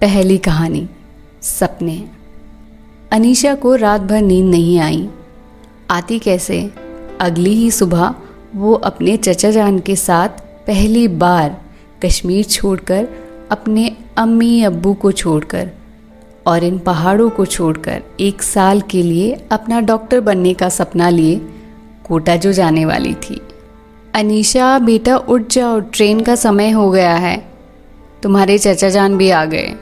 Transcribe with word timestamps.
पहली 0.00 0.38
कहानी, 0.38 0.88
सपने। 1.42 2.04
अनीशा 3.12 3.54
को 3.54 3.74
रात 3.74 4.00
भर 4.00 4.20
नींद 4.20 4.46
नहीं 4.46 4.78
आई। 4.78 5.08
आती 5.90 6.18
कैसे? 6.18 6.70
अगली 7.20 7.54
ही 7.54 7.70
सुबह 7.70 8.14
वो 8.56 8.74
अपने 8.74 9.16
चचा 9.16 9.50
जान 9.50 9.78
के 9.78 9.96
साथ 9.96 10.28
पहली 10.66 11.08
बार 11.08 11.62
कश्मीर 12.04 12.44
छोड़कर 12.44 13.08
अपने 13.50 13.96
अम्मी 14.16 14.62
अब्बू 14.62 14.94
को 14.94 15.12
छोड़कर 15.12 15.70
और 16.46 16.64
इन 16.64 16.78
पहाड़ों 16.78 17.30
को 17.30 17.46
छोड़कर 17.46 18.02
एक 18.20 18.42
साल 18.42 18.80
के 18.80 19.02
लिए 19.02 19.44
अपना 19.52 19.80
डॉक्टर 19.80 20.20
बनने 20.20 20.54
का 20.54 20.68
सपना 20.68 21.08
लिए 21.08 21.40
कोटा 22.08 22.36
जो 22.36 22.52
जाने 22.52 22.84
वाली 22.84 23.14
थी। 23.14 23.40
अनीशा, 24.14 24.78
बेटा 24.78 25.16
उठ 25.16 25.52
जाओ, 25.52 25.80
ट्रेन 25.80 26.20
का 26.20 26.34
समय 26.34 26.70
हो 26.70 26.90
गया 26.90 27.14
है। 27.14 27.48
तुम्हारे 28.22 28.58
चचा 28.58 28.88
जान 28.88 29.16
भी 29.16 29.30
आ 29.30 29.44
गए। 29.44 29.74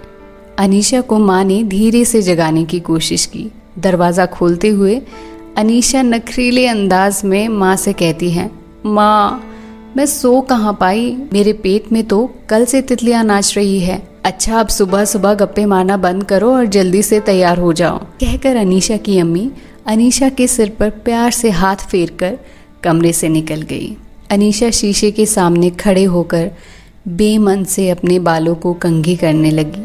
अनीशा 0.58 1.00
को 1.00 1.18
माँ 1.18 1.42
ने 1.44 1.62
धीरे 1.64 2.04
से 2.04 2.20
जगाने 2.22 2.64
की 2.64 2.78
कोशिश 2.80 3.24
की। 3.26 3.50
दरवाज़ा 3.78 4.24
खोलते 4.26 4.68
हुए 4.68 5.00
अनीशा 5.58 6.02
नखरीले 6.02 6.66
अंदाज 6.66 7.20
में 7.24 7.48
माँ 7.48 7.74
से 7.76 7.92
कहती 7.92 8.30
है, 8.30 8.50
माँ, 8.86 9.42
मैं 9.96 10.06
सो 10.06 10.40
कहाँ 10.40 10.72
पाई? 10.80 11.10
मेरे 11.32 11.52
पेट 11.52 11.90
में 11.92 12.02
तो 12.04 12.28
कल 12.48 12.64
से 12.64 12.80
तितलियाँ 12.82 13.22
नाच 13.24 13.52
रही 13.56 13.78
है। 13.80 14.00
अच्छा 14.24 14.58
अब 14.60 14.68
सुबह 14.68 15.04
सुबह 15.04 15.34
गप्पे 15.34 15.64
मारना 15.66 15.96
बंद 15.96 16.24
करो 16.24 16.52
और 16.54 16.66
जल्दी 16.66 17.02
से 17.02 17.20
तैयार 17.20 17.58
हो 17.58 17.72
जाओ। 17.72 17.98
कहकर 18.20 18.56
अनीशा 18.56 18.96
की 18.96 19.18
अम्मी 19.18 19.50
अनीशा 19.86 20.28
के 20.28 20.46
सिर 20.46 20.70
पर 20.70 20.90
प्यार 21.04 21.30
से 21.30 21.50
हाथ 21.50 21.86
फेर 21.88 22.16
कर 22.20 22.38
कमरे 22.82 23.12
से 23.12 23.28
निकल 23.28 23.62
गई। 23.62 23.96
अनीशा 24.30 24.70
शीशे 24.70 25.10
के 25.10 25.26
सामने 25.26 25.70
खड़े 25.70 26.04
होकर 26.04 26.50
बेमन 27.08 27.64
से 27.64 27.88
अपने 27.90 28.18
बालों 28.20 28.54
को 28.54 28.72
कंघी 28.74 29.16
करने 29.16 29.50
लगी। 29.50 29.84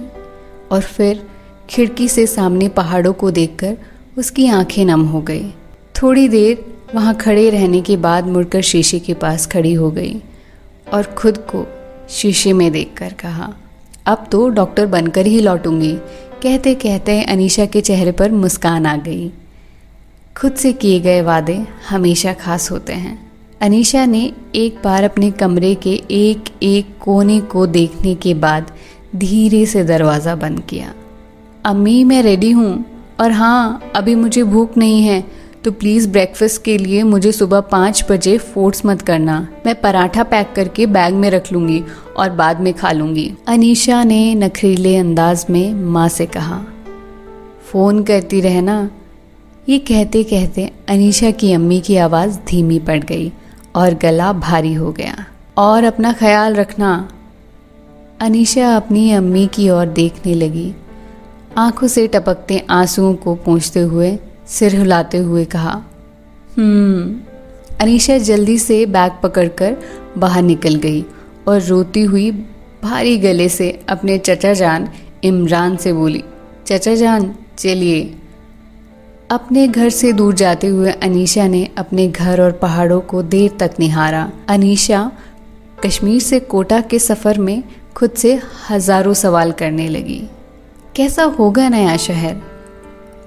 और 0.72 0.82
फिर 0.82 1.24
खिड़की 1.70 2.08
से 2.08 2.26
सामने 2.28 2.68
पहाड़ों 2.70 3.14
को 3.14 3.32
देखकर 3.32 3.78
उसकी 4.18 4.48
आँखें 4.48 4.86
नम 4.86 5.02
हो 5.02 5.22
गई। 5.22 5.50
थोड़ी 5.96 6.28
देर 6.30 6.66
वहाँ 6.96 7.14
खड़े 7.16 7.50
रहने 7.50 7.82
के 7.82 7.98
बाद 7.98 8.28
मुड़कर 8.28 8.62
शीशे 8.62 9.00
के 9.00 9.14
पास 9.14 9.46
खड़ी 9.48 9.74
हो 9.74 9.92
गई 9.92 10.22
और 10.94 11.04
खुद 11.18 11.38
को 11.38 11.66
शीशे 12.10 12.54
में 12.54 12.72
देखकर 12.72 13.14
कहा, 13.14 13.54
अब 14.06 14.28
तो 14.32 14.48
डॉक्टर 14.50 14.86
बनकर 14.86 15.26
ही 15.26 15.40
लौटूँगी। 15.40 15.94
कहते 16.44 16.74
कहते 16.76 17.22
अनीशा 17.24 17.66
के 17.66 17.82
चेहरे 17.82 18.12
पर 18.12 18.32
मुस्कान 18.32 18.86
आ 18.86 18.96
गई। 18.98 19.32
खुद 20.38 20.54
से 20.54 20.72
किए 20.74 21.00
गए 21.00 21.22
वादे 21.22 21.56
हमेशा 21.90 22.34
खास 22.34 22.72
होते 22.72 22.94
हैं। 22.94 23.32
अनीशा 23.62 24.06
ने 24.06 24.32
एक 24.56 24.78
बार 24.84 25.04
अपने 25.04 25.32
कमरे 25.32 25.74
के 25.76 25.94
एक 26.12 26.50
एक 26.64 26.96
कोने 27.02 27.40
को 27.42 27.66
देखने 27.68 28.16
के 28.16 28.34
बाद 28.34 28.72
धीरे 29.16 29.66
से 29.66 29.84
दरवाज़ा 29.84 30.36
बंद 30.36 30.60
किया। 30.60 30.94
अम्मी, 31.66 32.04
मैं 32.04 32.24
रेडी 32.24 32.52
हूँ। 32.52 32.86
और 33.20 33.32
हाँ 33.32 33.92
अभी 33.96 34.16
मुझे 34.16 34.44
भूख 34.44 34.78
नहीं 34.78 35.04
है। 35.04 35.24
तो 35.64 35.72
प्लीज़ 35.72 36.10
ब्रेकफास्ट 36.10 36.64
के 36.64 36.78
लिए 36.78 37.04
मुझे 37.04 37.32
सुबह 37.32 37.60
पाँच 37.60 38.06
बजे 38.12 38.38
फोर्स 38.38 38.86
मत 38.86 39.02
करना। 39.02 39.48
मैं 39.66 39.82
पराठा 39.82 40.24
पैक 40.24 40.54
करके 40.56 40.86
बैग 40.86 41.14
में 41.14 41.30
रख 41.30 41.54
लूँगी 41.54 41.84
और 42.18 42.30
बाद 42.30 42.60
में 42.60 42.74
खा 42.74 42.92
लूँगी। 42.92 43.34
अनीशा 43.48 44.04
ने 44.04 44.36
नखरीले 44.36 44.98
अंदाज 44.98 45.46
में 45.50 45.74
माँ 45.74 46.08
से 46.08 46.26
कहा। 46.26 46.64
फ़ोन 47.64 48.04
करती 48.04 48.42
रहना 48.42 48.90
ये 49.70 49.78
कहते 49.78 50.24
कहते 50.24 50.72
अनीशा 50.90 51.32
की 51.32 51.54
अम्मी 51.54 51.80
की 51.82 51.98
आवाज़ 51.98 52.40
धीमी 52.48 52.80
पड़ 52.80 53.04
गई 53.04 53.32
और 53.76 53.94
गला 53.94 54.34
भारी 54.34 54.74
हो 54.74 54.92
गया। 54.92 55.26
और 55.58 55.84
अपना 55.84 56.14
ख्याल 56.14 56.56
रखना। 56.56 57.10
अनीशा 58.22 58.76
अपनी 58.76 59.12
अम्मी 59.12 59.46
की 59.48 59.70
ओर 59.70 59.86
देखने 59.90 60.34
लगी। 60.34 60.74
आँखों 61.58 61.88
से 61.88 62.06
टपकते 62.08 62.58
आंसुओं 62.70 63.14
को 63.14 63.34
पहुँचते 63.36 63.80
हुए 63.80 64.18
सिर 64.48 64.76
हिलाते 64.76 65.18
हुए 65.18 65.46
कहा 65.46 65.72
हम्म। 66.58 67.16
अनीशा 67.82 68.18
जल्दी 68.18 68.58
से 68.60 68.86
बैग 68.86 69.12
पकड़कर 69.24 69.78
बाहर 70.18 70.44
निकल 70.44 70.76
गई 70.76 71.04
और 71.48 71.62
रोती 71.62 72.02
हुई 72.04 72.30
भारी 72.84 73.18
गले 73.18 73.50
से 73.50 73.72
अपने 73.90 74.18
चचा 74.18 74.54
जान 74.54 74.88
इमरान 75.24 75.76
से 75.78 75.94
बोली 75.94 76.24
चचा 76.68 76.96
जान 76.96 77.34
चलिए। 77.58 78.02
अपने 79.32 79.68
घर 79.68 79.90
से 79.90 80.14
दूर 80.14 80.34
जाते 80.36 80.68
हुए 80.68 80.92
अनीशा 80.92 81.48
ने 81.48 81.68
अपने 81.78 82.08
घर 82.08 82.42
और 82.42 82.52
पहाड़ों 82.52 83.02
को 83.02 83.24
देर 83.24 83.58
तक 83.60 83.80
निहारा। 83.80 84.32
अनीशा 84.50 85.12
कश्मीर 85.86 86.22
से 86.22 86.40
कोटा 86.40 86.82
के 86.82 87.00
सफ़र 87.00 87.38
में 87.40 87.64
खुद 87.96 88.12
से 88.12 88.42
हज़ारों 88.70 89.14
सवाल 89.14 89.52
करने 89.52 89.88
लगी। 89.90 90.22
कैसा 90.96 91.24
होगा 91.24 91.70
नया 91.70 91.98
शहर? 91.98 92.38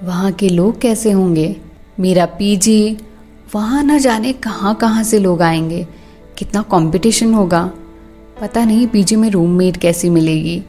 वहाँ 0.02 0.32
के 0.32 0.48
लोग 0.48 0.80
कैसे 0.80 1.10
होंगे? 1.10 1.56
मेरा 2.00 2.26
पीजी, 2.26 2.96
वहाँ 3.54 3.82
न 3.82 3.98
जाने 3.98 4.32
कहाँ 4.32 4.74
कहाँ 4.74 5.02
से 5.02 5.18
लोग 5.18 5.42
आएँगे? 5.42 5.86
कितना 6.38 6.62
कंपटीशन 6.62 7.34
होगा? 7.34 7.70
पता 8.40 8.64
नहीं 8.64 8.86
पीजी 8.86 9.16
में 9.16 9.30
रूममेट 9.30 9.76
कैसी 9.76 10.10
मिलेगी। 10.10 10.62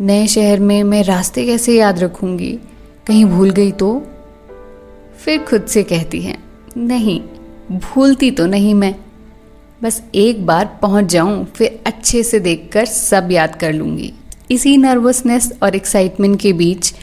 नए 0.00 0.26
शहर 0.26 0.60
में 0.60 0.82
मैं 0.84 1.02
रास्ते 1.02 1.46
कैसे 1.46 1.76
याद 1.76 1.98
रखूँगी? 1.98 2.58
कहीं 3.06 3.24
भूल 3.24 3.50
गई 3.50 3.72
तो? 3.72 4.06
फिर 5.18 5.42
खुद 5.42 5.64
से 5.64 5.82
कहती 5.82 6.20
है, 6.20 6.38
नहीं, 6.76 7.20
भूलती 7.72 8.30
तो 8.30 8.46
नहीं 8.46 8.74
मैं। 8.74 8.94
बस 9.82 10.02
एक 10.14 10.46
बार 10.46 10.78
पहुँच 10.82 11.04
जाऊँ, 11.04 11.44
फिर 11.44 11.80
अच्छे 11.86 12.22
से 12.22 12.40
देखकर 12.40 12.84
सब 12.84 13.28
याद 13.32 13.56
कर 13.56 13.72
लूँगी। 13.72 14.12
इसी 14.50 14.76
नर्वसनेस 14.76 15.52
और 15.62 15.74
एक्साइटमेंट 15.74 16.40
के 16.40 16.52
बीच, 16.52 16.94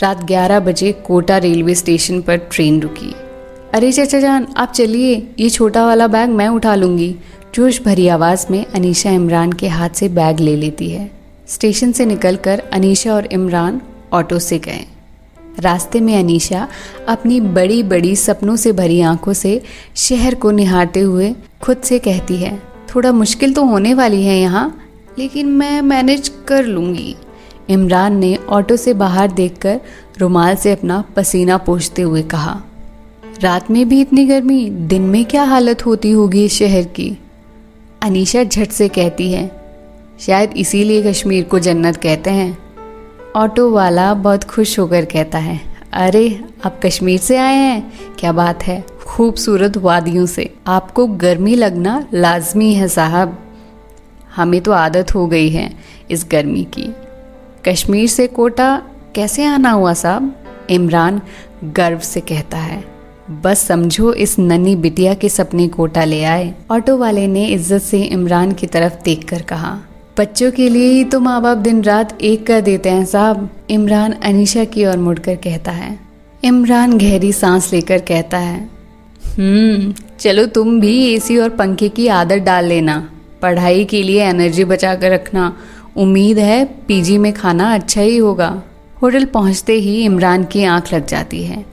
रात 0.00 0.24
11 0.24 0.60
बजे 0.60 0.92
कोटा 0.92 1.38
रेलवे 1.38 1.74
स्टेशन 1.74 2.20
पर 2.20 2.36
ट्रेन 2.36 2.80
रुकी। 2.80 3.14
अरे 3.74 3.92
चाचा 3.92 4.20
जान, 4.20 4.46
आप 4.56 4.72
चलिए, 4.72 5.30
ये 5.38 5.50
छोटा 5.50 5.86
वाला 5.86 6.06
बैग 6.06 6.30
मैं 6.30 6.48
उठा 6.48 6.74
लूँगी। 6.74 7.16
जोश 7.54 7.82
भरी 7.82 8.08
आवाज़ 8.08 8.46
में 8.50 8.66
अनीशा 8.66 9.10
इमरान 9.10 9.52
के 9.52 9.68
हाथ 9.68 9.90
से 9.90 10.08
बैग 10.08 10.40
ले 10.40 10.56
लेती 10.56 10.90
है। 10.90 11.10
स्टेशन 11.48 11.92
से 11.92 12.06
निकलकर 12.06 12.62
अनीशा 12.72 13.14
और 13.14 13.26
इमरान 13.26 13.80
ऑटो 14.12 14.38
से 14.38 14.58
गए। 14.58 14.86
रास्ते 15.58 16.00
में 16.00 16.16
अनीशा 16.16 16.66
अपनी 17.08 17.40
बड़ी 17.40 17.82
बड़ी 17.82 18.14
सपनों 18.16 18.56
से 18.56 18.72
भरी 18.72 19.00
आँखों 19.00 19.32
से 19.32 19.60
शहर 19.96 20.34
को 20.34 20.50
निहारते 20.50 21.00
हुए 21.00 21.34
खुद 21.62 21.80
से 21.80 21.98
कहती 21.98 22.36
है, 22.36 22.56
थोड़ा 22.94 23.12
मुश्किल 23.12 23.52
तो 23.54 23.64
होने 23.64 23.94
वाली 23.94 24.22
है 24.24 24.38
यहाँ, 24.38 24.66
लेकिन 25.18 25.48
मैं 25.48 25.80
मैनेज 25.82 26.30
कर 26.48 26.64
लूँगी। 26.64 27.14
इमरान 27.70 28.16
ने 28.16 28.36
ऑटो 28.36 28.76
से 28.76 28.94
बाहर 28.94 29.32
देखकर 29.32 29.80
रुमाल 30.18 30.56
से 30.56 30.72
अपना 30.72 31.02
पसीना 31.16 31.56
पोछते 31.58 32.02
हुए 32.02 32.22
कहा, 32.22 32.60
रात 33.42 33.70
में 33.70 33.88
भी 33.88 34.00
इतनी 34.00 34.24
गर्मी, 34.26 34.68
दिन 34.70 35.02
में 35.02 35.24
क्या 35.24 35.42
हालत 35.42 35.86
होती 35.86 36.10
होगी 36.10 36.44
इस 36.44 36.52
शहर 36.52 36.84
की? 36.90 37.16
अनीशा 38.02 38.42
झट 38.44 38.70
से 38.70 38.88
कहती 38.88 39.30
है, 39.32 39.50
शायद 40.20 40.52
इसीलिए 40.56 41.02
कश्मीर 41.02 41.44
को 41.44 41.58
जन्नत 41.58 41.96
कहते 41.96 42.30
हैं। 42.30 42.56
ऑटो 43.36 43.70
वाला 43.70 44.14
बहुत 44.14 44.44
खुश 44.44 44.78
होकर 44.78 45.04
कहता 45.04 45.38
है, 45.38 45.60
अरे, 45.92 46.44
आप 46.66 46.80
कश्मीर 46.84 47.18
से 47.18 47.36
आए 47.36 47.54
हैं? 47.54 47.92
क्या 48.18 48.32
बात 48.32 48.62
है? 48.62 48.84
खूबसूरत 49.06 49.76
वादियों 49.76 50.26
से। 50.26 50.54
आपको 50.66 51.06
गर्मी 51.06 51.54
लगना 51.54 52.06
लाजमी 52.14 52.72
है, 52.74 52.88
साहब। 52.88 53.38
हमें 54.36 54.60
तो 54.60 54.72
आदत 54.72 55.14
हो 55.14 55.26
गई 55.26 55.48
है 55.48 55.70
इस 56.10 56.26
गर्मी 56.30 56.64
की। 56.64 56.88
कश्मीर 57.68 58.08
से 58.08 58.26
कोटा 58.26 58.82
कैसे 59.14 59.44
आना 59.44 59.70
हुआ, 59.70 59.92
साहब? 59.92 60.34
इमरान 60.70 61.20
गर्व 61.64 61.98
से 61.98 62.20
कहता 62.20 62.58
है, 62.58 62.84
बस 63.42 63.58
समझो 63.58 64.12
इस 64.12 64.38
नन्ही 64.38 64.76
बिटिया 64.76 65.14
के 65.14 65.28
सपने 65.28 65.68
कोटा 65.68 66.04
ले 66.04 66.24
आए। 66.24 66.54
ऑटो 66.70 66.96
वाले 66.96 67.26
ने 67.26 67.46
इज़्ज़त 67.46 67.82
से 67.82 68.02
इमरान 68.02 68.52
की 68.52 68.66
तरफ़ 68.66 69.02
देखकर 69.04 69.42
कहा 69.42 69.78
बच्चों 70.18 70.50
के 70.50 70.68
लिए 70.68 70.90
ही 70.90 71.04
तो 71.04 71.18
माँ 71.20 71.40
बाप 71.42 71.58
दिन 71.58 71.82
रात 71.82 72.20
एक 72.22 72.46
कर 72.46 72.60
देते 72.60 72.88
हैं, 72.88 73.04
साहब। 73.04 73.48
इमरान 73.70 74.12
अनीशा 74.12 74.64
की 74.64 74.84
ओर 74.86 74.96
मुड़कर 74.96 75.36
कहता 75.36 75.72
है। 75.72 75.98
इमरान 76.44 76.96
गहरी 76.98 77.32
सांस 77.32 77.72
लेकर 77.72 78.00
कहता 78.00 78.38
है 78.38 78.58
हम्म 79.28 79.92
चलो 80.20 80.44
तुम 80.46 80.80
भी 80.80 81.14
एसी 81.14 81.38
और 81.38 81.48
पंखे 81.50 81.88
की 81.88 82.06
आदत 82.08 82.42
डाल 82.42 82.64
लेना। 82.64 82.96
पढ़ाई 83.42 83.84
के 83.84 84.02
लिए 84.02 84.22
एनर्जी 84.22 84.64
बचा 84.64 84.94
कर 84.94 85.10
रखना। 85.10 85.56
उम्मीद 85.96 86.38
है 86.38 86.64
पीजी 86.88 87.16
में 87.18 87.32
खाना 87.32 87.72
अच्छा 87.74 88.00
ही 88.00 88.16
होगा। 88.16 88.62
होटल 89.02 89.24
पहुँचते 89.24 89.72
ही 89.72 90.04
इमरान 90.04 90.44
की 90.44 90.64
आँख 90.64 90.92
लग 90.94 91.06
जाती 91.06 91.42
है 91.44 91.64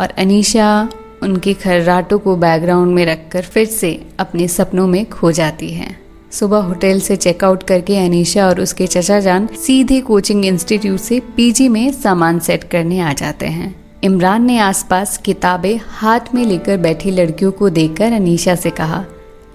और 0.00 0.08
अनीशा 0.18 0.88
उनके 1.22 1.54
खर्राटों 1.54 2.18
को 2.18 2.36
बैकग्राउंड 2.36 2.94
में 2.94 3.04
रखकर 3.06 3.42
फिर 3.42 3.66
से 3.66 3.92
अपने 4.18 4.48
सपनों 4.48 4.86
में 4.86 5.04
खो 5.10 5.32
जाती 5.32 5.70
है। 5.70 6.05
सुबह 6.32 6.58
होटल 6.58 7.00
से 7.00 7.16
चेकआउट 7.16 7.62
करके 7.62 7.96
अनीशा 7.96 8.46
और 8.46 8.60
उसके 8.60 8.86
चचा 8.86 9.18
जान 9.20 9.46
सीधे 9.56 10.00
कोचिंग 10.00 10.44
इंस्टीट्यूट 10.44 10.98
से 10.98 11.20
पीजी 11.36 11.68
में 11.68 11.90
सामान 11.92 12.38
सेट 12.38 12.64
करने 12.64 13.00
आ 13.00 13.12
जाते 13.12 13.46
हैं। 13.46 13.74
इमरान 14.04 14.44
ने 14.44 14.58
आसपास 14.58 15.16
किताबें 15.18 15.78
हाथ 15.90 16.34
में 16.34 16.44
लेकर 16.44 16.76
बैठी 16.76 17.10
लड़कियों 17.10 17.52
को 17.52 17.68
देखकर 17.70 18.12
अनीशा 18.12 18.54
से 18.54 18.70
कहा, 18.70 19.04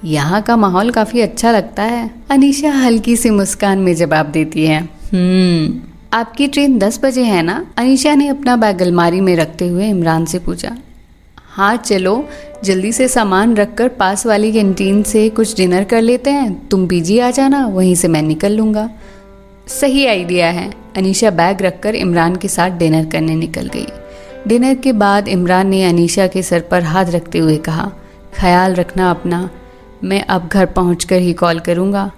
यहाँ 0.05 0.41
का 0.41 0.55
माहौल 0.57 0.91
काफ़ी 0.91 1.21
अच्छा 1.21 1.51
लगता 1.51 1.83
है। 1.83 2.09
अनीशा 2.29 2.71
हल्की 2.71 3.15
सी 3.15 3.29
मुस्कान 3.29 3.79
में 3.79 3.93
जवाब 3.95 4.25
देती 4.25 4.65
है 4.65 4.81
हम्म 5.13 5.79
आपकी 6.13 6.47
ट्रेन 6.47 6.77
दस 6.79 6.99
बजे 7.03 7.23
है 7.23 7.41
ना? 7.41 7.65
अनीशा 7.77 8.15
ने 8.15 8.27
अपना 8.27 8.55
बैग 8.55 8.81
अलमारी 8.81 9.21
में 9.21 9.35
रखते 9.35 9.67
हुए 9.67 9.89
इमरान 9.89 10.25
से 10.25 10.39
पूछा 10.39 10.75
हाँ 11.53 11.77
चलो, 11.77 12.29
जल्दी 12.63 12.91
से 12.91 13.07
सामान 13.07 13.55
रखकर 13.55 13.87
पास 13.87 14.25
वाली 14.25 14.51
कैंटीन 14.51 15.03
से 15.03 15.29
कुछ 15.29 15.55
डिनर 15.55 15.83
कर 15.83 16.01
लेते 16.01 16.29
हैं। 16.29 16.67
तुम 16.67 16.87
बीजी 16.87 17.19
आ 17.19 17.31
जाना, 17.31 17.67
वहीं 17.67 17.95
से 17.95 18.07
मैं 18.07 18.21
निकल 18.21 18.51
लूँगा। 18.51 18.89
सही 19.67 20.05
आइडिया 20.05 20.49
है। 20.49 20.73
अनीशा 20.97 21.29
बैग 21.29 21.61
रखकर 21.61 21.95
इमरान 21.95 22.35
के 22.35 22.47
साथ 22.47 22.69
डिनर 22.69 23.05
करने 23.05 23.35
निकल 23.35 23.67
गई। 23.67 23.87
डिनर 24.47 24.75
के 24.75 24.93
बाद 24.93 25.27
इमरान 25.27 25.67
ने 25.67 25.83
अनीशा 25.83 26.27
के 26.27 26.43
सर 26.43 26.59
पर 26.59 26.83
हाथ 26.83 27.05
रखते 27.05 27.39
हुए 27.39 27.57
कहा, 27.57 27.91
ख्याल 28.33 28.75
रखना 28.75 29.11
अपना, 29.11 29.49
मैं 30.03 30.21
अब 30.21 30.47
घर 30.47 30.65
पहुँच 30.65 31.07
ही 31.11 31.33
कॉल 31.33 31.59
करूँगा। 31.59 32.11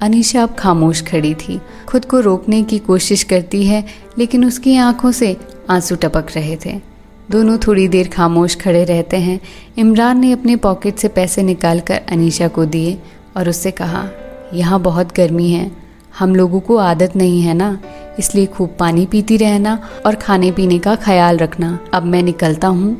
अनीशा 0.00 0.42
अब 0.42 0.56
खामोश 0.58 1.02
खड़ी 1.02 1.34
थी। 1.34 1.60
खुद 1.88 2.04
को 2.04 2.20
रोकने 2.20 2.62
की 2.62 2.78
कोशिश 2.78 3.22
करती 3.22 3.66
है, 3.66 3.84
लेकिन 4.18 4.44
उसकी 4.44 4.76
आँखों 4.76 5.12
से 5.12 5.36
आँसू 5.70 5.96
टपक 5.96 6.26
रहे 6.36 6.56
थे। 6.66 6.95
दोनों 7.30 7.56
थोड़ी 7.58 7.86
देर 7.88 8.08
खामोश 8.08 8.56
खड़े 8.56 8.84
रहते 8.84 9.16
हैं। 9.16 9.40
इमरान 9.78 10.18
ने 10.20 10.30
अपने 10.32 10.56
पॉकेट 10.56 10.96
से 10.96 11.08
पैसे 11.08 11.42
निकालकर 11.42 12.00
अनीशा 12.12 12.48
को 12.48 12.64
दिए 12.66 12.96
और 13.36 13.48
उससे 13.48 13.70
कहा, 13.70 14.08
यहाँ 14.54 14.80
बहुत 14.82 15.14
गर्मी 15.16 15.50
है। 15.50 15.70
हम 16.18 16.34
लोगों 16.34 16.60
को 16.60 16.76
आदत 16.76 17.16
नहीं 17.16 17.40
है 17.42 17.54
ना, 17.54 17.78
इसलिए 18.18 18.46
खूब 18.46 18.76
पानी 18.78 19.06
पीती 19.06 19.36
रहना 19.36 19.78
और 20.06 20.14
खाने 20.14 20.50
पीने 20.50 20.78
का 20.78 20.94
ख्याल 20.96 21.38
रखना। 21.38 21.78
अब 21.94 22.04
मैं 22.04 22.22
निकलता 22.22 22.68
हूँ। 22.68 22.96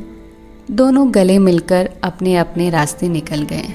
दोनों 0.71 1.13
गले 1.13 1.37
मिलकर 1.39 1.89
अपने 2.03 2.35
अपने 2.37 2.69
रास्ते 2.69 3.09
निकल 3.09 3.41
गए। 3.43 3.73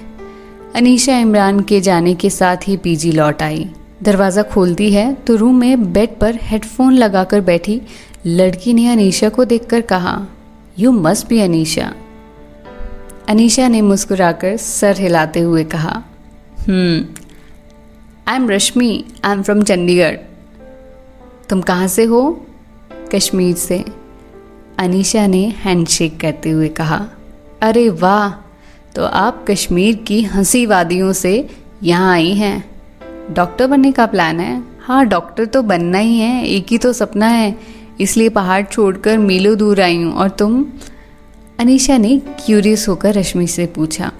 अनीशा 0.77 1.17
इमरान 1.19 1.61
के 1.61 1.81
जाने 1.81 2.15
के 2.15 2.31
साथ 2.31 2.69
ही 2.69 2.77
पीजी 2.77 3.13
लौट 3.13 3.43
आई। 3.43 3.69
दरवाज़ा 4.03 4.43
खोलती 4.43 4.91
है 4.93 5.13
तो 5.17 5.37
रूम 5.37 5.59
में 5.61 5.93
बेड 5.93 6.19
पर 6.19 6.39
हेडफोन 6.43 6.93
लगाकर 6.93 7.41
बैठी 7.41 7.81
लड़की 8.27 8.75
ने 8.75 8.87
अनीशा 8.89 9.29
को 9.29 9.45
देखकर 9.45 9.81
कहा 9.83 10.15
you 10.79 10.91
must 10.93 11.27
be 11.29 11.41
Anisha 11.41 11.93
Anisha 13.29 13.67
ने 13.69 13.81
मुस्कुराकर 13.81 14.57
सर 14.57 15.01
हिलाते 15.01 15.41
हुए 15.41 15.65
कहा 15.65 16.03
I 18.29 18.37
am 18.37 18.49
Rashmi 18.51 19.05
I 19.25 19.33
am 19.33 19.43
from 19.43 19.63
Chandigarh 19.63 20.17
तुम 21.49 21.61
कहाँ 21.61 21.89
से 21.89 22.05
हो? 22.05 22.47
कश्मीर 23.15 23.55
से. 23.57 23.85
अनीशा 24.79 25.27
ने 25.27 25.45
हैंडशेक 25.57 26.21
करते 26.21 26.51
हुए 26.51 26.69
कहा, 26.69 27.07
अरे 27.63 27.89
वाह 27.91 28.31
तो 28.95 29.05
आप 29.05 29.45
कश्मीर 29.49 29.97
की 29.97 30.23
हँसी 30.25 30.65
वादियों 30.67 31.13
से 31.13 31.49
यहाँ 31.83 32.13
आई 32.13 32.33
हैं। 32.35 32.65
डॉक्टर 33.31 33.67
बनने 33.67 33.93
का 33.93 34.07
प्लान 34.07 34.41
है? 34.41 34.63
हाँ 34.81 35.05
डॉक्टर 35.07 35.45
तो 35.45 35.63
बनना 35.63 35.99
ही 35.99 36.19
है, 36.19 36.45
एक 36.47 36.67
ही 36.71 36.79
तो 36.79 36.93
सपना 36.93 37.27
है। 37.27 37.82
इसलिए 38.01 38.29
पहाड़ 38.29 38.63
छोड़कर 38.65 39.19
मीलों 39.19 39.57
दूर 39.59 39.81
आई 39.81 40.03
हूँ 40.03 40.13
और 40.13 40.29
तुम? 40.29 40.65
अनिशा 41.61 41.97
ने 41.99 42.19
क्यूरियस 42.19 42.89
होकर 42.89 43.15
रश्मि 43.15 43.47
से 43.47 43.67
पूछा। 43.67 44.13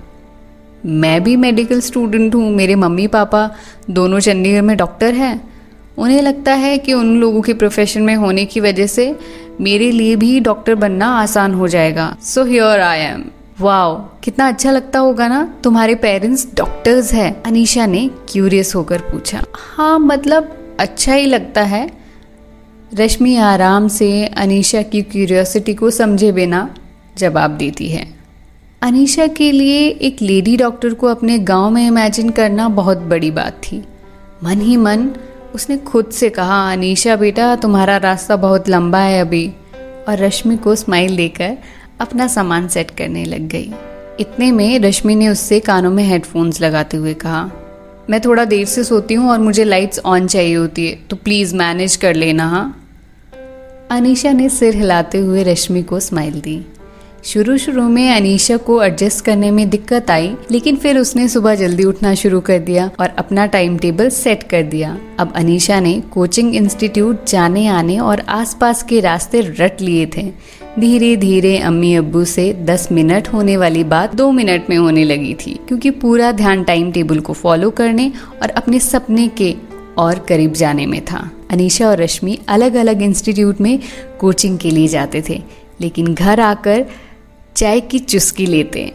मैं 0.87 1.23
भी 1.25 1.37
मेडिकल 1.37 1.81
स्टूडेंट 1.81 2.35
हूँ, 2.35 2.51
मेरे 2.51 2.75
मम्मी 2.75 3.07
पापा 3.07 3.51
दोनों 3.91 4.21
चंडीगढ़ 4.21 4.63
में 4.63 4.77
डॉक्टर 4.77 5.15
हैं। 5.15 5.53
उन्हें 5.99 6.23
लगता 6.23 6.53
है 6.53 6.79
कि 6.79 6.93
उन 6.93 7.17
लोगों 7.21 7.41
के 7.43 7.55
प्रोफेशन 7.55 8.03
में 8.03 8.15
होने 8.15 8.45
की 8.45 8.61
वजह 8.61 8.87
से 8.87 9.15
मेरे 9.61 9.91
लिए 9.91 10.17
भी 10.17 10.41
डॉक्टर 10.41 10.75
बनना 10.75 11.07
आसान 11.07 11.55
हो 11.55 11.69
जाएगा। 11.69 12.17
So 12.23 12.45
here 12.45 12.81
I 12.81 12.99
am 12.99 13.25
wow 13.61 13.97
कितना 14.25 14.49
अच्छा 14.49 14.71
लगता 14.71 14.99
होगा 14.99 15.29
ना? 15.29 15.55
तुम्हारे 15.65 15.95
पेरेंट्स 15.95 16.47
डॉक्टर्स 16.55 17.13
हैं, 17.13 17.43
अनिशा 17.43 17.87
ने 17.87 18.11
क्यूरियस 18.29 18.75
होकर 18.75 18.99
पूछा। 19.01 19.43
हाँ 19.55 19.99
मतलब 19.99 20.57
अच्छा 20.81 21.15
ही 21.15 21.27
लगता 21.27 21.63
है। 21.63 22.02
रश्मि 22.95 23.37
आराम 23.37 23.87
से 23.89 24.27
अनीशा 24.27 24.83
की 24.83 25.01
क्यूरियोसिटी 25.03 25.75
को 25.75 25.91
समझे 25.91 26.33
बिना 26.33 26.75
जवाब 27.19 27.51
देती 27.51 27.89
है। 27.89 28.07
अनीशा 28.83 29.27
के 29.27 29.53
लिए 29.53 29.87
एक 29.89 30.17
लेडी 30.23 30.57
डॉक्टर 30.57 30.95
को 30.95 31.07
अपने 31.07 31.39
गाँव 31.39 31.71
में 31.71 31.87
इमेजिन 31.87 32.31
करना 32.31 32.69
बहुत 32.69 32.99
बड़ी 32.99 33.31
बात 33.31 33.61
थी। 33.65 33.83
मन 34.45 34.61
ही 34.61 34.77
मन 34.77 35.09
उसने 35.55 35.77
खुद 35.77 36.11
से 36.11 36.31
कहा, 36.31 36.73
अनीशा 36.73 37.17
बेटा, 37.17 37.55
तुम्हारा 37.57 37.97
रास्ता 37.97 38.37
बहुत 38.37 38.69
लंबा 38.69 38.99
है 38.99 39.21
अभी। 39.21 39.47
और 40.09 40.19
रश्मि 40.19 40.57
को 40.57 40.75
स्माइल 40.75 41.17
देकर 41.17 41.57
अपना 42.01 42.27
सामान 42.27 42.69
सेट 42.69 42.91
करने 42.91 43.25
लग 43.25 43.49
गई। 43.49 43.73
इतने 44.21 44.51
में 44.53 44.79
रश्मि 44.79 45.15
ने 45.15 45.29
उससे 45.29 45.61
कानों 45.61 45.91
में 45.91 46.05
हेडफोन्स 46.05 46.61
लगाते 46.61 46.97
हुए 46.97 47.15
कहा, 47.15 47.51
मैं 48.11 48.21
थोड़ा 48.21 48.45
देर 48.45 48.67
से 48.67 48.85
सोती 48.85 49.15
हूँ 49.15 49.31
और 49.31 49.39
मुझे 49.39 49.65
लाइट्स 49.65 50.01
ऑन 50.05 50.27
चाहिए 50.27 50.55
होती 50.55 50.87
है 50.87 50.95
तो 51.11 51.17
प्लीज़ 51.17 51.57
मैनेज 51.57 51.97
कर 51.97 52.15
लेना 52.15 52.49
हाँ? 52.49 52.79
अनीशा 53.93 54.31
ने 54.33 54.49
सिर 54.49 54.77
हिलाते 54.77 55.19
हुए 55.19 55.43
रश्मि 55.43 55.83
को 55.83 55.99
स्माइल 56.01 56.41
दी। 56.41 56.61
शुरू 57.25 57.57
शुरू 57.59 57.83
में 57.89 58.15
अनीशा 58.15 58.57
को 58.57 58.83
एडजस्ट 58.83 59.25
करने 59.25 59.51
में 59.51 59.69
दिक्कत 59.71 60.11
आई, 60.11 60.33
लेकिन 60.51 60.77
फिर 60.77 60.99
उसने 60.99 61.27
सुबह 61.29 61.55
जल्दी 61.55 61.85
उठना 61.85 62.15
शुरू 62.15 62.41
कर 62.41 62.59
दिया 62.59 62.91
और 63.01 63.09
अपना 63.09 63.45
टाइम 63.47 63.77
टेबल 63.79 64.09
सेट 64.09 64.43
कर 64.43 64.63
दिया। 64.63 64.97
अब 65.19 65.33
अनीशा 65.37 65.81
ने 65.81 65.93
कोचिंग 66.13 66.55
इंस्टीट्यूट 66.55 67.27
जाने 67.27 67.67
आने 67.67 67.99
और 67.99 68.21
आसपास 68.29 68.83
के 68.83 69.01
रास्ते 69.01 69.41
रट 69.41 69.81
लिए 69.81 70.07
थे। 70.17 70.23
धीरे 70.79 71.17
धीरे 71.17 71.57
अम्मी 71.59 71.95
अब्बू 71.95 72.25
से 72.25 72.53
10 72.65 72.89
मिनट 72.93 73.29
होने 73.29 73.57
वाली 73.57 73.85
बात 73.85 74.15
दो 74.15 74.31
मिनट 74.31 74.71
में 74.71 74.77
होने 74.77 75.05
लगी 75.05 75.35
थी, 75.35 75.59
क्योंकि 75.69 75.91
पूरा 75.91 76.33
ध्यान 76.33 76.65
टाइम 76.65 76.91
टेबल 76.93 77.21
को 77.21 77.33
फॉलो 77.33 77.71
करने 77.71 78.11
और 78.43 78.51
अपने 78.51 78.79
सपने 78.81 79.29
के 79.29 79.55
और 79.99 80.19
करीब 80.19 80.53
जाने 80.55 80.87
में 80.87 81.01
था। 81.05 81.31
अनीशा 81.53 81.89
और 81.89 81.99
रश्मि 81.99 82.39
अलग 82.49 82.75
अलग 82.75 83.03
इंस्टीट्यूट 83.03 83.61
में 83.61 83.79
कोचिंग 84.21 84.59
के 84.59 84.71
लिए 84.71 84.89
जाते 84.89 85.23
थे, 85.29 85.43
लेकिन 85.81 86.15
घर 86.15 86.41
आकर 86.41 86.85
चाय 87.57 87.81
की 87.81 87.99
चुस्की 87.99 88.47
लेते 88.47 88.93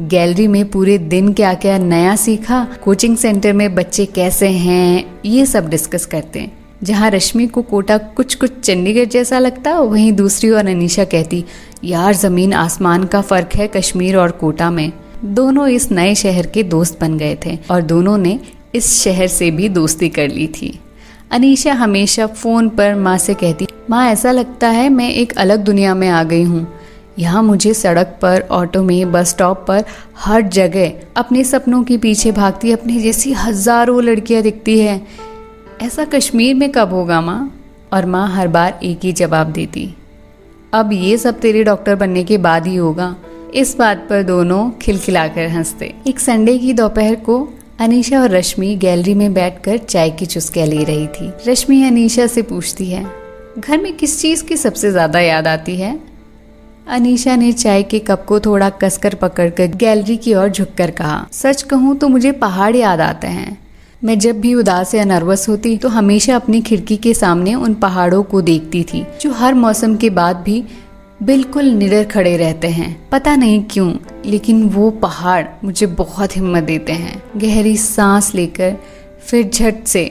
गैलरी 0.00 0.46
में 0.46 0.70
पूरे 0.70 0.96
दिन 0.98 1.32
क्या 1.32 1.52
क्या 1.54 1.76
नया 1.78 2.16
सीखा, 2.16 2.66
कोचिंग 2.84 3.16
सेंटर 3.16 3.52
में 3.52 3.74
बच्चे 3.74 4.06
कैसे 4.06 4.48
हैं, 4.48 5.20
ये 5.24 5.46
सब 5.46 5.68
डिस्कस 5.68 6.06
करते 6.06 6.40
हैं। 6.40 6.52
जहाँ 6.82 7.10
रश्मि 7.10 7.46
को 7.46 7.62
कोटा 7.62 7.98
कुछ 7.98 8.34
कुछ 8.34 8.58
चंडीगढ़ 8.60 9.04
जैसा 9.04 9.38
लगता, 9.38 9.78
वहीं 9.78 10.12
दूसरी 10.12 10.50
ओर 10.50 10.58
अनिशा 10.58 11.04
कहती, 11.04 11.44
यार, 11.84 12.14
ज़मीन 12.14 12.52
आसमान 12.52 13.04
का 13.04 13.20
फ़र्क 13.20 13.54
है 13.54 13.66
कश्मीर 13.68 14.16
और 14.16 14.30
कोटा 14.30 14.70
में। 14.70 14.92
दोनों 15.24 15.68
इस 15.68 15.90
नए 15.92 16.14
शहर 16.14 16.46
के 16.46 16.62
दोस्त 16.62 17.00
बन 17.00 17.18
गए 17.18 17.36
थे, 17.46 17.58
और 17.70 17.82
दोनों 17.82 18.16
ने 18.18 18.38
इस 18.74 18.92
शहर 19.02 19.26
से 19.26 19.50
भी 19.50 19.68
दोस्ती 19.68 20.08
कर 20.08 20.28
ली 20.28 20.46
थी। 20.46 20.78
अनीशा 21.32 21.72
हमेशा 21.72 22.26
फ़ोन 22.26 22.68
पर 22.68 22.94
माँ 22.94 23.16
से 23.18 23.34
कहती, 23.34 23.66
माँ, 23.90 24.06
ऐसा 24.06 24.30
लगता 24.30 24.68
है 24.68 24.88
मैं 24.88 25.08
एक 25.10 25.32
अलग 25.38 25.58
दुनिया 25.58 25.94
में 25.94 26.08
आ 26.08 26.22
गई 26.22 26.42
हूँ। 26.42 26.66
यहाँ 27.18 27.42
मुझे 27.42 27.72
सड़क 27.74 28.18
पर, 28.22 28.40
ऑटो 28.50 28.82
में, 28.82 29.12
बस 29.12 29.30
स्टॉप 29.30 29.64
पर, 29.68 29.84
हर 30.18 30.42
जगह 30.42 30.92
अपने 31.16 31.44
सपनों 31.44 31.82
के 31.84 31.96
पीछे 31.98 32.32
भागती, 32.32 32.72
अपने 32.72 33.00
जैसी 33.00 33.32
हज़ारों 33.32 34.02
लड़कियाँ 34.02 34.42
दिखती 34.42 34.78
है। 34.78 35.00
ऐसा 35.82 36.04
कश्मीर 36.04 36.54
में 36.54 36.70
कब 36.70 36.92
होगा 36.92 37.20
माँ? 37.20 37.52
और 37.92 38.06
माँ 38.06 38.28
हर 38.28 38.48
बार 38.48 38.78
एक 38.82 39.00
ही 39.02 39.12
जवाब 39.12 39.52
देती, 39.52 39.88
अब 40.72 40.92
ये 40.92 41.16
सब 41.18 41.40
तेरे 41.40 41.64
डॉक्टर 41.64 41.94
बनने 41.94 42.24
के 42.24 42.38
बाद 42.38 42.66
ही 42.66 42.76
होगा। 42.76 43.14
इस 43.54 43.76
बात 43.78 44.06
पर 44.10 44.22
दोनों 44.22 44.70
खिलखिलाकर 44.82 45.48
हँसते। 45.48 45.94
एक 46.08 46.20
संडे 46.20 46.58
की 46.58 46.72
दोपहर 46.72 47.14
को 47.14 47.36
अनीशा 47.82 48.20
और 48.20 48.30
रश्मि 48.30 48.74
गैलरी 48.76 49.12
में 49.14 49.32
बैठकर 49.34 49.78
चाय 49.78 50.10
की 50.10 50.26
चुस्कियाँ 50.26 50.66
ले 50.66 50.82
रही 50.84 51.06
थी। 51.06 51.30
रश्मि 51.46 51.82
अनीशा 51.82 52.26
से 52.26 52.42
पूछती 52.42 52.84
है, 52.86 53.04
घर 53.58 53.78
में 53.78 53.92
किस 53.96 54.20
चीज़ 54.20 54.44
की 54.44 54.56
सबसे 54.56 54.90
ज़्यादा 54.90 55.20
याद 55.20 55.46
आती 55.48 55.74
है? 55.76 55.98
अनीशा 56.88 57.34
ने 57.36 57.50
चाय 57.52 57.82
के 57.82 57.98
कप 58.00 58.24
को 58.28 58.38
थोड़ा 58.40 58.68
कसकर 58.82 59.14
पकड़कर 59.14 59.74
गैलरी 59.76 60.16
की 60.16 60.34
ओर 60.34 60.48
झुककर 60.48 60.90
कहा, 60.92 61.26
सच 61.32 61.62
कहूँ 61.62 61.96
तो 61.96 62.08
मुझे 62.08 62.32
पहाड़ 62.34 62.74
याद 62.76 63.00
आते 63.00 63.26
हैं। 63.28 63.58
मैं 64.02 64.18
जब 64.18 64.40
भी 64.40 64.54
उदास 64.54 64.94
या 64.94 65.04
नर्वस 65.04 65.48
होती 65.48 65.76
तो 65.76 65.88
हमेशा 65.88 66.36
अपनी 66.36 66.60
खिड़की 66.60 66.96
के 66.98 67.14
सामने 67.14 67.54
उन 67.54 67.74
पहाड़ों 67.76 68.22
को 68.24 68.42
देखती 68.42 68.84
थी, 68.84 69.04
जो 69.20 69.32
हर 69.32 69.54
मौसम 69.56 69.96
के 69.96 70.10
बाद 70.12 70.36
भी 70.38 70.62
बिल्कुल 71.22 71.64
निडर 71.64 72.04
खड़े 72.04 72.36
रहते 72.36 72.68
हैं। 72.68 73.08
पता 73.10 73.34
नहीं 73.36 73.62
क्यों 73.70 73.92
लेकिन 74.26 74.62
वो 74.68 74.90
पहाड़ 75.02 75.44
मुझे 75.64 75.86
बहुत 75.86 76.36
हिम्मत 76.36 76.62
देते 76.62 76.92
हैं। 76.92 77.22
गहरी 77.36 77.76
सांस 77.76 78.34
लेकर 78.34 78.74
फिर 79.26 79.48
झट 79.48 79.84
से 79.84 80.04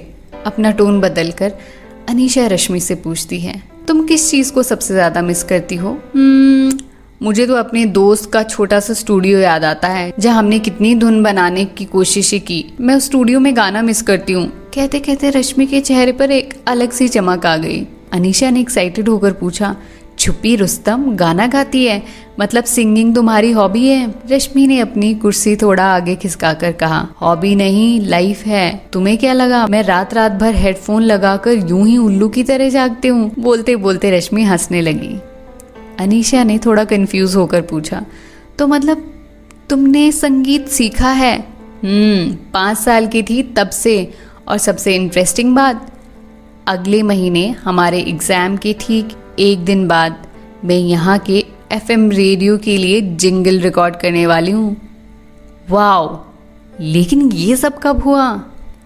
अपना 0.46 0.72
टोन 0.72 1.02
बदलकर 1.02 1.54
अनीशा 2.10 2.48
रश्मि 2.48 2.80
से 2.80 2.96
पूछती 2.96 3.40
है 3.40 3.62
तुम 3.88 4.06
किस 4.08 4.30
चीज़ 4.32 4.54
को 4.54 4.64
सबसे 4.64 4.94
ज़्यादा 4.94 5.22
मिस 5.22 5.44
करती 5.44 5.76
हो? 5.76 5.98
hmm, 6.16 6.82
मुझे 7.24 7.48
तो 7.48 7.56
अपने 7.56 7.86
दोस्त 7.86 8.32
का 8.32 8.44
छोटा 8.44 8.80
सा 8.80 8.94
स्टूडियो 8.94 9.40
याद 9.40 9.64
आता 9.66 9.88
है 9.88 10.12
जहाँ 10.20 10.38
हमने 10.38 10.60
कितनी 10.60 10.96
धुन 10.96 11.24
बनाने 11.24 11.66
की 11.68 11.86
कोशिश 11.86 12.34
की। 12.48 12.66
मैं 12.82 12.96
उस 12.96 13.06
स्टूडियो 13.06 13.40
में 13.40 13.56
गाना 13.58 13.82
मिस 13.82 14.02
करती 14.02 14.34
हूँ। 14.34 14.48
कहते 14.74 15.00
कहते 15.00 15.30
रश्मि 15.30 15.66
के 15.66 15.82
चेहरे 15.82 16.12
पर 16.12 16.32
एक 16.32 16.54
अलग 16.68 16.92
सी 16.92 17.08
चमक 17.08 17.46
आ 17.46 17.58
गई। 17.58 17.88
अनिशा 18.14 18.50
ने 18.50 18.60
एक्साइटेड 18.60 19.10
होकर 19.10 19.34
पूछा 19.34 19.76
छुपी 20.22 20.56
रुस्तम, 20.56 21.04
गाना 21.16 21.46
गाती 21.48 21.84
है। 21.86 22.02
मतलब 22.40 22.64
सिंगिंग 22.64 23.14
तुम्हारी 23.16 23.52
हॉबी 23.52 23.86
है। 23.88 24.14
रश्मि 24.32 24.66
ने 24.68 24.80
अपनी 24.80 25.14
कुर्सी 25.16 25.56
थोड़ा 25.56 25.86
आगे 25.86 26.16
खिसका 26.16 26.54
कर 26.54 26.72
कहा, 26.72 27.08
हॉबी 27.22 27.56
नहीं, 27.56 28.00
लाइफ 28.02 28.46
है। 28.46 28.90
तुम्हें 28.94 29.18
क्या 29.18 29.34
लगा? 29.34 29.66
मैं 29.68 29.82
रात 29.84 30.14
रात 30.14 30.32
भर 30.32 30.56
हेडफोन 30.56 31.04
लगाकर 31.04 31.70
यूँ 31.70 31.86
ही 31.88 31.98
उल्लू 31.98 32.30
की 32.30 32.44
तरह 32.44 32.70
जागती 32.70 33.08
हूँ। 33.08 33.32
बोलते 33.40 33.76
बोलते 33.76 34.12
रश्मि 34.12 34.44
हंसने 34.44 34.82
लगी। 34.82 35.16
अनिशा 36.00 36.44
ने 36.44 36.58
थोड़ा 36.58 36.84
कंफ्यूज 36.84 37.36
होकर 37.36 37.62
पूछा 37.62 38.06
तो 38.60 38.68
मतलब 38.68 39.04
तुमने 39.70 40.12
संगीत 40.12 40.68
सीखा 40.68 41.12
है? 41.12 41.38
हम्म 41.84 42.34
पाँच 42.54 42.78
साल 42.78 43.08
की 43.08 43.24
थी 43.24 43.42
तब 43.58 43.70
से। 43.70 43.96
और 44.48 44.58
सबसे 44.58 44.96
इंटरेस्टिंग 44.96 45.56
बात, 45.56 45.88
अगले 46.68 47.02
महीने 47.04 47.48
हमारे 47.64 48.00
एग्ज़ाम 48.00 48.58
के 48.58 48.76
ठीक 48.80 49.10
एक 49.40 49.64
दिन 49.66 49.88
बाद 49.88 50.28
मैं 50.66 50.76
यहाँ 50.76 51.18
के 51.20 51.46
एफएम 51.72 52.10
रेडियो 52.12 52.58
के 52.58 52.78
लिए 52.78 53.02
जिंगल 53.02 53.60
रिकॉर्ड 53.60 53.96
करने 53.96 54.26
वाली 54.28 54.52
हूँ। 54.52 54.76
वाओ! 55.70 56.26
लेकिन 56.80 57.32
ये 57.32 57.56
सब 57.56 57.80
कब 57.80 58.02
हुआ? 58.04 58.28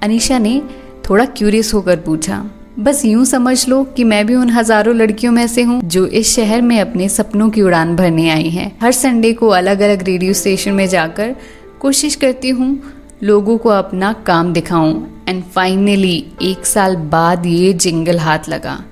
अनीशा 0.02 0.38
ने 0.38 0.62
थोड़ा 1.10 1.26
क्यूरियस 1.26 1.74
होकर 1.74 2.00
पूछा। 2.00 2.44
बस 2.80 3.04
यूँ 3.06 3.26
समझ 3.26 3.68
लो 3.70 3.84
कि 3.84 4.04
मैं 4.04 4.26
भी 4.26 4.36
उन 4.36 4.50
हज़ारों 4.50 4.96
लड़कियों 4.96 5.32
में 5.32 5.48
से 5.48 5.64
हूँ 5.64 5.82
जो 5.82 6.06
इस 6.06 6.36
शहर 6.36 6.62
में 6.62 6.80
अपने 6.80 7.10
सपनों 7.10 7.50
की 7.50 7.62
उड़ान 7.62 7.96
भरने 7.96 8.30
आई 8.30 8.50
हैं। 8.50 8.72
हर 8.82 8.92
संडे 8.92 9.34
को 9.34 9.48
अलग 9.50 9.80
अलग 9.80 10.04
रेडियो 10.04 10.34
स्टेशन 10.34 10.74
में 10.74 10.88
जाकर 10.88 11.36
कोशिश 11.80 12.16
करती 12.16 12.50
हूँ 12.50 12.80
लोगों 13.24 13.58
को 13.58 13.70
अपना 13.70 14.14
काम 14.26 14.54
दिखाऊँ। 14.54 15.24
एंड 15.30 15.44
फाइनली 15.44 16.26
एक 16.42 16.66
साल 16.66 16.96
बाद 16.96 17.46
ये 17.46 17.74
जिंगल 17.74 18.20
हाथ 18.20 18.50
लगा। 18.50 18.84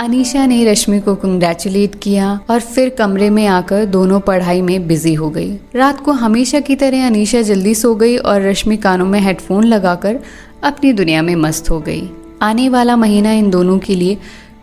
अनीशा 0.00 0.46
ने 0.46 0.64
रश्मि 0.64 1.00
को 1.00 1.14
कंग्रेचुलेट 1.14 1.94
किया 2.02 2.40
और 2.50 2.60
फिर 2.60 2.88
कमरे 2.88 3.30
में 3.30 3.46
आकर 3.46 3.84
दोनों 3.84 4.20
पढ़ाई 4.20 4.60
में 4.60 4.86
बिज़ी 4.86 5.14
हो 5.14 5.28
गई। 5.30 5.52
रात 5.74 6.00
को 6.00 6.12
हमेशा 6.12 6.60
की 6.60 6.76
तरह 6.76 7.06
अनीशा 7.06 7.42
जल्दी 7.42 7.74
सो 7.74 7.94
गई 7.94 8.16
और 8.16 8.40
रश्मि 8.42 8.76
कानों 8.76 9.06
में 9.06 9.20
हेडफोन 9.20 9.64
लगाकर 9.64 10.18
अपनी 10.62 10.92
दुनिया 10.92 11.22
में 11.22 11.34
मस्त 11.36 11.70
हो 11.70 11.80
गई। 11.80 12.10
आने 12.42 12.68
वाला 12.68 12.96
महीना 12.96 13.32
इन 13.32 13.50
दोनों 13.50 13.78
के 13.78 13.94
लिए 13.94 14.16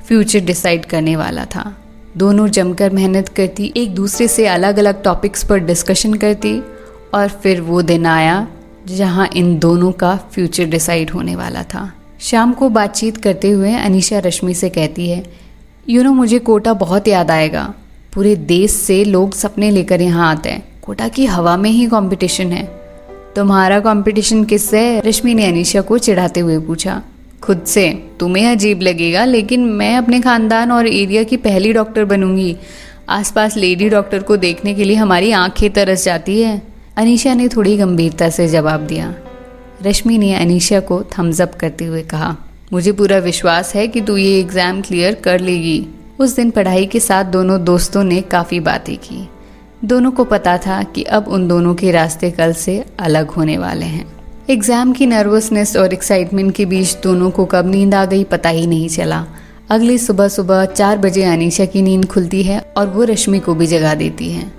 फ्यूचर 0.07 0.39
डिसाइड 0.39 0.85
करने 0.85 1.15
वाला 1.15 1.45
था। 1.45 1.75
दोनों 2.17 2.47
जमकर 2.47 2.89
मेहनत 2.89 3.29
करती, 3.29 3.73
एक 3.77 3.95
दूसरे 3.95 4.27
से 4.27 4.47
अलग 4.47 4.79
अलग 4.79 5.03
टॉपिक्स 5.03 5.43
पर 5.43 5.59
डिस्कशन 5.59 6.13
करती 6.13 6.61
और 7.13 7.27
फिर 7.27 7.61
वो 7.61 7.81
दिन 7.81 8.05
आया 8.05 8.47
जहाँ 8.87 9.29
इन 9.35 9.57
दोनों 9.59 9.91
का 9.91 10.15
फ्यूचर 10.31 10.65
डिसाइड 10.65 11.09
होने 11.09 11.35
वाला 11.35 11.63
था। 11.63 11.91
शाम 12.19 12.53
को 12.53 12.69
बातचीत 12.69 13.17
करते 13.17 13.49
हुए 13.49 13.73
अनीशा 13.73 14.19
रश्मि 14.19 14.53
से 14.53 14.69
कहती 14.69 15.09
है 15.09 15.23
यू 15.89 16.03
नो 16.03 16.11
मुझे 16.11 16.39
कोटा 16.39 16.73
बहुत 16.73 17.07
याद 17.07 17.31
आएगा। 17.31 17.73
पूरे 18.13 18.35
देश 18.35 18.71
से 18.71 19.03
लोग 19.03 19.33
सपने 19.33 19.69
लेकर 19.71 20.01
यहाँ 20.01 20.29
आते 20.31 20.49
हैं। 20.49 20.63
कोटा 20.81 21.07
की 21.07 21.25
हवा 21.25 21.55
में 21.57 21.69
ही 21.69 21.85
कंपटीशन 21.85 22.51
है। 22.51 22.63
तुम्हारा 23.35 23.79
कंपटीशन 23.79 24.43
किससे 24.43 24.79
है? 24.79 25.01
रश्मि 25.01 25.33
ने 25.33 25.45
अनीशा 25.45 25.81
को 25.81 25.97
चिढ़ाते 25.97 26.39
हुए 26.39 26.59
पूछा, 26.59 27.01
खुद 27.43 27.63
से? 27.65 27.89
तुम्हें 28.19 28.47
अजीब 28.51 28.81
लगेगा, 28.81 29.25
लेकिन 29.25 29.65
मैं 29.65 29.95
अपने 29.97 30.21
खानदान 30.21 30.71
और 30.71 30.87
एरिया 30.87 31.23
की 31.23 31.37
पहली 31.37 31.73
डॉक्टर 31.73 32.05
बनूँगी। 32.05 32.55
आसपास 33.09 33.57
लेडी 33.57 33.89
डॉक्टर 33.89 34.23
को 34.23 34.37
देखने 34.37 34.73
के 34.73 34.83
लिए 34.83 34.95
हमारी 34.95 35.31
आँखें 35.31 35.69
तरस 35.69 36.05
जाती 36.05 36.41
है। 36.41 36.61
अनिशा 36.97 37.33
ने 37.33 37.47
थोड़ी 37.47 37.77
गंभीरता 37.77 38.29
से 38.29 38.47
जवाब 38.47 38.81
दिया 38.81 39.13
रश्मि 39.81 40.17
ने 40.17 40.33
अनिशा 40.35 40.79
को 40.79 41.01
थम्स 41.11 41.41
अप 41.41 41.53
करते 41.55 41.85
हुए 41.85 42.01
कहा, 42.03 42.35
मुझे 42.73 42.91
पूरा 42.91 43.17
विश्वास 43.19 43.73
है 43.75 43.87
कि 43.87 44.01
तू 44.01 44.17
ये 44.17 44.39
एग्ज़ाम 44.39 44.81
क्लियर 44.81 45.15
कर 45.23 45.39
लेगी। 45.39 45.87
उस 46.19 46.35
दिन 46.35 46.51
पढ़ाई 46.51 46.85
के 46.85 46.99
साथ 46.99 47.25
दोनों 47.25 47.63
दोस्तों 47.63 48.03
ने 48.03 48.21
काफ़ी 48.21 48.59
बातें 48.59 48.95
की। 48.97 49.27
दोनों 49.85 50.11
को 50.11 50.23
पता 50.25 50.57
था 50.57 50.81
कि 50.85 51.03
अब 51.03 51.27
उन 51.27 51.47
दोनों 51.47 51.73
के 51.75 51.91
रास्ते 51.91 52.31
कल 52.31 52.53
से 52.55 52.83
अलग 52.99 53.29
होने 53.29 53.57
वाले 53.57 53.85
हैं। 53.85 54.05
एग्ज़ाम 54.49 54.93
की 54.93 55.05
नर्वसनेस 55.05 55.75
और 55.77 55.93
एक्साइटमेंट 55.93 56.53
के 56.55 56.65
बीच 56.65 56.95
दोनों 57.03 57.31
को 57.31 57.45
कब 57.45 57.71
नींद 57.71 57.95
आ 57.95 58.05
गई 58.05 58.23
पता 58.23 58.49
ही 58.49 58.67
नहीं 58.67 58.89
चला। 58.89 59.25
अगली 59.69 59.97
सुबह 59.97 60.27
सुबह 60.27 60.65
चार 60.65 60.97
बजे 60.97 61.23
अनिशा 61.23 61.65
की 61.65 61.81
नींद 61.81 62.05
खुलती 62.05 62.43
है 62.43 62.59
और 62.77 62.87
वो 62.87 63.03
रश्मि 63.03 63.39
को 63.39 63.55
भी 63.55 63.67
जगा 63.67 63.93
देती 63.95 64.31
है। 64.31 64.51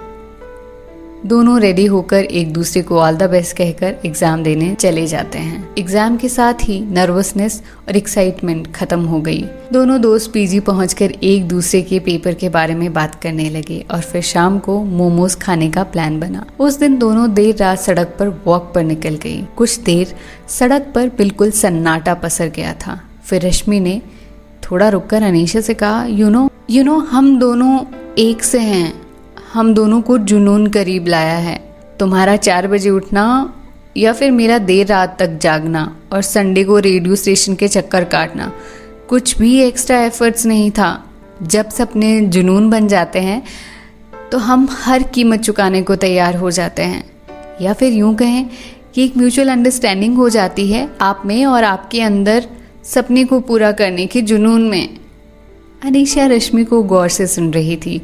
दोनों 1.26 1.58
रेडी 1.60 1.84
होकर 1.87 2.25
एक 2.25 2.52
दूसरे 2.52 2.80
को 2.82 2.98
ऑल 2.98 3.16
द 3.16 3.22
बेस्ट 3.30 3.56
कहकर 3.56 3.94
एग्ज़ाम 4.06 4.42
देने 4.42 4.75
चले 4.75 5.06
जाते 5.06 5.38
हैं। 5.38 5.75
एग्ज़ाम 5.78 6.16
के 6.16 6.28
साथ 6.28 6.62
ही 6.62 6.78
नर्वसनेस 6.80 7.60
और 7.88 7.96
एक्साइटमेंट 7.96 8.66
खत्म 8.75 9.04
हो 9.04 9.20
गई। 9.20 9.42
दोनों 9.72 10.00
दोस्त 10.00 10.30
पीजी 10.32 10.60
पहुंचकर 10.60 11.10
एक 11.22 11.48
दूसरे 11.48 11.80
के 11.82 11.98
पेपर 11.98 12.34
के 12.34 12.48
बारे 12.48 12.75
में 12.75 12.92
बात 12.92 13.14
करने 13.14 13.48
लगे 13.50 13.80
और 13.90 14.00
फिर 14.02 14.22
शाम 14.22 14.58
को 14.58 14.78
मोमोज 14.84 15.34
खाने 15.34 15.70
का 15.70 15.82
प्लान 15.87 16.20
बना। 16.20 16.44
उस 16.60 16.78
दिन 16.78 16.98
दोनों 16.98 17.32
देर 17.34 17.56
रात 17.56 17.78
सड़क 17.78 18.14
पर 18.18 18.28
वॉक 18.46 18.70
पर 18.75 18.84
निकल 18.84 19.16
गई 19.16 19.42
कुछ 19.56 19.78
देर 19.80 20.14
सड़क 20.48 20.92
पर 20.94 21.08
बिल्कुल 21.08 21.50
सन्नाटा 21.54 22.14
पसर 22.14 22.48
गया 22.48 22.75
था। 22.76 22.98
फिर 23.25 23.46
रश्मि 23.46 23.80
ने 23.80 24.00
थोड़ा 24.62 24.88
रुककर 24.88 25.22
अनीशा 25.22 25.60
से 25.60 25.75
कहा 25.75 26.04
यू 26.06 26.30
नो 26.30 26.48
यू 26.70 26.84
नो 26.84 26.98
हम 27.10 27.38
दोनों 27.38 27.78
एक 28.18 28.44
से 28.44 28.60
हैं। 28.60 29.08
हम 29.52 29.73
दोनों 29.75 30.00
को 30.00 30.17
जुनून 30.21 30.67
करीब 30.67 31.07
लाया 31.07 31.37
है। 31.37 31.57
तुम्हारा 32.00 32.35
चार 32.37 32.67
बजे 32.67 32.90
उठना 32.90 33.25
या 33.97 34.12
फिर 34.12 34.31
मेरा 34.31 34.59
देर 34.61 34.87
रात 34.87 35.17
तक 35.19 35.38
जागना 35.43 35.85
और 36.12 36.23
संडे 36.23 36.64
को 36.64 36.78
रेडियो 36.78 37.17
स्टेशन 37.17 37.55
के 37.55 37.69
चक्कर 37.69 38.05
काटना, 38.05 38.52
कुछ 39.09 39.37
भी 39.38 39.59
एक्स्ट्रा 39.61 40.00
एफर्ट्स 40.00 40.47
नहीं 40.47 40.71
था। 40.71 40.90
जब 41.43 41.69
सपने 41.69 42.21
जुनून 42.21 42.69
बन 42.71 42.88
जाते 42.88 43.21
हैं 43.21 43.43
तो 44.33 44.38
हम 44.38 44.69
हर 44.73 45.02
कीमत 45.02 45.40
चुकाने 45.40 45.83
को 45.83 45.97
तैयार 45.97 46.37
हो 46.37 46.50
जाते 46.50 46.83
हैं। 46.83 47.05
या 47.61 47.73
फिर 47.73 47.93
यूँ 47.93 48.14
कहें 48.14 48.49
कि 48.95 49.05
एक 49.05 49.17
म्यूचुअल 49.17 49.49
अंडरस्टैंडिंग 49.49 50.17
हो 50.17 50.28
जाती 50.28 50.71
है 50.71 50.88
आप 51.00 51.23
में 51.26 51.45
और 51.47 51.64
आपके 51.64 52.02
अंदर 52.02 52.47
सपने 52.85 53.25
को 53.25 53.40
पूरा 53.40 53.73
करने 53.73 54.07
के 54.07 54.23
जुनून 54.23 54.69
में। 54.69 54.99
अनिशा 55.85 56.26
रश्मि 56.26 56.64
को 56.64 56.83
गौर 56.85 57.09
से 57.09 57.26
सुन 57.26 57.52
रही 57.52 57.76
थी। 57.76 58.00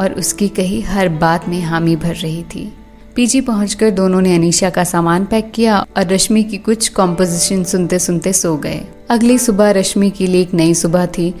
और 0.00 0.12
उसकी 0.12 0.48
कही, 0.48 0.80
हर 0.80 1.08
बात 1.08 1.48
में 1.48 1.60
हामी 1.60 1.96
भर 1.96 2.14
रही 2.14 2.42
थी। 2.42 2.72
पीजी 3.14 3.40
पहुंचकर 3.40 3.90
दोनों 3.90 4.20
ने 4.20 4.34
अनीशा 4.34 4.70
का 4.70 4.84
सामान 4.84 5.24
पैक 5.24 5.50
किया 5.50 5.86
और 5.96 6.06
रश्मि 6.06 6.42
की 6.42 6.56
कुछ 6.56 6.88
कॉम्पोजिशन 6.88 7.64
सुनते 7.64 7.98
सुनते 7.98 8.32
सो 8.32 8.56
गए। 8.56 8.80
अगली 9.10 9.38
सुबह 9.38 9.70
रश्मि 9.70 10.10
के 10.10 10.26
लिए 10.26 10.42
एक 10.42 10.54
नई 10.54 10.74
सुबह 10.74 11.06
थी, 11.06 11.34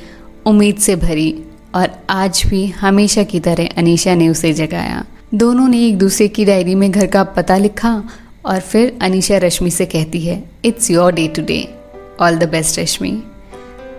उम्मीद 0.46 0.76
से 0.76 0.96
भरी, 0.96 1.44
और 1.74 1.88
आज 2.10 2.42
भी 2.46 2.66
हमेशा 2.66 3.22
की 3.22 3.40
तरह 3.40 3.68
अनीशा 3.76 4.14
ने 4.14 4.28
उसे 4.28 4.52
जगाया। 4.52 5.04
दोनों 5.34 5.68
ने 5.68 5.86
एक 5.86 5.98
दूसरे 5.98 6.28
की 6.28 6.44
डायरी 6.44 6.74
में 6.74 6.90
घर 6.90 7.06
का 7.06 7.24
पता 7.24 7.56
लिखा 7.56 8.04
और 8.44 8.60
फिर 8.60 8.98
अनीशा 9.02 9.36
रश्मि 9.36 9.70
से 9.70 9.86
कहती 9.86 10.20
है 10.20 10.50
it's 10.64 10.90
your 10.90 11.12
day 11.12 11.28
today 11.42 11.74
all 12.20 12.36
the 12.36 12.48
best 12.48 12.78
Rashmi. 12.78 13.22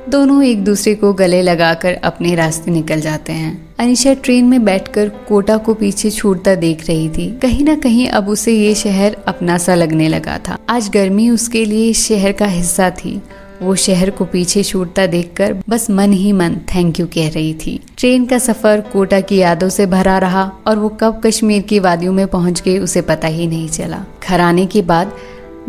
दोनों 0.10 0.44
एक 0.44 0.64
दूसरे 0.64 0.96
को 0.96 1.14
गले 1.14 1.42
लगाकर 1.42 1.94
अपने 1.94 2.36
रास्ते 2.36 2.72
निकल 2.72 3.00
जाते 3.02 3.34
हैं। 3.34 3.76
अनिशा 3.80 4.14
ट्रेन 4.14 4.46
में 4.46 4.66
बैठकर 4.66 5.10
कोटा 5.10 5.58
को 5.58 5.74
पीछे 5.74 6.12
छूटता 6.12 6.56
देख 6.56 6.88
रही 6.88 7.10
थी। 7.10 7.40
कहीं 7.42 7.64
ना 7.64 7.76
कहीं 7.76 8.08
अब 8.08 8.30
उसे 8.30 8.54
ये 8.54 8.76
शहर 8.76 9.18
अपना 9.28 9.58
सा 9.58 9.76
लगने 9.76 10.08
लगा 10.08 10.38
था। 10.38 10.58
आज 10.70 10.90
गर्मी 10.90 11.30
उसके 11.30 11.66
लिए 11.66 11.94
शहर 11.94 12.32
का 12.32 12.46
हिस्सा 12.46 12.90
थी। 12.90 13.22
वो 13.62 13.76
शहर 13.76 14.10
को 14.10 14.26
पीछे 14.26 14.64
छूटता 14.64 15.06
देखकर 15.06 15.54
बस 15.70 15.90
मन 15.90 16.14
ही 16.14 16.32
मन 16.32 16.56
थैंक 16.76 17.00
यू 17.00 17.08
कह 17.08 17.30
रही 17.30 17.54
थी। 17.54 17.80
ट्रेन 17.98 18.26
का 18.26 18.40
सफ़र 18.40 18.82
कोटा 18.82 19.20
की 19.20 19.38
यादों 19.38 19.70
से 19.70 19.86
भरा 19.86 20.18
रहा 20.18 20.52
और 20.68 20.80
वो 20.80 20.90
कब 20.90 21.22
कश्मीर 21.26 21.62
की 21.62 21.80
वादियों 21.80 22.14
में 22.14 22.28
पहुँच 22.28 22.62
गई 22.62 22.78
उसे 22.80 23.02
पता 23.02 23.28
ही 23.28 23.48
नहीं 23.48 23.70
चला। 23.70 24.06
घर 24.30 24.42
आने 24.42 24.66
के 24.66 24.82
बाद 24.82 25.12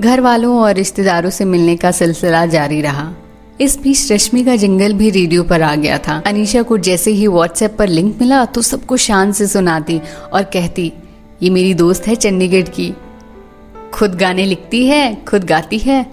घर 0.01 0.21
वालों 0.21 0.57
और 0.59 0.75
रिश्तेदारों 0.75 1.31
से 1.31 1.45
मिलने 1.45 1.77
का 1.77 1.91
सिलसिला 1.91 2.47
जारी 2.47 2.81
रहा। 2.81 3.13
इस 3.61 3.79
बीच 3.83 4.11
रश्मि 4.13 4.43
का 4.45 4.57
जिंगल 4.57 4.93
भी 4.93 5.11
रेडियो 5.11 5.43
पर 5.43 5.63
आ 5.63 5.75
गया 5.75 5.99
था। 5.99 6.23
अनीशा 6.27 6.63
को 6.63 6.79
जैसे 6.79 7.11
ही 7.11 7.27
व्हाट्सएप 7.27 7.77
पर 7.79 7.89
लिंक 7.89 8.19
मिला 8.21 8.45
तो 8.45 8.63
सबको 8.63 8.97
शान 8.97 9.33
से 9.33 9.47
सुनाती 9.47 10.01
और 10.33 10.43
कहती, 10.43 10.93
ये 11.43 11.51
मेरी 11.51 11.75
दोस्त 11.75 12.07
है 12.07 12.15
चंडीगढ़ 12.15 12.69
की। 12.69 12.93
खुद 13.93 14.15
गाने 14.15 14.45
लिखती 14.45 14.87
है, 14.87 15.15
खुद 15.29 15.45
गाती 15.45 15.79
है। 15.79 16.05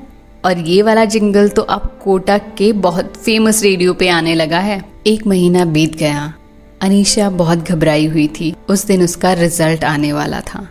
और 0.46 0.60
ये 0.60 0.82
वाला 0.82 1.06
जिंगल 1.06 1.50
तो 1.50 1.62
अब 1.62 2.00
कोटा 2.04 2.38
के 2.38 2.72
बहुत 2.74 3.14
फ़ेमस 3.18 3.62
रेडियो 3.64 3.94
पे 3.94 4.08
आने 4.10 4.36
लगा 4.36 4.60
है। 4.60 4.82
एक 5.08 5.28
महीना 5.28 5.66
बीत 5.66 5.96
गया। 5.96 6.34
अनीशा 6.82 7.30
बहुत 7.30 7.70
घबराई 7.70 8.08
हुई 8.08 8.28
थी। 8.28 8.54
उस 8.70 8.86
दिन 8.86 9.04
उसका 9.04 9.34
रिज़ल्ट 9.34 9.84
आने 9.84 10.14
वाला 10.14 10.40
था। 10.40 10.68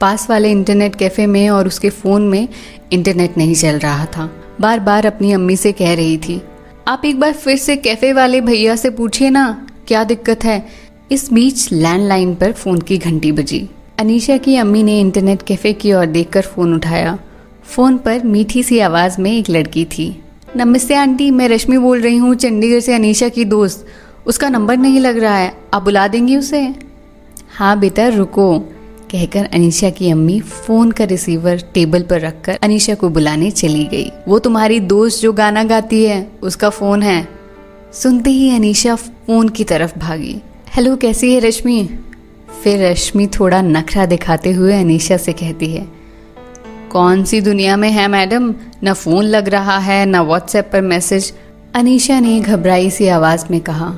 पास 0.00 0.26
वाले 0.30 0.50
इंटरनेट 0.50 0.94
कैफ़े 0.94 1.26
में 1.26 1.48
और 1.50 1.66
उसके 1.66 1.90
फ़ोन 1.90 2.28
में 2.28 2.48
इंटरनेट 2.92 3.38
नहीं 3.38 3.54
चल 3.54 3.78
रहा 3.78 4.04
था। 4.06 4.30
बार 4.60 4.80
बार 4.80 5.06
अपनी 5.06 5.32
अम्मी 5.32 5.56
से 5.56 5.72
कह 5.72 5.94
रही 5.94 6.16
थी। 6.18 6.42
आप 6.88 7.02
एक 7.04 7.20
बार 7.20 7.32
फिर 7.32 7.56
से 7.56 7.76
कैफ़े 7.76 8.12
वाले 8.12 8.40
भैया 8.40 8.76
से 8.76 8.90
पूछिए 8.90 9.30
ना, 9.30 9.66
क्या 9.88 10.04
दिक्कत 10.04 10.44
है? 10.44 10.66
इस 11.12 11.32
बीच 11.32 11.72
लैंडलाइन 11.72 12.34
पर 12.34 12.52
फ़ोन 12.52 12.80
की 12.80 12.98
घंटी 12.98 13.32
बजी। 13.32 13.68
अनीशा 13.98 14.36
की 14.36 14.56
अम्मी 14.56 14.82
ने 14.82 15.00
इंटरनेट 15.00 15.42
कैफ़े 15.42 15.72
की 15.72 15.92
ओर 15.92 16.06
देखकर 16.06 16.42
फ़ोन 16.42 16.74
उठाया। 16.74 17.18
फ़ोन 17.64 17.98
पर 17.98 18.24
मीठी 18.24 18.62
सी 18.62 18.78
आवाज़ 18.78 19.20
में 19.20 19.30
एक 19.32 19.50
लड़की 19.50 19.84
थी। 19.84 20.22
नमस्ते 20.56 20.94
आंटी, 20.94 21.30
मैं 21.30 21.48
रश्मि 21.48 21.78
बोल 21.78 22.00
रही 22.00 22.16
हूँ, 22.16 22.34
चंडीगढ़ 22.34 22.80
से 22.80 22.94
अनीशा 22.94 23.28
की 23.28 23.44
दोस्त। 23.44 23.86
उसका 24.26 24.48
नंबर 24.48 24.76
नहीं 24.76 25.00
लग 25.00 25.18
रहा 25.18 25.36
है, 25.36 25.52
आप 25.74 25.82
बुला 25.82 26.08
देंगी 26.08 26.36
उसे? 26.36 26.74
हाँ 27.50 27.78
बेटा, 27.78 28.08
रुको। 28.08 28.64
कहकर 29.10 29.44
अनीशा 29.44 29.90
की 29.90 30.10
अम्मी 30.10 30.40
फ़ोन 30.40 30.90
का 30.90 31.04
रिसीवर 31.04 31.62
टेबल 31.74 32.02
पर 32.02 32.20
रखकर 32.20 32.58
अनिशा 32.62 32.94
को 32.94 33.08
बुलाने 33.08 33.50
चली 33.50 33.84
गई। 33.84 34.10
वो 34.28 34.38
तुम्हारी 34.38 34.80
दोस्त 34.80 35.22
जो 35.22 35.32
गाना 35.32 35.64
गाती 35.64 36.04
है, 36.04 36.30
उसका 36.42 36.70
फ़ोन 36.70 37.02
है। 37.02 37.28
सुनते 37.92 38.30
ही 38.30 38.50
अनिशा 38.50 38.94
फ़ोन 38.94 39.48
की 39.48 39.64
तरफ़ 39.64 39.98
भागी। 39.98 40.36
हेलो, 40.74 40.96
कैसी 40.96 41.32
है 41.34 41.40
रश्मि? 41.40 41.88
फिर 42.64 42.84
रश्मि 42.84 43.26
थोड़ा 43.26 43.60
नखरा 43.62 44.06
दिखाते 44.06 44.52
हुए 44.52 44.80
अनिशा 44.80 45.16
से 45.16 45.32
कहती 45.32 45.66
है, 45.72 45.86
कौन 46.92 47.24
सी 47.24 47.40
दुनिया 47.40 47.76
में 47.76 47.90
है 47.90 48.08
मैडम? 48.08 48.54
न 48.84 48.92
फ़ोन 48.92 49.24
लग 49.24 49.48
रहा 49.48 49.78
है, 49.78 50.04
न 50.06 50.18
व्हाट्सएप 50.18 50.70
पर 50.72 50.80
मैसेज। 50.80 51.32
अनिशा 51.74 52.18
ने 52.20 52.40
घबराई 52.40 52.90
सी 52.90 53.08
आवाज़ 53.08 53.44
में 53.50 53.60
कहा, 53.60 53.96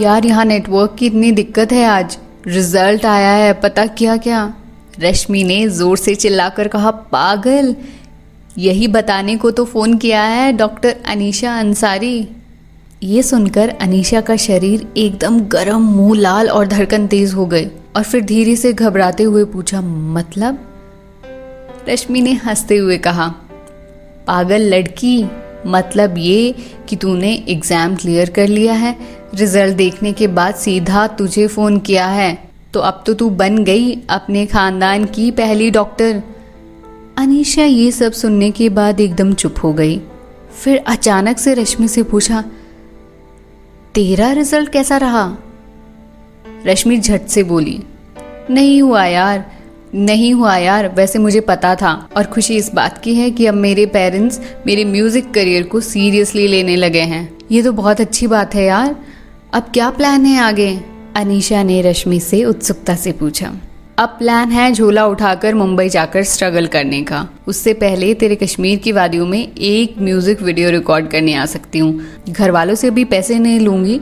यार, 0.00 0.26
यहाँ 0.26 0.44
नेटवर्क 0.44 0.96
की 0.98 1.06
इतनी 1.06 1.32
दिक्कत 1.32 1.72
है 1.72 1.84
आज। 1.84 2.18
रिज़ल्ट 2.46 3.04
आया 3.06 3.30
है, 3.30 3.52
पता 3.52 3.86
क्या 3.86 4.16
क्या? 4.16 4.54
रश्मि 5.00 5.42
ने 5.44 5.68
ज़ोर 5.68 5.98
से 5.98 6.14
चिल्लाकर 6.14 6.68
कहा, 6.68 6.90
पागल, 6.90 7.74
यही 8.58 8.88
बताने 8.88 9.36
को 9.36 9.50
तो 9.50 9.64
फ़ोन 9.64 9.96
किया 9.98 10.22
है 10.22 10.52
डॉक्टर 10.52 10.96
अनीशा 11.06 11.58
अंसारी। 11.58 12.28
ये 13.02 13.22
सुनकर 13.22 13.68
अनीशा 13.68 14.20
का 14.20 14.36
शरीर 14.36 14.86
एकदम 14.96 15.40
गर्म, 15.40 15.82
मुँह 15.82 16.18
लाल 16.20 16.48
और 16.48 16.66
धड़कन 16.66 17.06
तेज 17.06 17.34
हो 17.34 17.46
गए 17.46 17.70
और 17.96 18.02
फिर 18.02 18.24
धीरे 18.24 18.56
से 18.56 18.72
घबराते 18.72 19.22
हुए 19.22 19.44
पूछा 19.44 19.80
मतलब? 19.80 20.58
रश्मि 21.88 22.20
ने 22.20 22.32
हँसते 22.32 22.76
हुए 22.76 22.98
कहा, 22.98 23.28
पागल 24.26 24.62
लड़की 24.62 25.22
मतलब 25.66 26.18
ये 26.18 26.54
कि 26.88 26.96
तूने 26.96 27.32
एग्ज़ाम 27.48 27.96
क्लियर 27.96 28.30
कर 28.30 28.48
लिया 28.48 28.74
है 28.74 28.96
रिज़ल्ट 29.34 29.76
देखने 29.76 30.12
के 30.12 30.26
बाद 30.28 30.54
सीधा 30.54 31.06
तुझे 31.08 31.46
फ़ोन 31.46 31.78
किया 31.78 32.06
है। 32.08 32.32
तो 32.74 32.80
अब 32.80 33.02
तो 33.06 33.14
तू 33.14 33.28
बन 33.30 33.62
गई 33.64 33.92
अपने 34.10 34.44
खानदान 34.46 35.04
की 35.04 35.30
पहली 35.30 35.70
डॉक्टर 35.70 36.22
अनीशा 37.18 37.64
ये 37.64 37.90
सब 37.92 38.12
सुनने 38.12 38.50
के 38.50 38.68
बाद 38.70 39.00
एकदम 39.00 39.32
चुप 39.34 39.54
हो 39.64 39.72
गई। 39.72 40.00
फिर 40.54 40.82
अचानक 40.86 41.38
से 41.38 41.54
रश्मि 41.54 41.88
से 41.88 42.02
पूछा, 42.02 42.44
तेरा 43.94 44.30
रिज़ल्ट 44.32 44.68
कैसा 44.68 44.96
रहा? 44.96 45.24
रश्मि 46.66 46.98
झट 46.98 47.26
से 47.26 47.42
बोली, 47.42 47.82
नहीं 48.50 48.80
हुआ 48.82 49.04
यार 49.04 49.44
नहीं 49.94 50.32
हुआ 50.34 50.56
यार, 50.56 50.88
वैसे 50.88 51.18
मुझे 51.18 51.40
पता 51.40 51.74
था। 51.74 51.92
और 52.16 52.24
खुशी 52.24 52.56
इस 52.56 52.72
बात 52.74 52.98
की 52.98 53.14
है 53.14 53.30
कि 53.30 53.46
अब 53.46 53.54
मेरे 53.56 53.86
पेरेंट्स 53.86 54.40
मेरे 54.66 54.84
म्यूज़िक 54.84 55.32
करियर 55.34 55.62
को 55.62 55.80
सीरियसली 55.80 56.46
लेने 56.46 56.76
लगे 56.76 57.00
हैं। 57.02 57.28
ये 57.52 57.62
तो 57.62 57.72
बहुत 57.72 58.00
अच्छी 58.00 58.26
बात 58.26 58.54
है 58.54 58.64
यार। 58.64 58.94
अब 59.54 59.70
क्या 59.74 59.90
प्लान 59.90 60.26
है 60.26 60.38
आगे? 60.40 60.72
अनीशा 61.16 61.62
ने 61.62 61.80
रश्मि 61.82 62.20
से 62.20 62.44
उत्सुकता 62.44 62.94
से 62.94 63.12
पूछा। 63.12 63.52
अब 63.98 64.08
प्लान 64.08 64.50
है 64.50 64.72
झोला 64.72 65.06
उठाकर 65.06 65.54
मुंबई 65.54 65.88
जाकर 65.88 66.22
स्ट्रगल 66.24 66.66
करने 66.66 67.02
का। 67.02 67.26
उससे 67.48 67.72
पहले 67.74 68.12
तेरे 68.14 68.36
कश्मीर 68.36 68.78
की 68.78 68.92
वादियों 68.92 69.26
में 69.26 69.40
एक 69.48 70.00
म्यूज़िक 70.00 70.42
वीडियो 70.42 70.70
रिकॉर्ड 70.70 71.08
करने 71.10 71.34
आ 71.34 71.46
सकती 71.46 71.78
हूँ। 71.78 72.00
घर 72.30 72.50
वालों 72.50 72.74
से 72.74 72.90
भी 72.90 73.04
पैसे 73.04 73.38
नहीं 73.38 73.60
लूँगी 73.60 74.00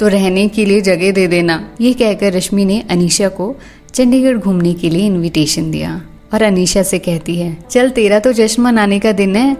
तो 0.00 0.08
रहने 0.08 0.46
के 0.48 0.64
लिए 0.64 0.80
जगह 0.80 1.12
दे 1.12 1.26
देना। 1.26 1.58
ये 1.80 1.92
कहकर 1.92 2.32
रश्मि 2.32 2.64
ने 2.64 2.80
अनीशा 2.90 3.28
को 3.30 3.54
चंडीगढ़ 3.94 4.36
घूमने 4.36 4.74
के 4.74 4.90
लिए 4.90 5.06
इनविटेशन 5.06 5.70
दिया 5.70 6.02
और 6.34 6.42
अनीशा 6.42 6.82
से 6.82 6.98
कहती 6.98 7.36
है, 7.36 7.58
चल, 7.70 7.90
तेरा 7.90 8.18
तो 8.18 8.32
जश्न 8.32 8.62
मनाने 8.62 8.98
का 8.98 9.12
दिन 9.12 9.36
है। 9.36 9.56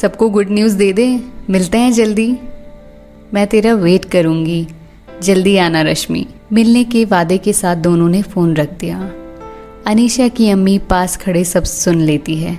सबको 0.00 0.28
गुड 0.28 0.50
न्यूज़ 0.50 0.76
दे 0.76 0.92
दे। 0.92 1.20
मिलते 1.50 1.78
हैं 1.78 1.92
जल्दी। 1.92 2.36
मैं 3.34 3.46
तेरा 3.46 3.74
वेट 3.74 4.04
करूँगी। 4.04 4.66
जल्दी 5.22 5.56
आना 5.56 5.82
रश्मि। 5.82 6.26
मिलने 6.52 6.84
के 6.84 7.04
वादे 7.04 7.38
के 7.38 7.52
साथ 7.52 7.76
दोनों 7.76 8.08
ने 8.08 8.22
फ़ोन 8.22 8.54
रख 8.54 8.70
दिया। 8.78 9.12
अनीशा 9.86 10.28
की 10.28 10.50
अम्मी 10.50 10.78
पास 10.78 11.16
खड़े 11.16 11.44
सब 11.44 11.64
सुन 11.64 12.00
लेती 12.00 12.36
है। 12.36 12.58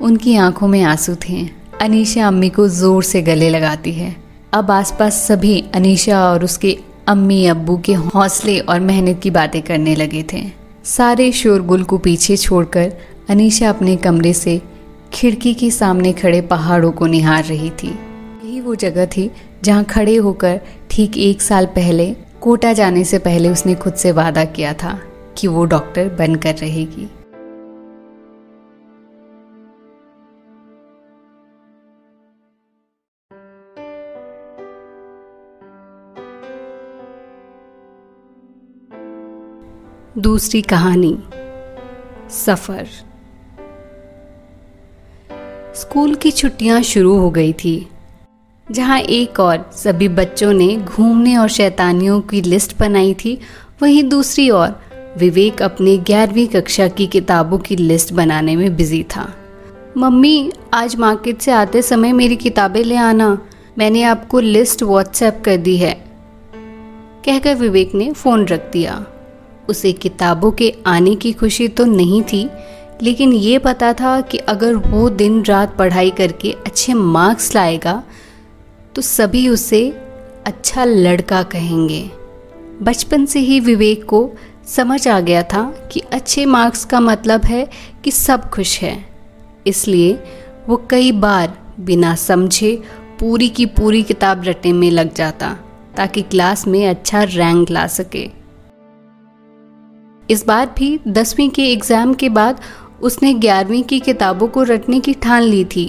उनकी 0.00 0.36
आँखों 0.36 0.68
में 0.68 0.82
आँसू 0.82 1.14
थे। 1.14 1.48
अनीशा 1.80 2.28
अम्मी 2.28 2.48
को 2.48 2.68
ज़ोर 2.68 3.02
से 3.02 3.22
गले 3.22 3.48
लगाती 3.48 3.92
है। 3.92 4.16
अब 4.52 4.70
आसपास 4.70 5.14
सभी 5.14 5.64
अनीशा 5.74 6.24
और 6.24 6.44
उसके 6.44 6.78
अम्मी, 7.10 7.46
अब्बू 7.46 7.76
के 7.76 7.92
हौसले 7.92 8.58
और 8.58 8.80
मेहनत 8.80 9.20
की 9.22 9.30
बातें 9.30 9.60
करने 9.62 9.94
लगे 9.94 10.22
थे। 10.32 10.42
सारे 10.84 11.30
शोरगुल 11.32 11.82
को 11.82 11.98
पीछे 11.98 12.36
छोड़कर 12.36 12.92
अनीशा 13.28 13.68
अपने 13.70 13.96
कमरे 13.96 14.32
से 14.32 14.60
खिड़की 15.12 15.54
के 15.54 15.70
सामने 15.70 16.12
खड़े 16.12 16.40
पहाड़ों 16.40 16.92
को 16.92 17.06
निहार 17.06 17.44
रही 17.44 17.70
थी। 17.70 17.88
यही 17.88 18.60
वो 18.60 18.74
जगह 18.74 19.06
थी 19.06 19.30
जहाँ 19.64 19.84
खड़े 19.84 20.16
होकर 20.16 20.60
ठीक 20.90 21.16
एक 21.18 21.42
साल 21.42 21.66
पहले, 21.66 22.14
कोटा 22.40 22.72
जाने 22.72 23.04
से 23.04 23.18
पहले 23.18 23.48
उसने 23.48 23.74
खुद 23.74 23.94
से 23.94 24.12
वादा 24.12 24.44
किया 24.44 24.72
था 24.74 24.98
कि 25.38 25.46
वो 25.46 25.64
डॉक्टर 25.64 26.08
बनकर 26.08 26.54
रहेगी। 26.54 27.08
दूसरी 40.18 40.62
कहानी, 40.62 41.18
सफ़र। 42.30 42.86
स्कूल 45.74 46.14
की 46.14 46.30
छुट्टियाँ 46.30 46.82
शुरू 46.82 47.16
हो 47.18 47.30
गई 47.30 47.52
थी, 47.52 47.88
जहाँ 48.70 49.00
एक 49.00 49.40
और, 49.40 49.70
सभी 49.74 50.08
बच्चों 50.08 50.52
ने 50.52 50.76
घूमने 50.76 51.36
और 51.36 51.48
शैतानियों 51.48 52.20
की 52.20 52.40
लिस्ट 52.40 52.78
बनाई 52.78 53.14
थी। 53.14 53.38
वहीं 53.82 54.02
दूसरी 54.04 54.50
ओर 54.50 54.68
विवेक 55.18 55.62
अपने 55.62 55.96
ग्यारहवीं 55.98 56.46
कक्षा 56.46 56.88
की 56.88 57.06
किताबों 57.06 57.58
की 57.58 57.76
लिस्ट 57.76 58.12
बनाने 58.12 58.56
में 58.56 58.76
बिज़ी 58.76 59.02
था। 59.02 59.34
मम्मी, 59.96 60.52
आज 60.74 60.96
मार्केट 60.96 61.40
से 61.40 61.50
आते 61.50 61.82
समय 61.82 62.12
मेरी 62.12 62.36
किताबें 62.36 62.84
ले 62.84 62.96
आना। 62.96 63.38
मैंने 63.78 64.02
आपको 64.02 64.40
लिस्ट 64.40 64.82
व्हाट्सएप 64.82 65.42
कर 65.44 65.56
दी 65.56 65.76
है। 65.76 65.94
कहकर 67.24 67.54
विवेक 67.54 67.94
ने 67.94 68.12
फ़ोन 68.12 68.46
रख 68.46 68.70
दिया। 68.72 69.06
उसे 69.68 69.92
किताबों 69.92 70.50
के 70.52 70.72
आने 70.86 71.14
की 71.14 71.32
खुशी 71.32 71.68
तो 71.68 71.84
नहीं 71.84 72.22
थी, 72.22 72.48
लेकिन 73.02 73.32
ये 73.32 73.58
पता 73.58 73.92
था 73.92 74.20
कि 74.20 74.38
अगर 74.38 74.76
वो 74.76 75.08
दिन 75.10 75.42
रात 75.44 75.76
पढ़ाई 75.76 76.10
करके 76.10 76.52
अच्छे 76.66 76.94
मार्क्स 76.94 77.54
लाएगा 77.54 78.02
तो 78.94 79.02
सभी 79.02 79.48
उसे 79.48 79.88
अच्छा 80.46 80.84
लड़का 80.84 81.42
कहेंगे। 81.42 82.10
बचपन 82.82 83.24
से 83.26 83.40
ही 83.40 83.60
विवेक 83.60 84.04
को 84.04 84.30
समझ 84.66 85.06
आ 85.08 85.18
गया 85.20 85.42
था 85.42 85.62
कि 85.92 86.00
अच्छे 86.12 86.44
मार्क्स 86.46 86.84
का 86.84 87.00
मतलब 87.00 87.44
है 87.44 87.66
कि 88.04 88.10
सब 88.10 88.48
खुश 88.50 88.78
है। 88.80 88.96
इसलिए 89.66 90.12
वो 90.68 90.76
कई 90.90 91.12
बार 91.12 91.56
बिना 91.80 92.14
समझे 92.14 92.74
पूरी 93.20 93.48
की 93.48 93.66
पूरी 93.68 94.02
किताब 94.02 94.42
रटने 94.44 94.72
में 94.72 94.90
लग 94.90 95.14
जाता, 95.14 95.56
ताकि 95.96 96.22
क्लास 96.22 96.66
में 96.66 96.86
अच्छा 96.88 97.22
रैंक 97.22 97.70
ला 97.70 97.86
सके। 97.88 98.28
इस 100.30 100.44
बार 100.46 100.66
भी 100.78 100.98
दसवीं 101.08 101.48
के 101.50 101.62
एग्ज़ाम 101.72 102.14
के 102.14 102.28
बाद 102.28 102.60
उसने 103.02 103.32
ग्यारहवीं 103.34 103.82
की 103.82 103.98
किताबों 104.00 104.48
को 104.48 104.62
रटने 104.62 105.00
की 105.00 105.14
ठान 105.14 105.42
ली 105.42 105.64
थी। 105.66 105.86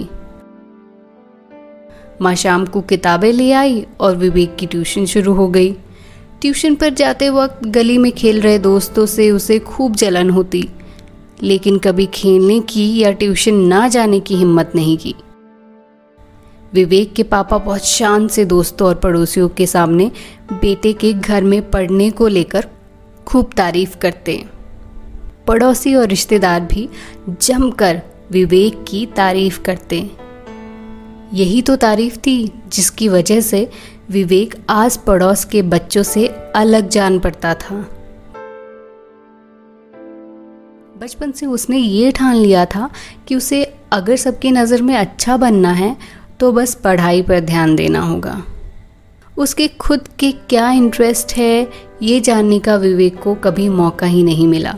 माँ 2.22 2.34
शाम 2.34 2.64
को 2.66 2.80
किताबें 2.80 3.32
ले 3.32 3.50
आई 3.52 3.84
और 4.00 4.16
विवेक 4.16 4.56
की 4.56 4.66
ट्यूशन 4.66 5.06
शुरू 5.06 5.34
हो 5.34 5.48
गई। 5.48 5.72
ट्यूशन 6.40 6.74
पर 6.74 6.94
जाते 6.94 7.28
वक्त 7.30 7.66
गली 7.68 7.98
में 7.98 8.10
खेल 8.12 8.40
रहे 8.40 8.58
दोस्तों 8.58 9.06
से 9.06 9.30
उसे 9.30 9.58
खूब 9.60 9.94
जलन 9.96 10.30
होती, 10.30 10.68
लेकिन 11.42 11.78
कभी 11.78 12.06
खेलने 12.14 12.60
की 12.68 12.86
या 12.98 13.12
ट्यूशन 13.12 13.54
ना 13.64 13.86
जाने 13.88 14.20
की 14.20 14.36
हिम्मत 14.36 14.72
नहीं 14.74 14.96
की। 14.96 15.14
विवेक 16.74 17.12
के 17.12 17.22
पापा 17.22 17.58
बहुत 17.58 17.86
शान 17.86 18.28
से 18.28 18.44
दोस्तों 18.44 18.88
और 18.88 18.94
पड़ोसियों 18.94 19.48
के 19.48 19.66
सामने 19.66 20.10
बेटे 20.52 20.92
के 20.92 21.12
घर 21.12 21.44
में 21.44 21.70
पढ़ने 21.70 22.10
को 22.10 22.28
लेकर 22.28 22.68
खूब 23.26 23.50
तारीफ़ 23.56 23.96
करते। 23.98 24.42
पड़ोसी 25.46 25.94
और 25.94 26.06
रिश्तेदार 26.06 26.60
भी 26.62 26.88
जमकर 27.28 28.00
विवेक 28.30 28.84
की 28.88 29.04
तारीफ़ 29.06 29.60
करते। 29.62 29.98
यही 31.32 31.62
तो 31.62 31.76
तारीफ़ 31.76 32.18
थी, 32.18 32.52
जिसकी 32.68 33.08
वजह 33.08 33.40
से 33.40 33.68
विवेक 34.10 34.54
आस 34.70 34.96
पड़ोस 34.96 35.44
के 35.44 35.62
बच्चों 35.62 36.02
से 36.02 36.26
अलग 36.56 36.88
जान 36.88 37.18
पड़ता 37.18 37.54
था। 37.54 37.76
बचपन 40.96 41.32
से 41.32 41.46
उसने 41.46 41.78
ये 41.78 42.10
ठान 42.12 42.36
लिया 42.36 42.64
था 42.66 42.88
कि 43.28 43.34
उसे 43.34 43.62
अगर 43.92 44.16
सबकी 44.16 44.50
नज़र 44.50 44.82
में 44.82 44.94
अच्छा 44.96 45.36
बनना 45.36 45.72
है 45.72 45.96
तो 46.40 46.52
बस 46.52 46.74
पढ़ाई 46.74 47.22
पर 47.22 47.40
ध्यान 47.40 47.74
देना 47.76 48.00
होगा। 48.00 48.42
उसके 49.38 49.66
खुद 49.68 50.08
के 50.18 50.30
क्या 50.48 50.70
इंटरेस्ट 50.70 51.32
है 51.32 51.64
ये 52.02 52.20
जानने 52.20 52.58
का 52.58 52.74
विवेक 52.76 53.18
को 53.22 53.34
कभी 53.34 53.68
मौका 53.68 54.06
ही 54.06 54.22
नहीं 54.22 54.46
मिला। 54.48 54.74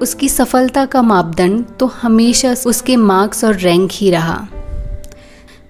उसकी 0.00 0.28
सफलता 0.28 0.84
का 0.84 1.02
मापदंड 1.02 1.64
तो 1.80 1.86
हमेशा 1.86 2.54
उसके 2.66 2.96
मार्क्स 2.96 3.44
और 3.44 3.54
रैंक 3.54 3.90
ही 3.92 4.10
रहा। 4.10 4.36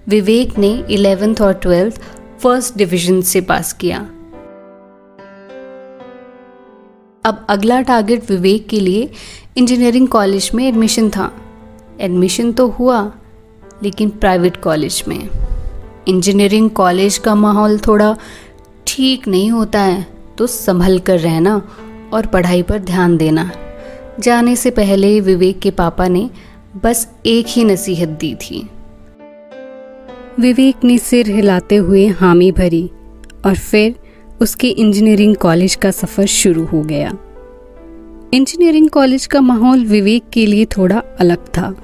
विवेक 0.07 0.57
ने 0.57 0.71
इलेवेंथ 0.89 1.41
और 1.41 1.53
ट्वेल्थ 1.53 2.01
फ़र्स्ट 2.41 2.77
डिवीज़न 2.77 3.21
से 3.21 3.41
पास 3.41 3.71
किया। 3.73 3.99
अब 7.25 7.45
अगला 7.49 7.79
टारगेट 7.81 8.29
विवेक 8.31 8.67
के 8.67 8.79
लिए 8.79 9.09
इंजीनियरिंग 9.57 10.07
कॉलेज 10.07 10.51
में 10.55 10.67
एडमिशन 10.67 11.09
था। 11.09 11.31
एडमिशन 12.01 12.51
तो 12.51 12.67
हुआ, 12.69 12.99
लेकिन 13.83 14.09
प्राइवेट 14.09 14.57
कॉलेज 14.57 15.03
में। 15.07 15.29
इंजीनियरिंग 16.07 16.69
कॉलेज 16.71 17.17
का 17.17 17.35
माहौल 17.35 17.79
थोड़ा 17.79 18.15
ठीक 18.87 19.27
नहीं 19.27 19.49
होता 19.51 19.81
है। 19.81 20.16
तो 20.37 20.47
संभल 20.47 20.99
कर 20.99 21.19
रहना 21.19 21.61
और 22.13 22.25
पढ़ाई 22.25 22.61
पर 22.61 22.79
ध्यान 22.79 23.17
देना। 23.17 23.51
जाने 24.19 24.55
से 24.55 24.71
पहले 24.71 25.19
विवेक 25.19 25.59
के 25.59 25.71
पापा 25.71 26.07
ने 26.07 26.29
बस 26.83 27.07
एक 27.25 27.45
ही 27.49 27.63
नसीहत 27.63 28.09
दी 28.09 28.35
थी। 28.35 28.69
विवेक 30.39 30.83
ने 30.83 30.97
सिर 30.97 31.29
हिलाते 31.29 31.75
हुए 31.75 32.07
हामी 32.07 32.51
भरी 32.51 32.89
और 33.45 33.55
फिर 33.55 33.95
उसके 34.41 34.69
इंजीनियरिंग 34.69 35.35
कॉलेज 35.35 35.75
का 35.75 35.91
सफ़र 35.91 36.25
शुरू 36.25 36.65
हो 36.65 36.81
गया। 36.81 37.17
इंजीनियरिंग 38.33 38.89
कॉलेज 38.89 39.25
का 39.25 39.41
माहौल 39.41 39.85
विवेक 39.85 40.23
के 40.33 40.45
लिए 40.45 40.65
थोड़ा 40.65 41.01
अलग 41.19 41.37
था। 41.37 41.75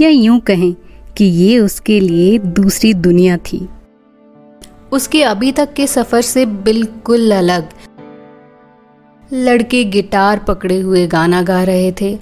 या 0.00 0.08
यूँ 0.08 0.40
कहें 0.40 0.74
कि 1.16 1.24
ये 1.24 1.58
उसके 1.58 2.00
लिए 2.00 2.38
दूसरी 2.38 2.94
दुनिया 2.94 3.36
थी। 3.36 3.68
उसके 4.96 5.22
अभी 5.24 5.50
तक 5.52 5.72
के 5.74 5.86
सफ़र 5.86 6.22
से 6.22 6.44
बिल्कुल 6.46 7.34
अलग। 7.36 7.68
लड़के 9.30 9.82
गिटार 9.86 10.38
पकड़े 10.38 10.78
हुए 10.80 11.06
गाना 11.06 11.42
गा 11.42 11.62
रहे 11.64 11.90
थे। 11.92 12.18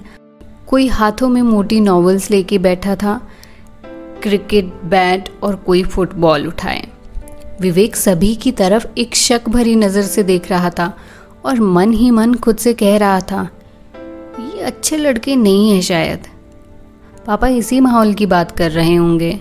कोई 0.67 0.87
हाथों 0.87 1.29
में 1.29 1.41
मोटी 1.43 1.79
नॉवेल्स 1.81 2.29
लेके 2.31 2.57
बैठा 2.59 2.95
था। 2.95 3.19
क्रिकेट, 4.23 4.73
बैट 4.85 5.29
और 5.43 5.55
कोई 5.55 5.83
फुटबॉल 5.85 6.47
उठाए। 6.47 6.87
विवेक 7.61 7.95
सभी 7.95 8.33
की 8.35 8.51
तरफ़ 8.51 8.87
एक 8.97 9.15
शक 9.15 9.49
भरी 9.49 9.75
नज़र 9.75 10.01
से 10.03 10.23
देख 10.23 10.49
रहा 10.51 10.69
था 10.69 10.91
और 11.45 11.59
मन 11.59 11.93
ही 11.93 12.09
मन 12.11 12.33
खुद 12.35 12.57
से 12.57 12.73
कह 12.73 12.97
रहा 12.97 13.19
था, 13.21 13.47
ये 14.39 14.61
अच्छे 14.61 14.97
लड़के 14.97 15.35
नहीं 15.35 15.69
हैं 15.71 15.81
शायद। 15.83 16.27
पापा 17.25 17.47
इसी 17.49 17.79
माहौल 17.79 18.13
की 18.13 18.25
बात 18.27 18.51
कर 18.51 18.71
रहे 18.71 18.95
होंगे। 18.95 19.39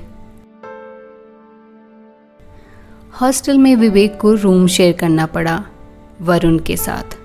हॉस्टल 3.20 3.58
में 3.58 3.74
विवेक 3.76 4.16
को 4.20 4.32
रूम 4.34 4.66
शेयर 4.66 4.92
करना 4.92 5.24
पड़ा, 5.26 5.64
वरुण 6.20 6.58
के 6.58 6.76
साथ। 6.76 7.16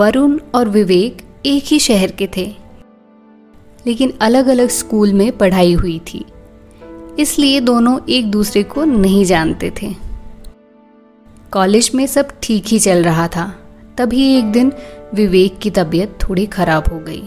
वरुण 0.00 0.38
और 0.54 0.68
विवेक 0.68 1.18
एक 1.46 1.64
ही 1.66 1.78
शहर 1.78 2.10
के 2.10 2.28
थे, 2.36 2.44
लेकिन 3.86 4.12
अलग 4.20 4.46
अलग 4.46 4.68
स्कूल 4.68 5.12
में 5.12 5.30
पढ़ाई 5.38 5.72
हुई 5.72 5.98
थी। 6.06 6.24
इसलिए 7.18 7.60
दोनों 7.60 7.98
एक 8.08 8.30
दूसरे 8.30 8.62
को 8.62 8.84
नहीं 8.84 9.24
जानते 9.24 9.72
थे। 9.82 9.94
कॉलेज 11.52 11.90
में 11.94 12.06
सब 12.06 12.28
ठीक 12.42 12.66
ही 12.66 12.78
चल 12.78 13.02
रहा 13.04 13.28
था। 13.28 13.46
तभी 13.98 14.26
एक 14.36 14.44
दिन 14.44 14.72
विवेक 15.14 15.58
की 15.58 15.70
तबीयत 15.70 16.16
थोड़ी 16.22 16.46
खराब 16.46 16.88
हो 16.92 16.98
गई। 16.98 17.22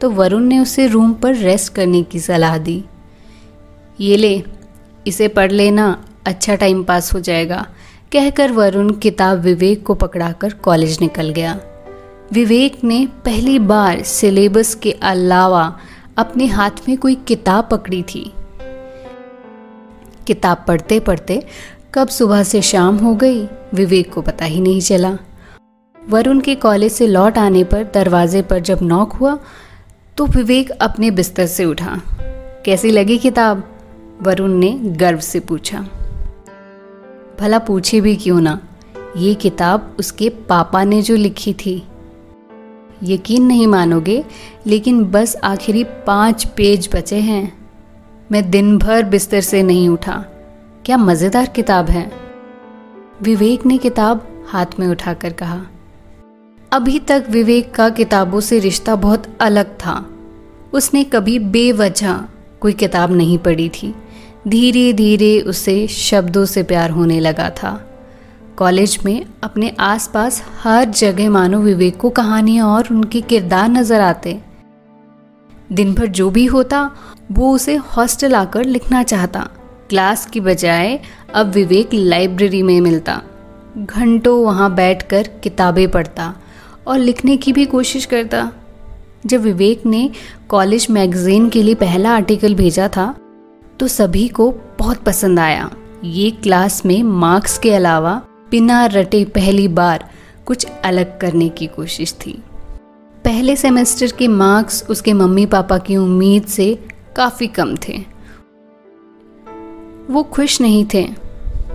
तो 0.00 0.10
वरुण 0.10 0.44
ने 0.44 0.58
उसे 0.58 0.86
रूम 0.86 1.12
पर 1.14 1.34
रेस्ट 1.36 1.72
करने 1.72 2.02
की 2.02 2.20
सलाह 2.20 2.58
दी। 2.58 2.82
ये 4.00 4.16
ले, 4.16 4.42
इसे 5.06 5.28
पढ़ 5.28 5.52
लेना 5.52 6.04
अच्छा 6.26 6.54
टाइम 6.54 6.82
पास 6.84 7.12
हो 7.14 7.20
जाएगा, 7.20 7.66
कहकर 8.12 8.52
वरुण 8.52 8.92
किताब 8.94 9.38
विवेक 9.38 9.84
को 9.86 9.94
पकड़ाकर 9.94 10.52
कॉलेज 10.54 11.00
निकल 11.00 11.30
गया। 11.30 11.58
विवेक 12.32 12.82
ने 12.84 13.06
पहली 13.24 13.58
बार 13.58 14.02
सिलेबस 14.02 14.74
के 14.74 14.92
अलावा 14.92 15.64
अपने 16.18 16.46
हाथ 16.46 16.88
में 16.88 16.96
कोई 16.98 17.14
किताब 17.28 17.68
पकड़ी 17.70 18.02
थी। 18.04 18.32
किताब 20.26 20.64
पढ़ते 20.68 21.00
पढ़ते 21.00 21.42
कब 21.94 22.08
सुबह 22.08 22.42
से 22.42 22.62
शाम 22.62 22.96
हो 22.96 23.14
गई, 23.14 23.44
विवेक 23.74 24.12
को 24.12 24.22
पता 24.22 24.44
ही 24.44 24.60
नहीं 24.60 24.80
चला। 24.80 25.16
वरुण 25.98 26.40
के 26.40 26.54
कॉलेज 26.54 26.92
से 26.92 27.06
लौट 27.06 27.38
आने 27.38 27.64
पर 27.64 27.84
दरवाजे 27.94 28.42
पर 28.42 28.58
जब 28.60 28.78
नॉक 28.82 29.12
हुआ 29.12 29.38
तो 30.16 30.26
विवेक 30.26 30.70
अपने 30.70 31.10
बिस्तर 31.10 31.46
से 31.46 31.64
उठा। 31.64 32.00
कैसी 32.64 32.90
लगी 32.90 33.18
किताब? 33.18 33.62
वरुण 34.22 34.52
ने 34.52 34.70
गर्व 34.96 35.20
से 35.20 35.40
पूछा। 35.40 35.86
भला 37.40 37.58
पूछे 37.58 38.00
भी 38.00 38.16
क्यों 38.16 38.40
ना? 38.40 38.60
ये 39.16 39.34
किताब 39.34 39.96
उसके 39.98 40.28
पापा 40.28 40.84
ने 40.84 41.02
जो 41.02 41.16
लिखी 41.16 41.54
थी। 41.54 41.82
यकीन 43.02 43.46
नहीं 43.46 43.66
मानोगे, 43.66 44.24
लेकिन 44.66 45.04
बस 45.04 45.36
आखिरी 45.36 45.84
पाँच 45.84 46.44
पेज 46.44 46.88
बचे 46.94 47.16
हैं। 47.16 47.68
मैं 48.32 48.50
दिन 48.50 48.78
भर 48.78 49.02
बिस्तर 49.02 49.40
से 49.40 49.62
नहीं 49.62 49.88
उठा। 49.88 50.24
क्या 50.84 50.96
मज़ेदार 50.96 51.46
किताब 51.46 51.90
है। 51.90 52.12
विवेक 53.22 53.66
ने 53.66 53.78
किताब 53.78 54.44
हाथ 54.48 54.66
में 54.78 54.86
उठाकर 54.86 55.32
कहा। 55.32 55.60
अभी 56.72 56.98
तक 56.98 57.24
विवेक 57.30 57.74
का 57.74 57.88
किताबों 57.88 58.40
से 58.40 58.58
रिश्ता 58.58 58.94
बहुत 58.94 59.38
अलग 59.40 59.66
था। 59.66 60.10
उसने 60.72 61.04
कभी 61.04 61.38
बेवजह 61.38 62.20
कोई 62.60 62.72
किताब 62.72 63.12
नहीं 63.12 63.38
पढ़ी 63.38 63.68
थी। 63.68 63.94
धीरे 64.48 64.92
धीरे 64.92 65.40
उसे 65.40 65.86
शब्दों 65.86 66.44
से 66.44 66.62
प्यार 66.62 66.90
होने 66.90 67.20
लगा 67.20 67.50
था। 67.50 67.72
कॉलेज 68.56 68.98
में 69.04 69.26
अपने 69.42 69.76
आसपास 69.80 70.42
हर 70.62 70.84
जगह 70.84 71.30
मानो 71.30 71.60
विवेक 71.60 71.96
को 71.96 72.10
कहानियाँ 72.10 72.68
और 72.68 72.88
उनके 72.90 73.20
किरदार 73.20 73.68
नज़र 73.68 74.00
आते। 74.00 74.38
दिन 75.72 75.94
भर 75.94 76.06
जो 76.06 76.30
भी 76.30 76.46
होता, 76.46 76.90
वो 77.32 77.54
उसे 77.54 77.76
हॉस्टल 77.76 78.34
आकर 78.34 78.64
लिखना 78.64 79.02
चाहता। 79.02 79.48
क्लास 79.90 80.26
की 80.26 80.40
बजाय 80.40 80.98
अब 81.34 81.46
विवेक 81.46 81.94
लाइब्रेरी 81.94 82.62
में 82.62 82.80
मिलता। 82.80 83.22
घंटों 83.78 84.44
वहाँ 84.44 84.74
बैठकर 84.74 85.28
किताबें 85.42 85.88
पढ़ता 85.90 86.34
और 86.86 86.98
लिखने 86.98 87.36
की 87.36 87.52
भी 87.52 87.64
कोशिश 87.64 88.04
करता। 88.04 88.50
जब 89.26 89.40
विवेक 89.40 89.86
ने 89.86 90.10
कॉलेज 90.48 90.86
मैगजीन 90.90 91.48
के 91.48 91.62
लिए 91.62 91.74
पहला 91.74 92.14
आर्टिकल 92.14 92.54
भेजा 92.54 92.88
था 92.88 93.14
तो 93.80 93.88
सभी 93.88 94.28
को 94.28 94.54
बहुत 94.78 94.96
पसंद 94.96 95.38
आया। 95.38 95.70
ये 96.04 96.30
क्लास 96.30 96.86
में 96.86 97.02
मार्क्स 97.02 97.58
के 97.58 97.74
अलावा 97.74 98.22
बिना 98.50 98.86
रटे 98.86 99.24
पहली 99.24 99.68
बार 99.68 100.10
कुछ 100.46 100.66
अलग 100.84 101.20
करने 101.20 101.48
की 101.48 101.66
कोशिश 101.66 102.12
थी। 102.12 102.42
पहले 103.24 103.56
सेमेस्टर 103.56 104.06
के 104.18 104.28
मार्क्स 104.28 104.84
उसके 104.90 105.12
मम्मी 105.12 105.46
पापा 105.46 105.78
की 105.78 105.96
उम्मीद 105.96 106.44
से 106.44 106.78
काफ़ी 107.16 107.46
कम 107.46 107.76
थे। 107.76 108.04
वो 110.10 110.22
खुश 110.22 110.60
नहीं 110.60 110.86
थे। 110.94 111.08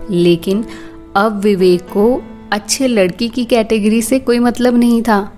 लेकिन 0.09 0.65
अब 1.15 1.39
विवेक 1.39 1.81
को 1.81 2.23
अच्छे 2.51 2.87
लड़की 2.87 3.29
की 3.29 3.45
कैटेगरी 3.45 4.01
से 4.01 4.19
कोई 4.19 4.39
मतलब 4.39 4.77
नहीं 4.77 5.01
था। 5.01 5.33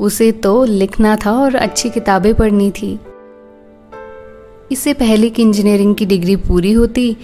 उसे 0.00 0.32
तो 0.32 0.64
लिखना 0.64 1.16
था 1.16 1.32
और 1.32 1.54
अच्छी 1.54 1.90
किताबें 1.90 2.34
पढ़नी 2.34 2.70
थी। 2.70 3.00
इससे 4.72 4.92
पहले 4.94 5.30
कि 5.30 5.42
इंजीनियरिंग 5.42 5.94
की 5.94 6.06
डिग्री 6.06 6.36
पूरी 6.36 6.72
होती, 6.72 7.16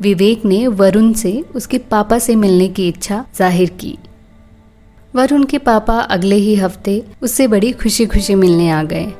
विवेक 0.00 0.44
ने 0.44 0.66
वरुण 0.66 1.12
से 1.12 1.32
उसके 1.54 1.78
पापा 1.78 2.18
से 2.18 2.36
मिलने 2.36 2.68
की 2.68 2.88
इच्छा 2.88 3.24
ज़ाहिर 3.36 3.70
की। 3.70 3.96
वरुण 5.14 5.44
के 5.44 5.58
पापा 5.58 5.98
अगले 6.00 6.36
ही 6.36 6.54
हफ़्ते 6.54 7.02
उससे 7.22 7.46
बड़ी 7.46 7.72
खुशी 7.72 8.06
खुशी 8.06 8.34
मिलने 8.34 8.70
आ 8.70 8.82
गए। 8.82 9.12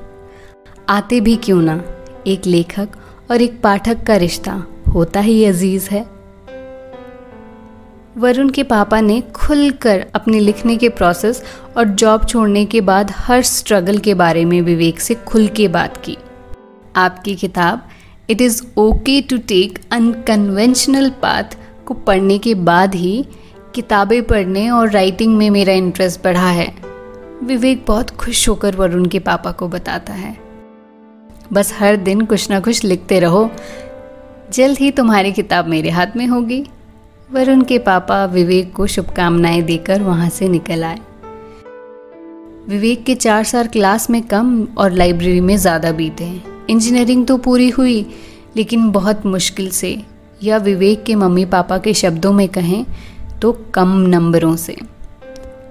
आते 0.88 1.20
भी 1.20 1.36
क्यों 1.36 1.60
ना, 1.62 1.82
एक 2.26 2.46
लेखक 2.46 2.96
और 3.30 3.42
एक 3.42 3.60
पाठक 3.60 4.02
का 4.06 4.16
रिश्ता 4.16 4.62
होता 4.94 5.20
ही 5.20 5.44
अज़ीज़ 5.44 5.88
है। 5.90 6.06
वरुण 8.18 8.48
के 8.48 8.62
पापा 8.62 9.00
ने 9.00 9.20
खुलकर 9.34 10.06
अपने 10.14 10.40
लिखने 10.40 10.76
के 10.76 10.88
प्रोसेस 10.88 11.42
और 11.76 11.84
जॉब 11.84 12.26
छोड़ने 12.26 12.64
के 12.64 12.80
बाद 12.80 13.12
हर 13.16 13.42
स्ट्रगल 13.42 13.98
के 13.98 14.14
बारे 14.14 14.44
में 14.44 14.60
विवेक 14.62 15.00
से 15.00 15.14
खुल 15.14 15.46
के 15.46 15.68
बात 15.68 15.96
की। 15.96 16.16
आपकी 16.96 17.34
किताब 17.34 17.88
it 18.30 18.40
is 18.40 18.62
okay 18.76 19.20
to 19.20 19.38
take 19.38 19.78
unconventional 19.92 21.10
path 21.10 21.44
को 21.86 21.94
पढ़ने 21.94 22.38
के 22.38 22.54
बाद 22.54 22.94
ही 22.94 23.26
किताबें 23.74 24.22
पढ़ने 24.22 24.70
और 24.70 24.90
राइटिंग 24.90 25.36
में 25.36 25.50
मेरा 25.50 25.72
इंटरेस्ट 25.72 26.24
बढ़ा 26.24 26.50
है। 26.50 26.74
विवेक 27.42 27.84
बहुत 27.88 28.10
खुश 28.10 28.48
होकर 28.48 28.76
वरुण 28.76 29.06
के 29.06 29.18
पापा 29.18 29.52
को 29.52 29.68
बताता 29.68 30.12
है। 30.12 30.36
बस 31.52 31.74
हर 31.78 31.96
दिन 31.96 32.20
कुछ 32.20 32.50
ना 32.50 32.60
कुछ 32.60 32.84
लिखते 32.84 33.20
रहो। 33.20 33.50
जल्द 34.52 34.78
ही 34.78 34.90
तुम्हारी 34.90 35.32
किताब 35.32 35.66
मेरे 35.66 35.90
हाथ 35.90 36.06
में 36.16 36.26
होगी। 36.26 36.66
वरुण 37.32 37.62
के 37.62 37.78
पापा 37.78 38.24
विवेक 38.24 38.72
को 38.72 38.86
शुभकामनाएँ 38.86 39.62
देकर 39.62 40.02
वहाँ 40.02 40.28
से 40.30 40.48
निकल 40.48 40.84
आए। 40.84 40.98
विवेक 42.68 43.02
के 43.04 43.14
चार 43.14 43.44
साल 43.44 43.66
क्लास 43.66 44.08
में 44.10 44.22
कम 44.22 44.66
और 44.78 44.92
लाइब्रेरी 44.92 45.40
में 45.40 45.56
ज़्यादा 45.56 45.92
बीते 45.92 46.24
हैं। 46.24 46.66
इंजीनियरिंग 46.70 47.26
तो 47.26 47.36
पूरी 47.36 47.68
हुई, 47.68 48.06
लेकिन 48.56 48.90
बहुत 48.90 49.26
मुश्किल 49.26 49.70
से। 49.70 49.98
या 50.42 50.56
विवेक 50.58 51.02
के 51.04 51.14
मम्मी 51.14 51.44
पापा 51.44 51.78
के 51.78 51.94
शब्दों 51.94 52.32
में 52.32 52.48
कहें 52.48 52.84
तो 53.42 53.52
कम 53.74 53.96
नंबरों 54.08 54.54
से। 54.56 54.76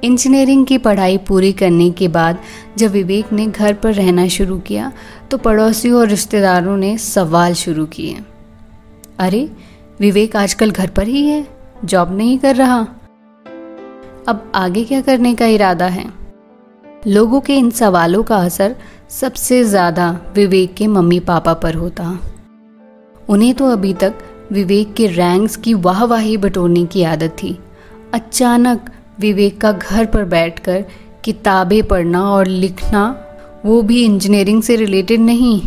इंजीनियरिंग 0.04 0.66
की 0.66 0.78
पढ़ाई 0.78 1.18
पूरी 1.18 1.52
करने 1.54 1.90
के 1.92 2.08
बाद 2.08 2.40
जब 2.78 2.92
विवेक 2.92 3.34
ने 3.34 3.48
घर 3.48 3.74
पर 3.74 3.94
रहना 3.94 4.28
शुरू 4.28 4.60
किया 4.60 4.92
तो 5.32 5.38
पड़ोसियों 5.38 6.00
और 6.00 6.08
रिश्तेदारों 6.08 6.78
ने 6.78 6.98
सवाल 6.98 7.54
शुरू 7.56 7.86
किए। 7.86 8.18
अरे, 9.20 9.50
विवेक 10.00 10.36
आजकल 10.36 10.72
घर 10.72 10.90
पर 10.90 11.08
ही 11.08 11.28
है, 11.28 11.46
जॉब 11.86 12.18
नहीं 12.18 12.38
कर 12.40 12.56
रहा। 12.56 12.80
अब 14.28 14.52
आगे 14.56 14.84
क्या 14.84 15.02
करने 15.02 15.34
का 15.36 15.46
इरादा 15.48 15.88
है? 15.88 16.21
लोगों 17.04 17.40
के 17.42 17.56
इन 17.56 17.70
सवालों 17.72 18.22
का 18.24 18.38
असर 18.38 18.76
सबसे 19.12 19.64
ज़्यादा 19.64 20.10
विवेक 20.36 20.74
के 20.74 20.88
मम्मी 20.88 21.20
पापा 21.20 21.54
पर 21.54 21.76
होता। 21.76 22.20
उन्हें 23.30 23.54
तो 23.54 23.70
अभी 23.70 23.94
तक 23.94 24.18
विवेक 24.52 24.94
के 24.94 25.08
रैंक्स 25.08 25.56
की 25.56 25.74
वाहवाही 25.74 26.36
बटोरने 26.38 26.86
की 26.86 27.04
आदत 27.04 27.36
थी। 27.44 27.58
अचानक 28.14 28.92
विवेक 29.20 29.60
का 29.62 29.72
घर 29.72 30.06
पर 30.06 30.26
बैठकर 30.26 30.86
किताबें 31.26 31.82
पढ़ना 31.84 32.24
और 32.24 32.48
लिखना, 32.48 33.04
वो 33.66 33.82
भी 33.82 34.04
इंजीनियरिंग 34.06 34.62
से 34.64 34.76
रिलेटेड 34.76 35.22
नहीं। 35.22 35.62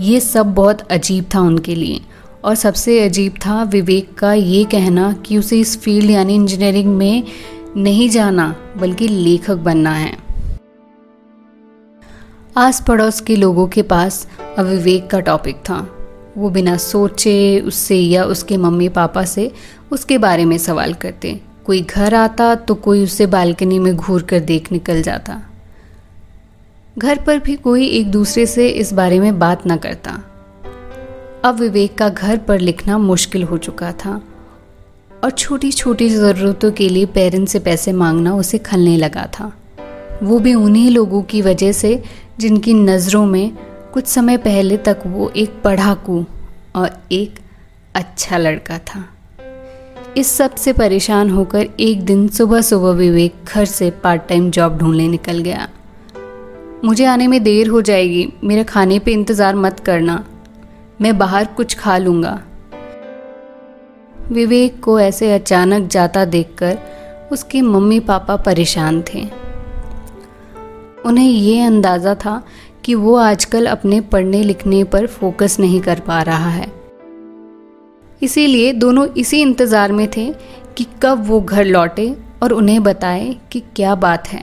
ये 0.00 0.20
सब 0.20 0.54
बहुत 0.54 0.80
अजीब 0.90 1.28
था 1.34 1.40
उनके 1.40 1.74
लिए, 1.74 2.00
और 2.44 2.54
सबसे 2.54 3.00
अजीब 3.04 3.34
था 3.46 3.62
विवेक 3.62 4.14
का 4.18 4.32
ये 4.34 4.64
कहना 4.64 5.12
कि 5.26 5.38
उसे 5.38 5.60
इस 5.60 5.80
फ़ील्ड 5.80 6.10
यानी 6.10 6.34
इंजीनियरिंग 6.34 6.96
में 6.96 7.22
नहीं 7.76 8.10
जाना, 8.10 8.56
बल्कि 8.76 9.08
लेखक 9.08 9.56
बनना 9.56 9.90
है। 9.90 10.18
आस 12.56 12.84
पड़ोस 12.88 13.20
के 13.20 13.36
लोगों 13.36 13.68
के 13.68 13.82
पास 13.82 14.28
अविवेक 14.58 15.10
का 15.10 15.20
टॉपिक 15.20 15.56
था। 15.56 15.96
वो 16.38 16.50
बिना 16.50 16.76
सोचे 16.76 17.60
उससे 17.60 17.96
या 17.96 18.24
उसके 18.24 18.56
मम्मी 18.56 18.88
पापा 18.88 19.24
से 19.24 19.52
उसके 19.92 20.18
बारे 20.18 20.44
में 20.44 20.58
सवाल 20.58 20.94
करते। 20.94 21.40
कोई 21.66 21.82
घर 21.82 22.14
आता 22.14 22.54
तो 22.54 22.74
कोई 22.74 23.04
उसे 23.04 23.26
बालकनी 23.26 23.78
में 23.78 23.96
घूर 23.96 24.22
कर 24.22 24.40
देख 24.40 24.72
निकल 24.72 25.02
जाता। 25.02 25.42
घर 26.98 27.18
पर 27.18 27.38
भी 27.38 27.56
कोई 27.56 27.86
एक 27.86 28.10
दूसरे 28.10 28.46
से 28.46 28.68
इस 28.68 28.92
बारे 28.92 29.20
में 29.20 29.38
बात 29.38 29.66
ना 29.66 29.76
करता। 29.76 30.22
अब 31.44 31.58
विवेक 31.60 31.98
का 31.98 32.08
घर 32.08 32.36
पर 32.36 32.58
लिखना 32.58 32.98
मुश्किल 32.98 33.42
हो 33.42 33.58
चुका 33.58 33.92
था। 33.92 34.22
और 35.24 35.30
छोटी 35.30 35.70
छोटी 35.72 36.08
ज़रूरतों 36.08 36.70
के 36.72 36.88
लिए 36.88 37.06
पेरेंट्स 37.06 37.52
से 37.52 37.58
पैसे 37.58 37.92
मांगना 37.92 38.34
उसे 38.34 38.58
खलने 38.58 38.96
लगा 38.96 39.26
था। 39.26 39.52
वो 40.22 40.38
भी 40.38 40.54
उन्हीं 40.54 40.90
लोगों 40.90 41.22
की 41.22 41.42
वजह 41.42 41.72
से 41.72 42.02
जिनकी 42.40 42.74
नज़रों 42.74 43.24
में 43.26 43.52
कुछ 43.92 44.06
समय 44.06 44.36
पहले 44.36 44.76
तक 44.76 45.02
वो 45.06 45.28
एक 45.36 45.60
पढ़ाकू 45.64 46.24
और 46.76 46.90
एक 47.12 47.38
अच्छा 47.94 48.38
लड़का 48.38 48.78
था। 48.78 49.04
इस 50.16 50.32
सबसे 50.32 50.72
परेशान 50.72 51.30
होकर 51.30 51.66
एक 51.80 52.04
दिन 52.04 52.28
सुबह 52.28 52.60
सुबह 52.60 52.90
विवेक 52.90 53.34
घर 53.54 53.64
से 53.64 53.90
पार्ट 53.90 54.22
टाइम 54.28 54.50
जॉब 54.50 54.78
ढूँढने 54.78 55.08
निकल 55.08 55.38
गया। 55.38 55.68
मुझे 56.84 57.04
आने 57.04 57.26
में 57.26 57.42
देर 57.42 57.68
हो 57.68 57.80
जाएगी, 57.82 58.32
मेरे 58.44 58.64
खाने 58.64 58.98
पे 58.98 59.12
इंतज़ार 59.12 59.54
मत 59.54 59.80
करना। 59.80 60.24
मैं 61.00 61.18
बाहर 61.18 61.44
कुछ 61.56 61.74
खा 61.78 61.96
लूँगा। 61.98 62.40
विवेक 64.32 64.80
को 64.80 64.98
ऐसे 65.00 65.32
अचानक 65.34 65.88
जाता 65.88 66.24
देखकर 66.24 66.78
उसके 67.32 67.62
मम्मी 67.62 68.00
पापा 68.00 68.36
परेशान 68.36 69.02
थे। 69.04 69.24
उन्हें 71.06 71.28
ये 71.28 71.60
अंदाज़ा 71.60 72.14
था 72.14 72.42
कि 72.84 72.94
वो 72.94 73.14
आजकल 73.16 73.66
अपने 73.66 74.00
पढ़ने 74.00 74.42
लिखने 74.42 74.82
पर 74.84 75.06
फोकस 75.06 75.58
नहीं 75.60 75.80
कर 75.80 76.00
पा 76.00 76.20
रहा 76.22 76.50
है। 76.50 76.66
इसीलिए 78.22 78.72
दोनों 78.72 79.06
इसी 79.16 79.40
इंतज़ार 79.42 79.92
में 79.92 80.06
थे 80.16 80.32
कि 80.76 80.86
कब 81.02 81.24
वो 81.26 81.40
घर 81.40 81.64
लौटे 81.64 82.14
और 82.42 82.52
उन्हें 82.52 82.82
बताए 82.82 83.34
कि 83.52 83.60
क्या 83.76 83.94
बात 83.96 84.28
है। 84.28 84.42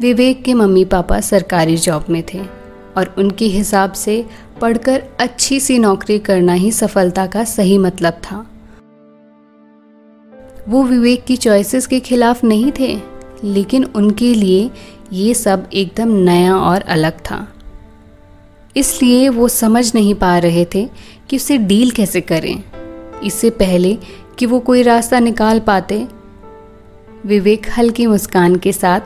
विवेक 0.00 0.42
के 0.44 0.54
मम्मी 0.54 0.84
पापा 0.84 1.20
सरकारी 1.20 1.76
जॉब 1.76 2.04
में 2.10 2.22
थे 2.34 2.40
और 2.96 3.14
उनके 3.18 3.46
हिसाब 3.48 3.92
से 3.92 4.24
पढ़कर 4.60 5.02
अच्छी 5.20 5.60
सी 5.60 5.78
नौकरी 5.78 6.18
करना 6.18 6.52
ही 6.52 6.72
सफलता 6.72 7.26
का 7.26 7.44
सही 7.44 7.78
मतलब 7.78 8.12
था। 8.12 8.46
वो 10.68 10.82
विवेक 10.82 11.24
की 11.24 11.36
चॉइसेस 11.36 11.86
के 11.86 12.00
खिलाफ 12.00 12.44
नहीं 12.44 12.72
थे, 12.80 13.00
लेकिन 13.44 13.84
उनके 13.84 14.34
लिए 14.34 14.70
ये 15.12 15.34
सब 15.34 15.68
एकदम 15.72 16.08
नया 16.08 16.56
और 16.56 16.80
अलग 16.80 17.12
था। 17.12 17.48
इसलिए 18.76 19.28
वो 19.28 19.48
समझ 19.48 19.94
नहीं 19.94 20.14
पा 20.14 20.38
रहे 20.38 20.64
थे 20.74 20.90
कि 21.28 21.36
उसे 21.36 21.58
डील 21.58 21.90
कैसे 21.90 22.20
करें। 22.20 22.62
इससे 23.24 23.50
पहले 23.50 23.98
कि 24.38 24.46
वो 24.46 24.60
कोई 24.60 24.82
रास्ता 24.82 25.18
निकाल 25.18 25.60
पाते, 25.60 26.08
विवेक 27.26 27.66
हल्की 27.78 28.06
मुस्कान 28.06 28.56
के 28.56 28.72
साथ 28.72 29.00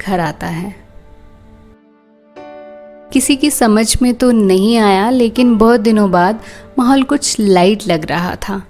घर 0.00 0.20
आता 0.20 0.46
है। 0.46 0.81
किसी 3.12 3.36
की 3.36 3.50
समझ 3.50 3.96
में 4.02 4.12
तो 4.14 4.30
नहीं 4.30 4.76
आया, 4.78 5.08
लेकिन 5.10 5.56
बहुत 5.56 5.80
दिनों 5.80 6.10
बाद 6.10 6.40
माहौल 6.78 7.02
कुछ 7.02 7.36
लाइट 7.40 7.86
लग 7.86 8.04
रहा 8.04 8.34
था। 8.38 8.62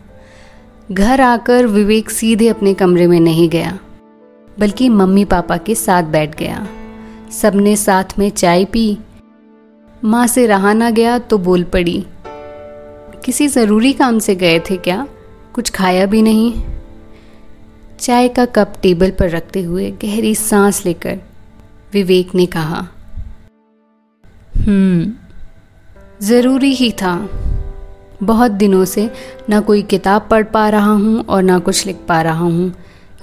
घर 0.93 1.21
आकर 1.21 1.67
विवेक 1.67 2.11
सीधे 2.11 2.49
अपने 2.49 2.75
कमरे 2.75 3.07
में 3.07 3.19
नहीं 3.21 3.49
गया, 3.49 3.79
बल्कि 4.59 4.89
मम्मी 4.89 5.25
पापा 5.25 5.57
के 5.57 5.75
साथ 5.75 6.03
बैठ 6.03 6.37
गया। 6.37 6.67
सबने 7.33 7.77
साथ 7.77 8.19
में 8.19 8.29
चाय 8.31 8.65
पी। 8.65 8.99
माँ 10.05 10.27
से 10.27 10.47
रहा 10.47 10.73
ना 10.73 10.91
गया 10.91 11.19
तो 11.19 11.39
बोल 11.39 11.65
पड़ी, 11.65 12.05
किसी 13.25 13.47
ज़रूरी 13.49 13.93
काम 13.93 14.19
से 14.19 14.35
गए 14.35 14.59
थे 14.61 14.77
क्या? 14.77 15.07
कुछ 15.55 15.71
खाया 15.71 16.07
भी 16.07 16.23
नहीं? 16.23 16.53
चाय 18.01 18.29
का 18.29 18.45
कप 18.47 18.73
टेबल 18.83 19.11
पर 19.11 19.31
रखते 19.31 19.63
हुए 19.63 19.91
गहरी 20.03 20.35
सांस 20.35 20.85
लेकर 20.87 21.21
विवेक 21.93 22.35
ने 22.35 22.47
कहा 22.47 22.87
ज़रूरी 26.23 26.73
ही 26.75 26.93
था। 26.93 27.29
बहुत 28.23 28.51
दिनों 28.51 28.85
से 28.85 29.11
ना 29.49 29.61
कोई 29.61 29.83
किताब 29.83 30.29
पढ़ 30.31 30.45
पा 30.45 30.69
रहा 30.69 30.93
हूँ 30.93 31.25
और 31.25 31.43
ना 31.43 31.59
कुछ 31.59 31.87
लिख 31.87 31.97
पा 32.09 32.23
रहा 32.23 32.45
हूँ। 32.45 32.75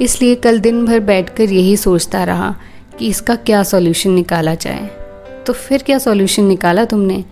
इसलिए 0.02 0.36
कल 0.36 0.60
दिन 0.60 0.86
भर 0.86 1.00
बैठकर 1.00 1.44
यही 1.44 1.78
सोचता 1.78 2.24
रहा 2.24 2.56
कि 3.00 3.08
इसका 3.08 3.36
क्या 3.36 3.64
सॉल्यूशन 3.64 4.12
निकाला 4.12 4.56
जाए। 4.56 4.88
तो 5.48 5.54
फिर 5.54 5.84
क्या 5.84 5.98
सॉल्यूशन 5.98 6.44
निकाला 6.44 6.86
तुमने? 6.86 7.26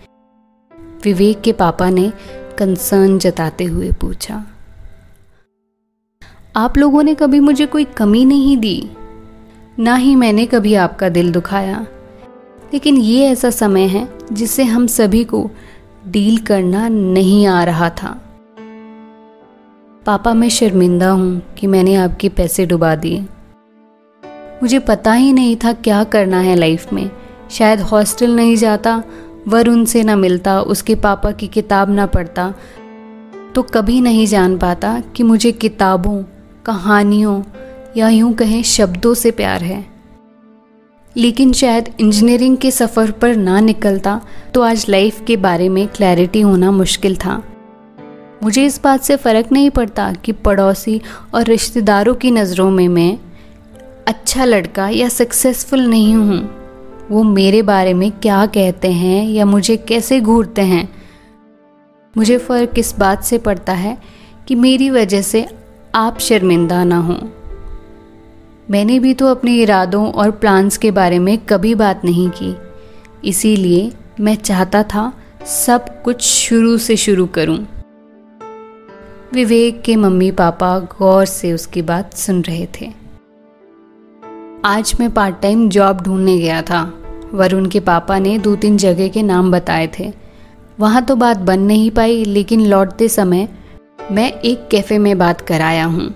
विवेक 1.04 1.40
के 1.40 1.52
पापा 1.52 1.90
ने 1.90 2.12
कंसर्न 2.58 3.18
जताते 3.18 3.64
हुए 3.64 3.92
पूछा। 3.92 4.46
आप 6.56 6.78
लोगों 6.78 7.02
ने 7.02 7.14
कभी 7.14 7.40
मुझे 7.40 7.66
कोई 7.66 7.84
कमी 7.84 8.24
नहीं 8.24 8.56
दी? 8.56 8.90
ना 9.78 9.94
ही 9.94 10.16
मैंने 10.16 10.46
कभी 10.46 10.74
आपका 10.74 11.08
दिल 11.08 11.32
दुखाया। 11.32 11.86
लेकिन 12.72 12.96
ये 12.96 13.26
ऐसा 13.26 13.50
समय 13.50 13.86
है 13.86 14.08
जिससे 14.32 14.64
हम 14.64 14.86
सभी 14.86 15.24
को 15.24 15.50
डील 16.08 16.38
करना 16.38 16.88
नहीं 16.88 17.46
आ 17.46 17.62
रहा 17.64 17.90
था। 17.90 18.10
पापा, 20.06 20.32
मैं 20.34 20.48
शर्मिंदा 20.48 21.10
हूँ 21.10 21.40
कि 21.58 21.66
मैंने 21.66 21.94
आपके 21.94 22.28
पैसे 22.28 22.66
डुबा 22.66 22.94
दिए। 22.94 23.20
मुझे 24.62 24.78
पता 24.78 25.12
ही 25.12 25.32
नहीं 25.32 25.56
था 25.56 25.72
क्या 25.72 26.02
करना 26.04 26.40
है 26.40 26.54
लाइफ 26.56 26.92
में। 26.92 27.10
शायद 27.50 27.80
हॉस्टल 27.80 28.36
नहीं 28.36 28.56
जाता 28.56 29.02
वरुण 29.48 29.84
से 29.84 30.02
ना 30.02 30.16
मिलता, 30.16 30.60
उसके 30.60 30.94
पापा 30.94 31.30
की 31.32 31.46
किताब 31.48 31.90
ना 31.90 32.06
पढ़ता 32.06 32.52
तो 33.54 33.62
कभी 33.64 34.00
नहीं 34.00 34.26
जान 34.26 34.56
पाता 34.58 35.00
कि 35.16 35.22
मुझे 35.22 35.52
किताबों, 35.52 36.22
कहानियों 36.66 37.42
या 37.96 38.08
यूँ 38.08 38.32
कहें 38.34 38.62
शब्दों 38.62 39.14
से 39.14 39.30
प्यार 39.30 39.62
है। 39.62 39.97
लेकिन 41.18 41.52
शायद 41.52 41.88
इंजीनियरिंग 42.00 42.56
के 42.56 42.70
सफ़र 42.70 43.10
पर 43.10 43.36
ना 43.36 43.60
निकलता 43.60 44.20
तो 44.54 44.62
आज 44.62 44.84
लाइफ 44.88 45.20
के 45.26 45.36
बारे 45.36 45.68
में 45.68 45.88
क्लैरिटी 45.88 46.40
होना 46.40 46.70
मुश्किल 46.70 47.16
था। 47.16 47.42
मुझे 48.42 48.66
इस 48.66 48.80
बात 48.84 49.02
से 49.02 49.16
फ़र्क 49.16 49.52
नहीं 49.52 49.70
पड़ता 49.70 50.12
कि 50.12 50.32
पड़ोसी 50.32 51.00
और 51.34 51.44
रिश्तेदारों 51.44 52.14
की 52.14 52.30
नज़रों 52.30 52.70
में 52.70 52.88
मैं 52.88 53.18
अच्छा 54.06 54.44
लड़का 54.44 54.88
या 54.88 55.08
सक्सेसफुल 55.08 55.80
नहीं 55.80 56.14
हूँ। 56.14 56.38
वो 57.10 57.22
मेरे 57.22 57.62
बारे 57.62 57.94
में 57.94 58.10
क्या 58.12 58.46
कहते 58.46 58.92
हैं 58.92 59.28
या 59.28 59.44
मुझे 59.44 59.76
कैसे 59.76 60.20
घूरते 60.20 60.62
हैं? 60.62 60.88
मुझे 62.16 62.38
फ़र्क 62.38 62.78
इस 62.78 62.94
बात 62.98 63.24
से 63.24 63.38
पड़ता 63.38 63.72
है 63.72 63.98
कि 64.48 64.54
मेरी 64.54 64.90
वजह 64.90 65.22
से 65.22 65.46
आप 65.94 66.18
शर्मिंदा 66.18 66.84
ना 66.84 66.98
हों। 66.98 67.18
मैंने 68.68 68.98
भी 68.98 69.12
तो 69.14 69.26
अपने 69.26 69.54
इरादों 69.56 70.12
और 70.12 70.30
प्लान्स 70.30 70.76
के 70.76 70.90
बारे 70.90 71.18
में 71.18 71.36
कभी 71.38 71.74
बात 71.74 72.04
नहीं 72.04 72.28
की। 72.30 72.54
इसीलिए 73.24 73.92
मैं 74.20 74.34
चाहता 74.34 74.82
था 74.82 75.12
सब 75.46 76.02
कुछ 76.02 76.22
शुरू 76.22 76.76
से 76.78 76.96
शुरू 76.96 77.26
करूँ। 77.26 77.56
विवेक 79.32 79.80
के 79.82 79.96
मम्मी 79.96 80.30
पापा 80.30 80.78
गौर 80.78 81.24
से 81.24 81.52
उसकी 81.52 81.82
बात 81.82 82.14
सुन 82.14 82.42
रहे 82.42 82.66
थे। 82.80 82.92
आज 84.64 84.94
मैं 85.00 85.10
पार्ट 85.10 85.40
टाइम 85.42 85.68
जॉब 85.68 86.02
ढूँढने 86.02 86.38
गया 86.38 86.62
था। 86.62 86.82
वरुण 87.34 87.66
के 87.66 87.80
पापा 87.80 88.18
ने 88.18 88.38
दो 88.38 88.56
तीन 88.56 88.76
जगह 88.76 89.08
के 89.08 89.22
नाम 89.22 89.50
बताए 89.50 89.90
थे। 89.98 90.12
वहाँ 90.80 91.04
तो 91.04 91.16
बात 91.16 91.36
बन 91.38 91.60
नहीं 91.60 91.90
पाई, 91.90 92.24
लेकिन 92.24 92.66
लौटते 92.66 93.08
समय 93.08 93.48
मैं 94.12 94.32
एक 94.32 94.68
कैफ़े 94.68 94.98
में 94.98 95.16
बात 95.18 95.40
कराया 95.40 95.84
हूँ। 95.84 96.14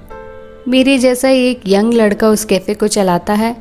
मेरे 0.69 0.97
जैसा 0.99 1.29
एक 1.29 1.61
यंग 1.67 1.93
लड़का 1.95 2.29
उस 2.29 2.45
कैफ़े 2.45 2.75
को 2.75 2.89
चलाता 2.89 3.35
है। 3.35 3.57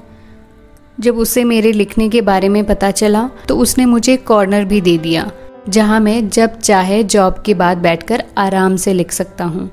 जब 0.98 1.18
उसे 1.18 1.44
मेरे 1.44 1.72
लिखने 1.72 2.08
के 2.10 2.22
बारे 2.22 2.50
में 2.50 2.64
पता 2.66 2.90
चला 2.92 3.30
तो 3.48 3.56
उसने 3.58 3.86
मुझे 3.86 4.16
कॉर्नर 4.18 4.66
भी 4.66 4.82
दे 4.82 4.98
दिया, 4.98 5.30
जहाँ 5.70 6.00
मैं 6.00 6.30
जब 6.30 6.58
चाहे 6.60 7.04
जॉब 7.06 7.42
के 7.46 7.54
बाद 7.54 7.78
बैठकर 7.78 8.24
आराम 8.38 8.76
से 8.76 8.94
लिख 8.94 9.12
सकता 9.12 9.46
हूँ। 9.46 9.70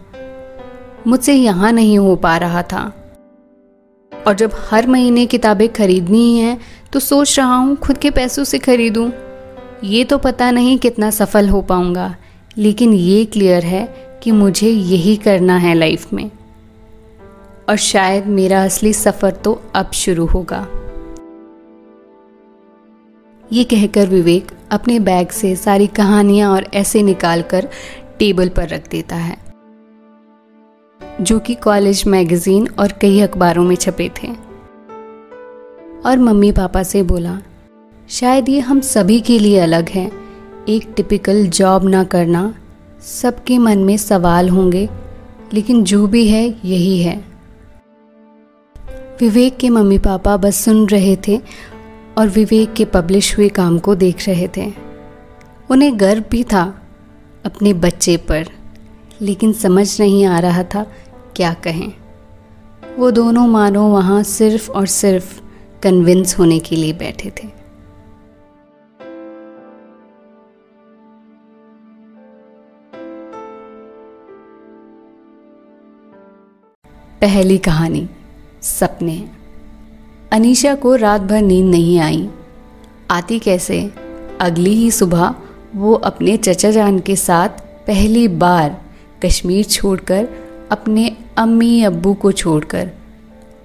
मुझसे 1.07 1.35
यहाँ 1.35 1.73
नहीं 1.73 1.99
हो 1.99 2.15
पा 2.17 2.37
रहा 2.37 2.63
था। 2.63 2.81
और 4.13 4.35
जब 4.35 4.53
हर 4.71 4.87
महीने 4.87 5.27
किताबें 5.27 5.69
खरीदनी 5.69 6.19
ही 6.21 6.39
हैं 6.39 6.59
तो 6.93 7.01
सोच 7.01 7.39
रहा 7.39 7.55
हूँ, 7.55 7.77
खुद 7.77 7.99
के 7.99 8.11
पैसों 8.11 8.45
से 8.45 8.59
खरीदूं। 8.59 9.11
ये 9.85 10.05
तो 10.05 10.19
पता 10.19 10.51
नहीं 10.51 10.79
कितना 10.79 11.11
सफल 11.11 11.49
हो 11.49 11.63
पाऊँगा, 11.63 12.15
लेकिन 12.57 12.93
ये 12.93 13.25
क्लियर 13.25 13.65
है 13.65 13.87
कि 14.23 14.33
मुझे 14.33 14.71
यही 14.71 15.17
करना 15.19 15.57
है 15.57 15.75
लाइफ 15.75 16.13
में। 16.13 16.31
और 17.69 17.77
शायद 17.77 18.27
मेरा 18.27 18.63
असली 18.65 18.93
सफ़र 18.93 19.31
तो 19.35 19.61
अब 19.75 19.91
शुरू 19.93 20.27
होगा। 20.27 20.67
ये 23.45 23.65
कहकर 23.65 24.07
विवेक 24.07 24.51
अपने 24.71 24.99
बैग 25.01 25.29
से 25.29 25.55
सारी 25.57 25.87
कहानियाँ 25.87 26.51
और 26.51 26.67
ऐसे 26.75 27.03
निकाल 27.03 27.43
कर 27.43 27.69
टेबल 28.19 28.49
पर 28.49 28.69
रख 28.69 28.89
देता 28.91 29.17
है, 29.17 29.37
जो 31.21 31.39
कि 31.39 31.55
कॉलेज 31.55 32.03
मैगजीन 32.07 32.69
और 32.79 32.93
कई 32.93 33.21
अखबारों 33.21 33.65
में 33.65 33.75
छपे 33.77 34.11
थे। 34.17 34.29
और 36.01 36.19
मम्मी 36.19 36.51
पापा 36.53 36.83
से 36.83 37.03
बोला, 37.03 37.39
शायद 38.09 38.49
ये 38.49 38.61
हम 38.61 38.81
सभी 38.81 39.21
के 39.21 39.39
लिए 39.39 39.59
अलग 39.59 39.89
है। 39.89 40.11
एक 40.69 40.93
टिपिकल 40.97 41.47
जॉब 41.49 41.85
ना 41.85 42.05
करना, 42.05 42.55
सबके 43.03 43.59
मन 43.59 43.79
में 43.79 43.97
सवाल 43.97 44.49
होंगे, 44.49 44.89
लेकिन 45.53 45.83
जो 45.85 46.07
भी 46.07 46.27
है, 46.29 46.47
यही 46.65 46.99
है। 47.03 47.17
विवेक 49.21 49.57
के 49.57 49.71
मम्मी 49.71 49.99
पापा 49.99 50.37
बस 50.37 50.57
सुन 50.57 50.89
रहे 50.89 51.17
थे 51.29 51.41
और 52.19 52.29
विवेक 52.29 52.73
के 52.73 52.85
पब्लिश 52.85 53.37
हुए 53.37 53.49
काम 53.49 53.79
को 53.79 53.95
देख 53.95 54.29
रहे 54.29 54.49
थे। 54.57 54.73
उन्हें 55.71 56.01
गर्व 56.01 56.25
भी 56.31 56.45
था 56.45 56.83
अपने 57.45 57.73
बच्चे 57.73 58.17
पर, 58.17 58.47
लेकिन 59.21 59.53
समझ 59.53 60.01
नहीं 60.01 60.25
आ 60.25 60.39
रहा 60.39 60.63
था 60.63 60.87
क्या 61.37 61.55
कहें। 61.55 61.93
वो 62.99 63.11
दोनों 63.11 63.47
मानो 63.47 63.89
वहाँ 63.89 64.23
सिर्फ़ 64.23 64.71
और 64.71 64.87
सिर्फ़ 64.87 65.41
कन्विंस 65.83 66.39
होने 66.39 66.59
के 66.59 66.77
लिए 66.77 66.93
बैठे 66.93 67.31
थे। 67.31 67.49
पहली 77.21 77.59
कहानी। 77.59 78.09
सपने। 78.69 79.25
अनीशा 80.33 80.75
को 80.75 80.95
रात 80.95 81.21
भर 81.21 81.43
नींद 81.43 81.67
नहीं 81.67 81.99
आई। 81.99 82.29
आती 83.11 83.39
कैसे? 83.39 83.91
अगली 84.41 84.75
ही 84.75 84.91
सुबह 84.91 85.35
वो 85.77 85.95
अपने 85.95 86.37
चचा 86.37 86.71
जान 86.71 86.99
के 86.99 87.17
साथ 87.17 87.49
पहली 87.87 88.29
बार 88.29 88.83
कश्मीर 89.25 89.65
छोड़कर 89.65 90.29
अपने 90.71 91.17
अम्मी 91.37 91.83
अब्बू 91.83 92.15
को 92.15 92.33
छोड़कर 92.33 92.91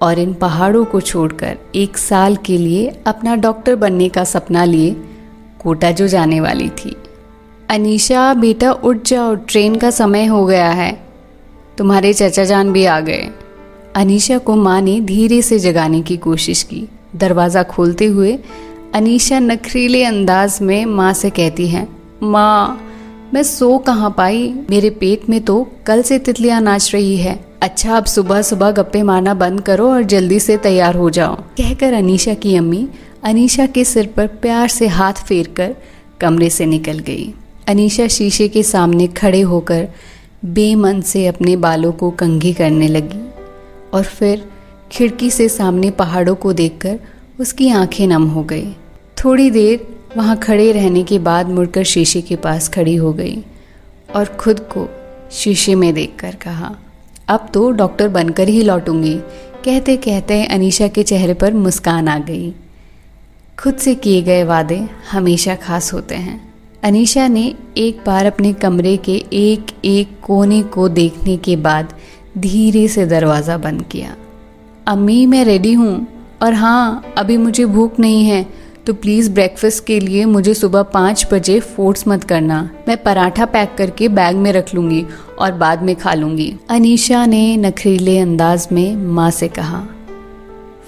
और 0.02 0.20
इन 0.20 0.34
पहाड़ों 0.34 0.86
को 0.86 1.02
छोड़कर 1.02 1.58
एक 1.76 1.98
साल 1.98 2.36
के 2.36 2.58
लिए 2.58 3.00
अपना 3.08 3.36
डॉक्टर 3.36 3.76
बनने 3.76 4.10
का 4.10 4.24
सपना 4.24 4.63
लिए 4.63 4.96
कोटा 5.63 5.92
जो 5.92 6.08
जाने 6.08 6.39
वाली 6.39 6.70
थी। 6.70 6.96
अनीशा, 7.70 8.34
बेटा 8.34 8.72
उठ 8.72 9.08
जाओ, 9.08 9.36
ट्रेन 9.36 9.76
का 9.76 9.92
समय 9.92 10.26
हो 10.26 10.46
गया 10.46 10.70
है। 10.70 11.00
तुम्हारे 11.78 12.13
चचा 12.13 12.44
जान 12.44 12.72
भी 12.72 12.86
आ 12.86 13.00
गए। 13.00 13.30
अनीशा 13.96 14.38
को 14.38 14.56
माँ 14.56 14.80
ने 14.82 15.00
धीरे 15.02 15.42
से 15.42 15.58
जगाने 15.60 16.02
की 16.02 16.16
कोशिश 16.18 16.62
की। 16.64 16.88
दरवाज़ा 17.16 17.62
खोलते 17.64 18.06
हुए 18.06 18.38
अनीशा 18.96 19.40
नखरीले 19.40 20.04
अंदाज 20.04 20.58
में 20.62 20.86
माँ 20.86 21.12
से 21.14 21.30
कहती 21.30 21.68
है, 21.68 21.88
माँ, 22.24 22.80
मैं 23.34 23.44
सो 23.44 23.78
कहाँ 23.78 24.14
पाई? 24.18 24.48
मेरे 24.70 24.90
पेट 24.90 25.30
में 25.30 25.40
तो 25.42 25.68
कल 25.86 26.02
से 26.02 26.18
तितलियाँ 26.20 26.60
नाच 26.62 26.90
रही 26.94 27.16
है। 27.18 27.40
अच्छा 27.62 27.96
अब 27.98 28.06
सुबह 28.06 28.42
सुबह 28.42 28.72
गप्पे 28.72 29.04
मारना 29.04 29.34
बंद 29.34 29.62
करो 29.62 29.90
और 29.92 30.04
जल्दी 30.04 30.40
से 30.40 30.58
तैयार 30.58 30.96
हो 30.96 31.10
जाओ। 31.10 31.36
कहकर 31.58 31.94
अनीशा 31.94 32.34
की 32.34 32.56
अम्मी 32.56 32.88
अनीशा 33.24 33.66
के 33.66 33.84
सिर 33.84 34.08
पर 34.08 34.28
प्यार 34.28 34.68
से 34.68 34.88
हाथ 34.88 35.24
फेर 35.28 35.54
कर 35.58 35.76
कमरे 36.22 36.50
से 36.50 36.66
निकल 36.66 37.00
गई। 37.00 37.34
अनीशा 37.68 38.08
शीशे 38.08 38.48
के 38.48 38.64
सामने 38.64 39.08
खड़े 39.08 39.42
होकर 39.42 39.88
बेमन 40.46 41.02
से 41.02 41.26
अपने 41.28 41.56
बालों 41.58 41.92
को 41.92 42.10
कंघी 42.12 42.54
करने 42.54 42.88
लगी। 42.88 43.22
और 43.94 44.04
फिर 44.04 44.48
खिड़की 44.92 45.30
से 45.32 45.48
सामने 45.50 45.90
पहाड़ों 45.92 46.36
को 46.36 46.54
देखकर 46.54 47.00
उसकी 47.40 47.70
आँखें 47.70 48.08
नम 48.08 48.24
हो 48.24 48.44
गई। 48.44 48.72
थोड़ी 49.18 49.50
देर 49.52 49.88
वहाँ 50.18 50.38
खड़े 50.38 50.72
रहने 50.72 51.04
के 51.04 51.20
बाद 51.20 51.50
मुड़कर 51.50 51.84
शीशे 51.84 52.22
के 52.22 52.36
पास 52.36 52.70
खड़ी 52.70 52.96
हो 52.96 53.14
गई 53.14 53.44
और 54.16 54.26
खुद 54.40 54.60
को 54.60 54.88
शीशे 55.32 55.76
में 55.76 55.94
देखकर 55.94 56.36
कहा, 56.36 56.76
अब 57.28 57.50
तो 57.54 57.70
डॉक्टर 57.72 58.08
बनकर 58.08 58.50
ही 58.50 58.62
लौटूँगी। 58.64 59.16
कहते 59.66 59.96
कहते 59.98 60.44
अनीशा 60.46 60.88
के 60.88 61.04
चेहरे 61.04 61.34
पर 61.34 61.54
मुस्कान 61.54 62.08
आ 62.08 62.18
गई। 62.20 62.54
खुद 63.60 63.76
से 63.76 63.96
किए 63.96 64.22
गए 64.22 64.44
वादे 64.44 64.78
हमेशा 65.12 65.56
खास 65.56 65.94
होते 65.94 66.16
हैं। 66.16 66.54
अनीशा 66.84 67.28
ने 67.28 67.54
एक 67.78 68.00
बार 68.06 68.26
अपने 68.26 68.54
कमरे 68.54 68.96
के 68.98 69.16
एक 69.34 69.72
एक 69.86 70.18
कोने 70.24 70.62
को 70.64 70.88
देखने 70.90 71.38
के 71.38 71.56
बाद 71.56 71.94
धीरे 72.38 72.88
से 72.88 73.06
दरवाज़ा 73.06 73.58
बंद 73.58 73.82
किया। 73.82 74.15
अम्मी, 74.88 75.26
मैं 75.26 75.46
रेडी 75.46 75.74
हूँ। 75.74 76.08
और 76.41 76.54
हाँ 76.54 77.13
अभी 77.17 77.38
मुझे 77.38 77.65
भूख 77.65 78.00
नहीं 78.00 78.26
है। 78.26 78.46
तो 78.86 78.93
प्लीज़ 78.93 79.32
ब्रेकफास्ट 79.32 79.86
के 79.86 80.00
लिए 80.00 80.26
मुझे 80.26 80.54
सुबह 80.54 80.82
पाँच 80.82 81.28
बजे 81.34 81.60
फोर्स 81.60 82.08
मत 82.08 82.24
करना। 82.24 82.69
मैं 82.88 83.04
पराठा 83.04 83.46
पैक 83.46 83.76
करके 83.78 84.08
बैग 84.08 84.36
में 84.36 84.52
रख 84.52 84.76
लूँगी 84.76 85.06
और 85.39 85.52
बाद 85.52 85.82
में 85.82 85.96
खा 85.96 86.13
लूँगी। 86.13 86.56
अनीशा 86.69 87.26
ने 87.26 87.58
नखरीले 87.58 88.19
अंदाज 88.19 88.67
में 88.72 88.96
माँ 88.96 89.32
से 89.32 89.48
कहा। 89.48 89.84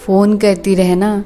फ़ोन 0.06 0.38
करती 0.38 0.76
रहना 0.76 1.26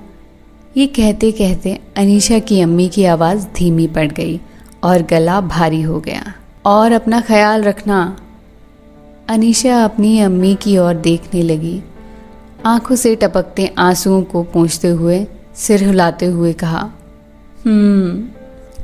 ये 0.77 0.87
कहते 0.87 1.31
कहते 1.31 1.79
अनीशा 1.97 2.39
की 2.39 2.61
अम्मी 2.61 2.89
की 2.89 3.05
आवाज़ 3.05 3.47
धीमी 3.55 3.87
पड़ 3.87 4.11
गई 4.11 4.39
और 4.83 5.01
गला 5.01 5.41
भारी 5.41 5.81
हो 5.81 5.99
गया। 5.99 6.33
और 6.65 6.91
अपना 6.91 7.21
ख्याल 7.21 7.63
रखना। 7.63 8.17
अनीशा 9.29 9.83
अपनी 9.83 10.19
अम्मी 10.19 10.53
की 10.55 10.77
ओर 10.77 10.93
देखने 10.97 11.41
लगी। 11.41 11.81
आँखों 12.65 12.95
से 12.95 13.15
टपकते 13.15 13.67
आंसुओं 13.77 14.21
को 14.21 14.41
पहुँचते 14.43 14.87
हुए 14.87 15.25
सिर 15.55 15.83
हिलाते 15.83 16.25
हुए 16.25 16.53
कहा 16.53 16.79
हम्म। 17.65 18.23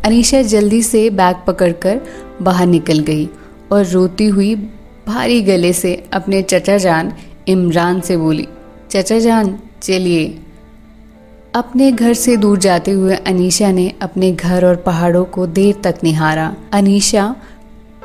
अनीशा 0.05 0.41
जल्दी 0.41 0.81
से 0.83 1.09
बैग 1.09 1.35
पकड़कर 1.47 2.01
बाहर 2.41 2.67
निकल 2.67 2.99
गई 2.99 3.27
और 3.71 3.85
रोती 3.85 4.25
हुई 4.27 4.53
भारी 5.07 5.41
गले 5.41 5.73
से 5.73 5.95
अपने 6.13 6.41
चचा 6.41 6.77
जान 6.77 7.11
इमरान 7.47 8.01
से 8.01 8.17
बोली 8.17 8.47
चचा 8.91 9.19
जान 9.19 9.57
चलिए। 9.81 10.25
अपने 11.55 11.91
घर 11.91 12.13
से 12.13 12.37
दूर 12.37 12.57
जाते 12.59 12.91
हुए 12.91 13.15
अनीशा 13.15 13.71
ने 13.71 13.91
अपने 14.01 14.31
घर 14.31 14.65
और 14.65 14.75
पहाड़ों 14.75 15.25
को 15.25 15.47
देर 15.49 15.81
तक 15.83 16.03
निहारा। 16.03 16.55
अनीशा 16.73 17.35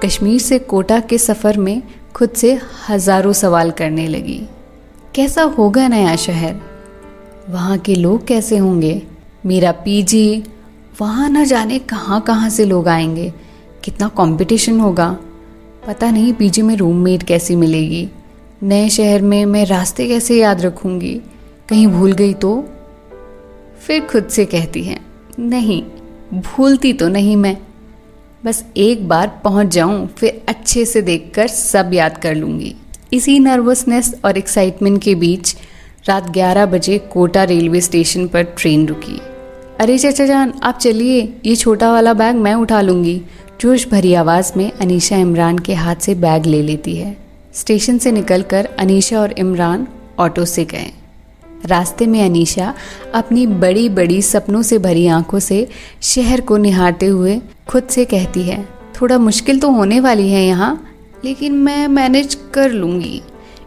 कश्मीर 0.05 0.41
से 0.41 0.59
कोटा 0.59 1.01
के 1.01 1.19
सफ़र 1.19 1.59
में 1.59 1.83
खुद 2.15 2.31
से 2.31 2.61
हज़ारों 2.89 3.33
सवाल 3.33 3.71
करने 3.71 4.07
लगी। 4.09 4.41
कैसा 5.15 5.43
होगा 5.43 5.89
नया 5.89 6.17
शहर? 6.17 6.57
वहाँ 7.51 7.79
के 7.79 7.95
लोग 7.95 8.27
कैसे 8.27 8.57
होंगे? 8.57 9.03
मेरा 9.47 9.73
पीजी, 9.73 10.45
वहाँ 11.01 11.29
न 11.29 11.45
जाने 11.45 11.79
कहाँ 11.79 12.21
कहाँ 12.21 12.51
से 12.51 12.65
लोग 12.65 12.89
आएँगे? 12.89 13.33
कितना 13.85 14.09
कंपटीशन 14.09 14.81
होगा? 14.81 15.19
पता 15.87 16.11
नहीं 16.11 16.33
पीजी 16.33 16.63
में 16.63 16.77
रूममेट 16.77 17.23
कैसी 17.23 17.57
मिलेगी। 17.57 18.09
नए 18.63 18.89
शहर 18.89 19.23
में 19.23 19.47
मैं 19.47 19.65
रास्ते 19.67 20.09
कैसे 20.09 20.39
याद 20.41 20.63
रखूँगी? 20.63 21.21
कहीं 21.69 21.87
भूल 21.87 22.13
गई 22.13 22.35
तो? 22.35 22.69
फिर 23.81 24.01
खुद 24.01 24.29
से 24.29 24.45
कहती 24.45 24.83
है, 24.83 24.99
नहीं, 25.39 25.83
भूलती 26.35 26.93
तो 26.93 27.09
नहीं 27.09 27.37
मैं। 27.37 27.57
बस 28.45 28.65
एक 28.77 29.09
बार 29.09 29.41
पहुँच 29.45 29.67
जाऊँ, 29.67 30.07
फिर 30.07 30.43
अच्छे 30.49 30.85
से 30.85 31.03
देखकर 31.03 31.49
सब 31.49 31.91
याद 31.95 32.19
कर 32.19 32.35
लूँगी। 32.35 32.77
इसी 33.13 33.39
नर्वसनेस 33.39 34.15
और 34.25 34.39
एक्साइटमेंट 34.39 35.03
के 35.03 35.15
बीच, 35.15 35.57
रात 36.07 36.31
11 36.31 36.67
बजे 36.67 36.99
कोटा 36.99 37.45
रेलवे 37.45 37.81
स्टेशन 37.81 38.27
पर 38.27 38.43
ट्रेन 38.43 38.87
रुकी। 38.89 39.21
अरे 39.81 39.99
चाचा 39.99 40.27
जान, 40.27 40.53
आप 40.63 40.79
चलिए, 40.79 41.37
ये 41.47 41.57
छोटा 41.57 41.93
वाला 41.93 42.15
बैग 42.15 42.37
मैं 42.37 42.55
उठा 42.55 42.81
लूँगी। 42.81 43.23
जोश 43.61 43.89
भरी 43.89 44.15
आवाज़ 44.15 44.53
में 44.57 44.73
अनीशा 44.73 45.17
इमरान 45.17 45.59
के 45.59 45.75
हाथ 45.75 45.97
से 45.97 46.15
बैग 46.15 46.47
ले 46.47 46.63
लेती 46.63 46.97
है। 46.97 47.17
स्टेशन 47.55 47.99
से 47.99 48.13
निकलकर 48.13 48.69
अनीशा 48.79 49.21
और 49.21 49.33
इमरान 49.33 49.89
ऑटो 50.19 50.45
से 50.45 50.65
गए। 50.65 50.93
रास्ते 51.67 52.07
में 52.07 52.25
अनीशा 52.25 52.75
अपनी 53.15 53.47
बड़ी 53.47 53.89
बड़ी 53.89 54.23
सपनों 54.23 54.63
से 54.63 54.79
भरी 54.79 55.07
आँखों 55.07 55.39
से 55.39 55.69
शहर 56.03 56.41
को 56.41 56.57
निहारते 56.57 57.07
हुए 57.07 57.41
खुद 57.71 57.83
से 57.83 58.05
कहती 58.05 58.43
है, 58.43 58.69
थोड़ा 59.01 59.19
मुश्किल 59.19 59.61
तो 59.61 59.71
होने 59.71 60.01
वाली 60.01 60.31
है 60.31 60.47
यहाँ, 60.47 60.85
लेकिन 61.25 61.53
मैं 61.55 61.89
मैनेज 61.89 62.39
कर 62.55 62.71
लूँगी। 62.71 63.23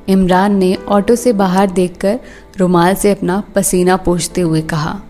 इमरान 0.08 0.56
ने 0.56 0.76
ऑटो 0.76 1.16
से 1.16 1.34
बाहर 1.34 1.72
देखकर 1.72 2.20
रुमाल 2.58 2.96
से 2.96 3.12
अपना 3.12 3.44
पसीना 3.56 3.98
पोछते 3.98 4.42
हुए 4.42 4.62
कहा, 4.62 5.02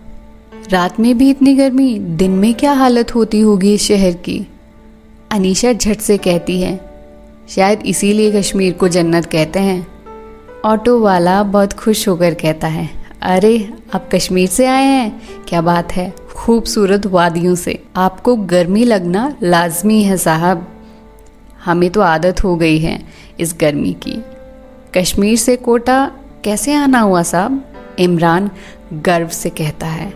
रात 0.69 0.99
में 0.99 1.17
भी 1.17 1.29
इतनी 1.29 1.55
गर्मी, 1.55 1.99
दिन 1.99 2.31
में 2.31 2.53
क्या 2.53 2.73
हालत 2.73 3.15
होती 3.15 3.39
होगी 3.39 3.73
इस 3.73 3.81
शहर 3.81 4.13
की? 4.13 4.47
अनीशा 5.31 5.73
झट 5.73 5.97
से 5.97 6.17
कहती 6.17 6.61
है, 6.61 6.79
शायद 7.49 7.79
इसीलिए 7.85 8.31
कश्मीर 8.31 8.73
को 8.73 8.87
जन्नत 8.87 9.25
कहते 9.25 9.59
हैं। 9.59 9.87
ऑटो 10.65 10.99
वाला 10.99 11.43
बहुत 11.43 11.73
खुश 11.73 12.07
होकर 12.07 12.33
कहता 12.33 12.67
है, 12.67 12.89
अरे, 13.21 13.73
आप 13.95 14.09
कश्मीर 14.15 14.49
से 14.49 14.65
आए 14.65 14.85
हैं? 14.85 15.21
क्या 15.47 15.61
बात 15.61 15.91
है? 15.91 16.22
खूबसूरत 16.36 17.05
वादियों 17.07 17.55
से। 17.55 17.77
आपको 17.97 18.36
गर्मी 18.36 18.84
लगना 18.84 19.36
लाजमी 19.43 20.01
है 20.03 20.17
साहब। 20.19 20.67
हमें 21.65 21.89
तो 21.89 22.01
आदत 22.01 22.43
हो 22.43 22.55
गई 22.55 22.77
है 22.79 22.99
इस 23.39 23.55
गर्मी 23.61 23.93
की। 24.03 24.17
कश्मीर 24.93 25.38
से 25.38 25.55
कोटा 25.57 26.05
कैसे 26.43 26.73
आना 26.73 26.99
हुआ 26.99 27.21
साहब? 27.23 27.63
इमरान 27.99 28.49
गर्व 28.95 29.27
से 29.29 29.49
कहता 29.51 29.88
है, 29.88 30.11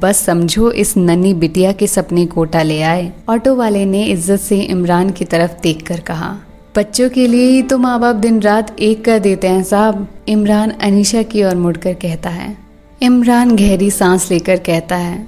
बस 0.00 0.18
समझो 0.18 0.70
इस 0.72 0.96
नन्ही 0.96 1.32
बिटिया 1.34 1.72
के 1.72 1.86
सपने 1.86 2.26
कोटा 2.26 2.62
ले 2.62 2.80
आए। 2.82 3.10
ऑटो 3.28 3.54
वाले 3.56 3.84
ने 3.86 4.04
इज़्ज़त 4.04 4.40
से 4.40 4.60
इमरान 4.60 5.10
की 5.10 5.24
तरफ़ 5.24 5.60
देख 5.62 5.86
कर 5.86 6.00
कहा, 6.00 6.36
बच्चों 6.76 7.08
के 7.10 7.26
लिए 7.26 7.48
ही 7.48 7.62
तो 7.62 7.78
माँ 7.78 7.98
बाप 8.00 8.16
दिन 8.16 8.40
रात 8.40 8.78
एक 8.80 9.04
कर 9.04 9.18
देते 9.18 9.48
हैं 9.48 9.62
साहब। 9.64 10.06
इमरान 10.28 10.70
अनिशा 10.82 11.22
की 11.24 11.44
ओर 11.44 11.54
मुड़कर 11.56 11.94
कहता 11.96 12.30
है। 12.30 12.56
इमरान 13.02 13.56
गहरी 13.56 13.90
सांस 13.90 14.30
लेकर 14.30 14.56
कहता 14.60 14.96
है 14.96 15.26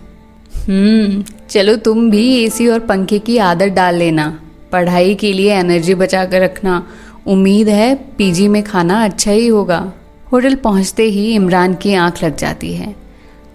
हम्म 0.54 1.24
चलो 1.50 1.76
तुम 1.76 2.10
भी 2.10 2.44
एसी 2.44 2.68
और 2.68 2.78
पंखे 2.78 3.18
की 3.18 3.38
आदत 3.38 3.68
डाल 3.68 3.94
लेना। 3.94 4.40
पढ़ाई 4.72 5.14
के 5.14 5.32
लिए 5.32 5.54
एनर्जी 5.54 5.94
बचा 5.94 6.24
कर 6.24 6.40
रखना। 6.40 6.86
उम्मीद 7.26 7.68
है 7.68 7.94
पीजी 7.94 8.48
में 8.48 8.62
खाना 8.62 9.04
अच्छा 9.04 9.30
ही 9.30 9.46
होगा। 9.46 9.92
होटल 10.32 10.54
पहुँचते 10.54 11.02
ही 11.02 11.34
इमरान 11.34 11.74
की 11.74 11.94
आँख 11.94 12.24
लग 12.24 12.36
जाती 12.36 12.74
है। 12.74 12.94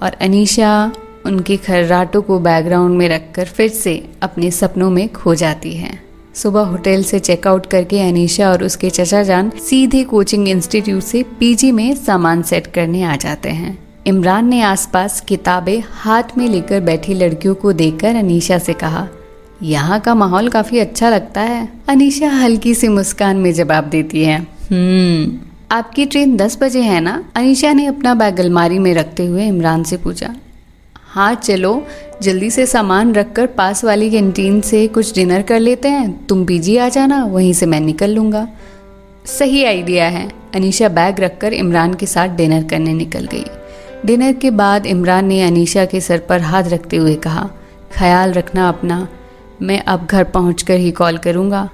और 0.04 0.12
अनीशा 0.12 0.91
उनके 1.26 1.58
खर्राटों 1.58 2.22
को 2.22 2.39
बैकग्राउंड 2.39 2.97
में 2.97 3.10
रखकर 3.10 3.45
फिर 3.45 3.70
से 3.70 4.10
अपने 4.22 4.52
सपनों 4.52 4.89
में 4.89 5.10
खो 5.10 5.36
जाती 5.36 5.74
है। 5.74 6.00
सुबह 6.36 6.62
होटल 6.62 7.04
से 7.04 7.20
चेकआउट 7.20 7.66
करके 7.66 8.00
अनीशा 8.00 8.50
और 8.50 8.64
उसके 8.64 8.89
चचा 8.89 9.24
जान 9.24 9.50
सीधे 9.50 10.04
कोचिंग 10.04 10.50
इंस्टीट्यूट 10.50 11.02
से 11.02 11.24
पीजी 11.24 11.72
में 11.72 11.95
सामान 11.95 12.41
सेट 12.41 12.68
करने 12.68 13.04
आ 13.04 13.16
जाते 13.16 13.50
हैं। 13.50 13.88
इमरान 14.08 14.47
ने 14.47 14.62
आसपास 14.62 15.20
किताबें 15.22 15.82
हाथ 15.93 16.38
में 16.38 16.47
लेकर 16.47 16.82
बैठी 16.82 17.14
लड़कियों 17.14 17.56
को 17.56 17.74
देखकर 17.74 18.16
अनीशा 18.16 18.58
से 18.58 18.74
कहा, 18.74 19.08
यहाँ 19.64 20.00
का 20.00 20.16
माहौल 20.16 20.50
काफ़ी 20.50 20.80
अच्छा 20.80 21.10
लगता 21.10 21.41
है। 21.41 21.68
अनीशा 21.89 22.30
हल्की 22.32 22.74
सी 22.76 22.88
मुस्कान 22.88 23.38
में 23.38 23.52
जवाब 23.54 23.89
देती 23.89 24.24
है 24.24 24.39
हम्म 24.72 25.38
आपकी 25.72 26.06
ट्रेन 26.06 26.36
दस 26.38 26.58
बजे 26.62 26.82
है 26.82 27.00
ना? 27.02 27.24
अनीशा 27.36 27.74
ने 27.74 27.86
अपना 27.86 28.14
बैग 28.14 28.39
अलमारी 28.39 28.80
में 28.80 28.93
रखते 28.93 29.26
हुए 29.26 29.47
इमरान 29.47 29.84
से 29.84 29.97
पूछा 29.97 30.34
हाँ 31.08 31.34
चलो, 31.36 31.86
जल्दी 32.22 32.50
से 32.52 32.66
सामान 32.66 33.14
रखकर 33.14 33.45
पास 33.47 33.84
वाली 33.86 34.10
कैंटीन 34.12 34.60
से 34.62 34.88
कुछ 34.88 35.14
डिनर 35.16 35.41
कर 35.41 35.60
लेते 35.60 35.88
हैं। 35.88 36.26
तुम 36.28 36.45
पीजी 36.45 36.78
आ 36.78 36.89
जाना, 36.89 37.24
वहीं 37.26 37.54
से 37.54 37.66
मैं 37.66 37.80
निकल 37.80 38.12
लूँगा। 38.12 38.47
सही 39.28 39.64
आइडिया 39.64 40.08
है। 40.08 40.28
अनीशा 40.56 40.89
बैग 40.89 41.20
रखकर 41.20 41.54
इमरान 41.54 41.93
के 41.93 42.06
साथ 42.06 42.36
डिनर 42.36 42.64
करने 42.64 42.93
निकल 42.93 43.26
गई। 43.26 43.43
डिनर 44.06 44.34
के 44.34 44.52
बाद 44.52 44.86
इमरान 44.86 45.26
ने 45.26 45.41
अनीशा 45.41 45.86
के 45.86 46.02
सर 46.02 46.18
पर 46.20 46.41
हाथ 46.41 46.64
रखते 46.64 46.97
हुए 46.97 47.16
कहा, 47.16 47.50
ख्याल 47.91 48.34
रखना 48.34 48.70
अपना, 48.70 49.08
मैं 49.62 49.84
अब 49.84 50.06
घर 50.06 50.24
पहुँच 50.24 50.72
ही 50.72 50.91
कॉल 50.91 51.18
करूँगा। 51.18 51.70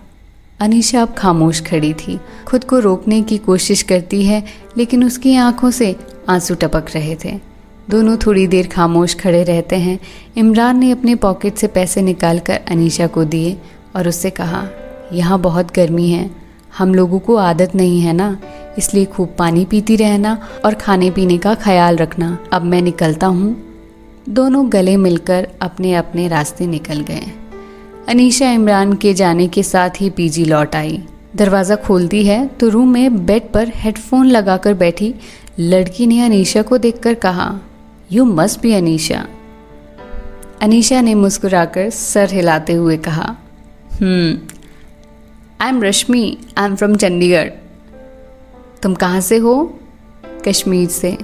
अनीशा 0.59 1.01
अब 1.01 1.13
खामोश 1.17 1.61
खड़ी 1.61 1.93
थी। 1.93 2.19
खुद 2.47 2.63
को 2.63 2.79
रोकने 2.79 3.21
की 3.21 3.37
कोशिश 3.37 3.81
करती 3.81 4.25
है, 4.25 4.43
लेकिन 4.77 5.03
उसकी 5.03 5.35
आँखों 5.35 5.71
से 5.71 5.95
आँसू 6.29 6.55
टपक 6.55 6.85
रहे 6.95 7.17
थे। 7.25 7.39
दोनों 7.89 8.17
थोड़ी 8.17 8.47
देर 8.47 8.67
खामोश 8.67 9.15
खड़े 9.15 9.43
रहते 9.43 9.75
हैं। 9.75 9.99
इमरान 10.37 10.77
ने 10.77 10.91
अपने 10.91 11.15
पॉकेट 11.15 11.55
से 11.55 11.67
पैसे 11.67 12.01
निकालकर 12.01 12.59
अनीशा 12.71 13.07
को 13.07 13.23
दिए 13.23 13.57
और 13.95 14.07
उससे 14.07 14.29
कहा, 14.29 14.67
यहाँ 15.13 15.39
बहुत 15.39 15.75
गर्मी 15.75 16.09
है 16.09 16.44
हम 16.77 16.93
लोगों 16.95 17.19
को 17.19 17.35
आदत 17.37 17.75
नहीं 17.75 17.99
है 18.01 18.13
ना, 18.13 18.37
इसलिए 18.77 19.05
खूब 19.05 19.35
पानी 19.37 19.65
पीती 19.65 19.95
रहना 19.95 20.37
और 20.65 20.73
खाने 20.75 21.09
पीने 21.11 21.37
का 21.37 21.53
ख्याल 21.55 21.97
रखना। 21.97 22.37
अब 22.53 22.63
मैं 22.63 22.81
निकलता 22.81 23.27
हूँ। 23.27 23.55
दोनों 24.29 24.65
गले 24.71 24.95
मिलकर 24.97 25.47
अपने 25.61 25.93
अपने 25.95 26.27
रास्ते 26.27 26.67
निकल 26.67 27.01
गए। 27.01 27.25
अनीशा 28.09 28.49
इमरान 28.51 28.93
के 28.95 29.13
जाने 29.13 29.47
के 29.47 29.63
साथ 29.63 30.01
ही 30.01 30.09
पीजी 30.09 30.45
लौट 30.45 30.75
आई। 30.75 31.01
दरवाज़ा 31.35 31.75
खोलती 31.75 32.23
है 32.25 32.45
तो 32.49 32.69
रूम 32.69 32.91
में 32.93 33.25
बेड 33.25 33.51
पर 33.51 33.71
हेडफोन 33.75 34.27
लगाकर 34.27 34.73
बैठी 34.73 35.13
लड़की 35.59 36.07
ने 36.07 36.19
अनीशा 36.21 36.61
को 36.61 36.77
देखकर 36.77 37.13
कहा 37.15 37.47
you 38.11 38.25
must 38.25 38.61
be 38.61 38.73
Anisha. 38.73 39.25
Anisha 40.61 41.01
ने 41.01 41.15
मुस्कुराकर 41.15 41.89
सर 41.91 42.33
हिलाते 42.33 42.73
हुए 42.73 42.97
कहा 42.99 43.35
हम्म 43.93 44.37
I 45.59 45.69
am 45.69 45.81
Rashmi 45.83 46.37
I 46.57 46.65
am 46.65 46.75
from 46.75 46.95
Chandigarh 46.95 47.49
तुम 48.83 48.93
कहाँ 48.93 49.21
से 49.21 49.37
हो? 49.37 49.79
कश्मीर 50.47 50.87
से। 50.89 51.17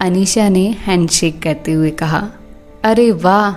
अनीशा 0.00 0.48
ने 0.48 0.64
हैंडशेक 0.78 1.42
करते 1.42 1.72
हुए 1.72 1.90
कहा, 1.90 2.28
अरे 2.84 3.10
वाह 3.12 3.52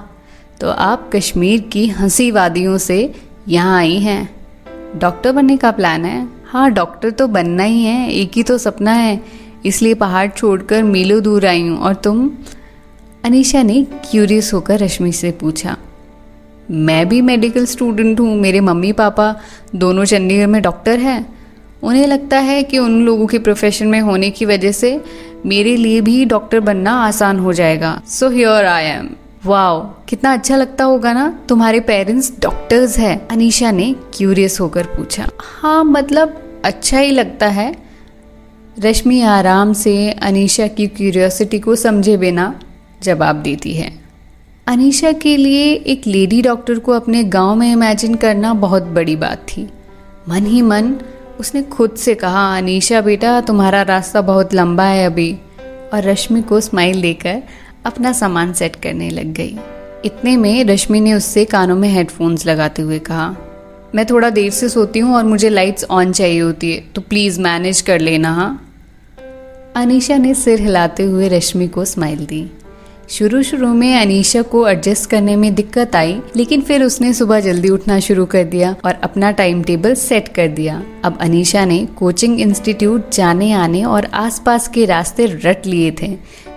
तो 0.61 0.69
आप 0.69 1.09
कश्मीर 1.13 1.61
की 1.61 1.87
हँसी 1.89 2.29
वादियों 2.31 2.77
से 2.77 2.99
यहाँ 3.47 3.77
आई 3.79 3.97
हैं। 3.99 4.99
डॉक्टर 4.99 5.31
बनने 5.31 5.57
का 5.57 5.71
प्लान 5.71 6.05
है? 6.05 6.27
हाँ 6.45 6.69
डॉक्टर 6.71 7.11
तो 7.11 7.27
बनना 7.27 7.63
ही 7.63 7.83
है, 7.83 8.11
एक 8.11 8.31
ही 8.35 8.43
तो 8.43 8.57
सपना 8.57 8.91
है। 8.91 9.21
इसलिए 9.65 9.93
पहाड़ 9.93 10.29
छोड़कर 10.29 10.83
मीलों 10.83 11.21
दूर 11.23 11.45
आई 11.45 11.67
हूँ, 11.67 11.77
और 11.77 11.95
तुम? 11.95 12.29
अनीशा 13.23 13.63
ने 13.63 13.83
क्यूरियस 14.11 14.53
होकर 14.53 14.79
रश्मि 14.79 15.11
से 15.11 15.31
पूछा 15.31 15.77
मैं 16.71 17.07
भी 17.09 17.21
मेडिकल 17.21 17.65
स्टूडेंट 17.65 18.19
हूँ, 18.19 18.35
मेरे 18.35 18.59
मम्मी 18.59 18.91
पापा 18.91 19.35
दोनों 19.75 20.05
चंडीगढ़ 20.05 20.47
में 20.47 20.61
डॉक्टर 20.61 20.99
हैं। 20.99 21.37
उन्हें 21.83 22.07
लगता 22.07 22.37
है 22.39 22.63
कि 22.63 22.77
उन 22.77 23.01
लोगों 23.05 23.27
के 23.27 23.39
प्रोफेशन 23.39 23.87
में 23.87 23.99
होने 23.99 24.29
की 24.29 24.45
वजह 24.45 24.71
से 24.71 24.99
मेरे 25.45 25.75
लिए 25.75 26.01
भी 26.01 26.25
डॉक्टर 26.25 26.59
बनना 26.59 26.91
आसान 27.01 27.39
हो 27.39 27.53
जाएगा। 27.53 28.01
So 28.07 28.29
here 28.29 28.65
I 28.65 28.85
am 28.85 29.09
wow 29.45 29.81
कितना 30.09 30.33
अच्छा 30.33 30.55
लगता 30.55 30.83
होगा 30.83 31.13
ना? 31.13 31.27
तुम्हारे 31.49 31.79
पेरेंट्स 31.79 32.31
डॉक्टर्स 32.39 32.97
हैं। 32.99 33.27
अनीशा 33.27 33.71
ने 33.71 33.95
क्यूरियस 34.13 34.59
होकर 34.61 34.85
पूछा। 34.85 35.27
हाँ 35.39 35.83
मतलब 35.83 36.41
अच्छा 36.65 36.99
ही 36.99 37.11
लगता 37.11 37.47
है। 37.47 37.75
रश्मि 38.79 39.21
आराम 39.21 39.73
से 39.73 40.11
अनीशा 40.11 40.67
की 40.67 40.87
क्यूरियोसिटी 40.87 41.59
को 41.59 41.75
समझे 41.75 42.17
बिना 42.17 42.53
जवाब 43.03 43.35
देती 43.35 43.73
है। 43.73 44.06
अनीशा 44.67 45.11
के 45.11 45.35
लिए 45.37 45.73
एक 45.73 46.07
लेडी 46.07 46.41
डॉक्टर 46.41 46.79
को 46.79 46.91
अपने 46.91 47.23
गाँव 47.23 47.55
में 47.55 47.71
इमेजिन 47.71 48.15
करना 48.15 48.53
बहुत 48.53 48.83
बड़ी 48.83 49.15
बात 49.15 49.45
थी। 49.49 49.61
मन 50.29 50.45
ही 50.45 50.61
मन 50.61 50.93
उसने 51.39 51.61
खुद 51.63 51.95
से 51.95 52.15
कहा, 52.15 52.57
अनीशा 52.57 53.01
बेटा, 53.01 53.39
तुम्हारा 53.41 53.81
रास्ता 53.81 54.21
बहुत 54.21 54.53
लंबा 54.53 54.83
है 54.83 55.05
अभी। 55.05 55.31
और 55.93 56.03
रश्मि 56.03 56.41
को 56.41 56.59
स्माइल 56.59 57.01
देकर 57.01 57.41
अपना 57.85 58.11
सामान 58.11 58.53
सेट 58.53 58.75
करने 58.75 59.09
लग 59.09 59.33
गई। 59.33 59.57
इतने 60.05 60.35
में 60.37 60.63
रश्मि 60.65 60.99
ने 60.99 61.13
उससे 61.13 61.45
कानों 61.45 61.75
में 61.75 61.89
हेडफोन्स 61.89 62.45
लगाते 62.45 62.81
हुए 62.81 62.99
कहा, 62.99 63.35
मैं 63.95 64.05
थोड़ा 64.05 64.29
देर 64.29 64.51
से 64.51 64.69
सोती 64.69 64.99
हूँ 64.99 65.15
और 65.15 65.23
मुझे 65.23 65.49
लाइट्स 65.49 65.85
ऑन 65.91 66.11
चाहिए 66.11 66.39
होती 66.39 66.71
है 66.71 66.83
तो 66.95 67.01
प्लीज़ 67.01 67.41
मैनेज 67.41 67.81
कर 67.81 67.99
लेना 67.99 68.33
हाँ? 68.33 68.51
अनीशा 69.75 70.17
ने 70.17 70.33
सिर 70.33 70.61
हिलाते 70.61 71.03
हुए 71.03 71.27
रश्मि 71.29 71.67
को 71.67 71.85
स्माइल 71.85 72.25
दी। 72.25 72.49
शुरू 73.09 73.41
शुरू 73.43 73.67
में 73.73 73.95
अनीशा 73.95 74.41
को 74.41 74.67
एडजस्ट 74.67 75.09
करने 75.09 75.35
में 75.35 75.53
दिक्कत 75.55 75.95
आई, 75.95 76.15
लेकिन 76.35 76.61
फिर 76.61 76.83
उसने 76.83 77.11
सुबह 77.13 77.39
जल्दी 77.39 77.69
उठना 77.69 77.99
शुरू 77.99 78.25
कर 78.25 78.43
दिया 78.43 78.75
और 78.85 78.93
अपना 79.03 79.29
टाइम 79.31 79.61
टेबल 79.63 79.93
सेट 79.95 80.27
कर 80.27 80.47
दिया। 80.47 80.81
अब 81.03 81.17
अनीशा 81.21 81.63
ने 81.65 81.77
कोचिंग 81.97 82.39
इंस्टीट्यूट 82.41 83.11
जाने 83.11 83.51
आने 83.51 83.83
और 83.83 84.05
आसपास 84.13 84.67
के 84.67 84.85
रास्ते 84.85 85.25
रट 85.25 85.65
लिए 85.65 85.91
थे। 86.01 86.07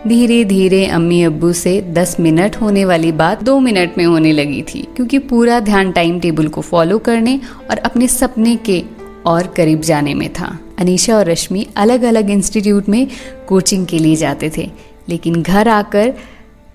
धीरे 0.07 0.45
धीरे 0.45 0.85
अम्मी 0.87 1.23
अब्बू 1.23 1.53
से 1.53 1.81
10 1.93 2.17
मिनट 2.21 2.57
होने 2.57 2.85
वाली 2.85 3.13
बात 3.13 3.43
दो 3.43 3.59
मिनट 3.61 3.99
में 3.99 4.05
होने 4.05 4.33
लगी 4.33 4.63
थी, 4.65 4.87
क्योंकि 4.97 5.19
पूरा 5.21 5.61
ध्यान 5.61 5.93
टाइम 5.93 6.19
टेबल 6.21 6.49
को 6.49 6.61
फॉलो 6.63 6.99
करने 7.01 7.39
और 7.71 7.79
अपने 7.79 8.09
सपने 8.09 8.57
के 8.67 8.83
और 9.27 9.47
करीब 9.57 9.81
जाने 9.83 10.15
में 10.15 10.29
था। 10.33 10.59
अनीशा 10.79 11.17
और 11.17 11.31
रश्मि 11.31 11.67
अलग 11.77 12.03
अलग 12.03 12.31
इंस्टीट्यूट 12.31 12.89
में 12.89 13.07
कोचिंग 13.49 13.87
के 13.87 13.99
लिए 13.99 14.17
जाते 14.17 14.51
थे, 14.57 14.71
लेकिन 15.09 15.43
घर 15.43 15.69
आकर 15.69 16.13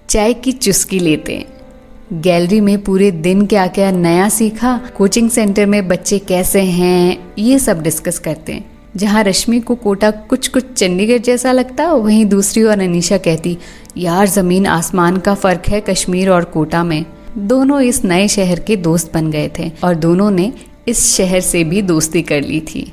चाय 0.09 0.33
की 0.33 0.51
चुस्की 0.51 0.99
लेते 0.99 1.35
हैं। 1.35 2.21
गैलरी 2.21 2.59
में 2.61 2.83
पूरे 2.83 3.11
दिन 3.11 3.45
क्या 3.45 3.67
क्या 3.67 3.91
नया 3.91 4.29
सीखा, 4.29 4.79
कोचिंग 4.97 5.29
सेंटर 5.29 5.65
में 5.65 5.87
बच्चे 5.87 6.19
कैसे 6.19 6.61
हैं, 6.61 7.33
ये 7.39 7.59
सब 7.59 7.81
डिस्कस 7.81 8.19
करते 8.19 8.53
हैं। 8.53 8.65
जहाँ 8.95 9.23
रश्मि 9.23 9.59
को 9.59 9.75
कोटा 9.75 10.11
कुछ 10.11 10.47
कुछ 10.47 10.71
चंडीगढ़ 10.73 11.17
जैसा 11.17 11.51
लगता, 11.51 11.91
वहीं 11.91 12.25
दूसरी 12.25 12.63
ओर 12.63 12.71
अनिशा 12.71 13.17
कहती, 13.17 13.57
यार, 13.97 14.27
ज़मीन 14.27 14.65
आसमान 14.65 15.17
का 15.17 15.33
फ़र्क 15.33 15.63
है 15.67 15.81
कश्मीर 15.81 16.29
और 16.29 16.43
कोटा 16.43 16.83
में। 16.83 17.05
दोनों 17.37 17.81
इस 17.81 18.03
नए 18.05 18.27
शहर 18.27 18.59
के 18.59 18.75
दोस्त 18.75 19.13
बन 19.13 19.31
गए 19.31 19.51
थे 19.59 19.71
और 19.83 19.95
दोनों 19.95 20.31
ने 20.31 20.51
इस 20.87 21.15
शहर 21.15 21.39
से 21.39 21.63
भी 21.63 21.81
दोस्ती 21.81 22.21
कर 22.21 22.41
ली 22.41 22.59
थी। 22.61 22.91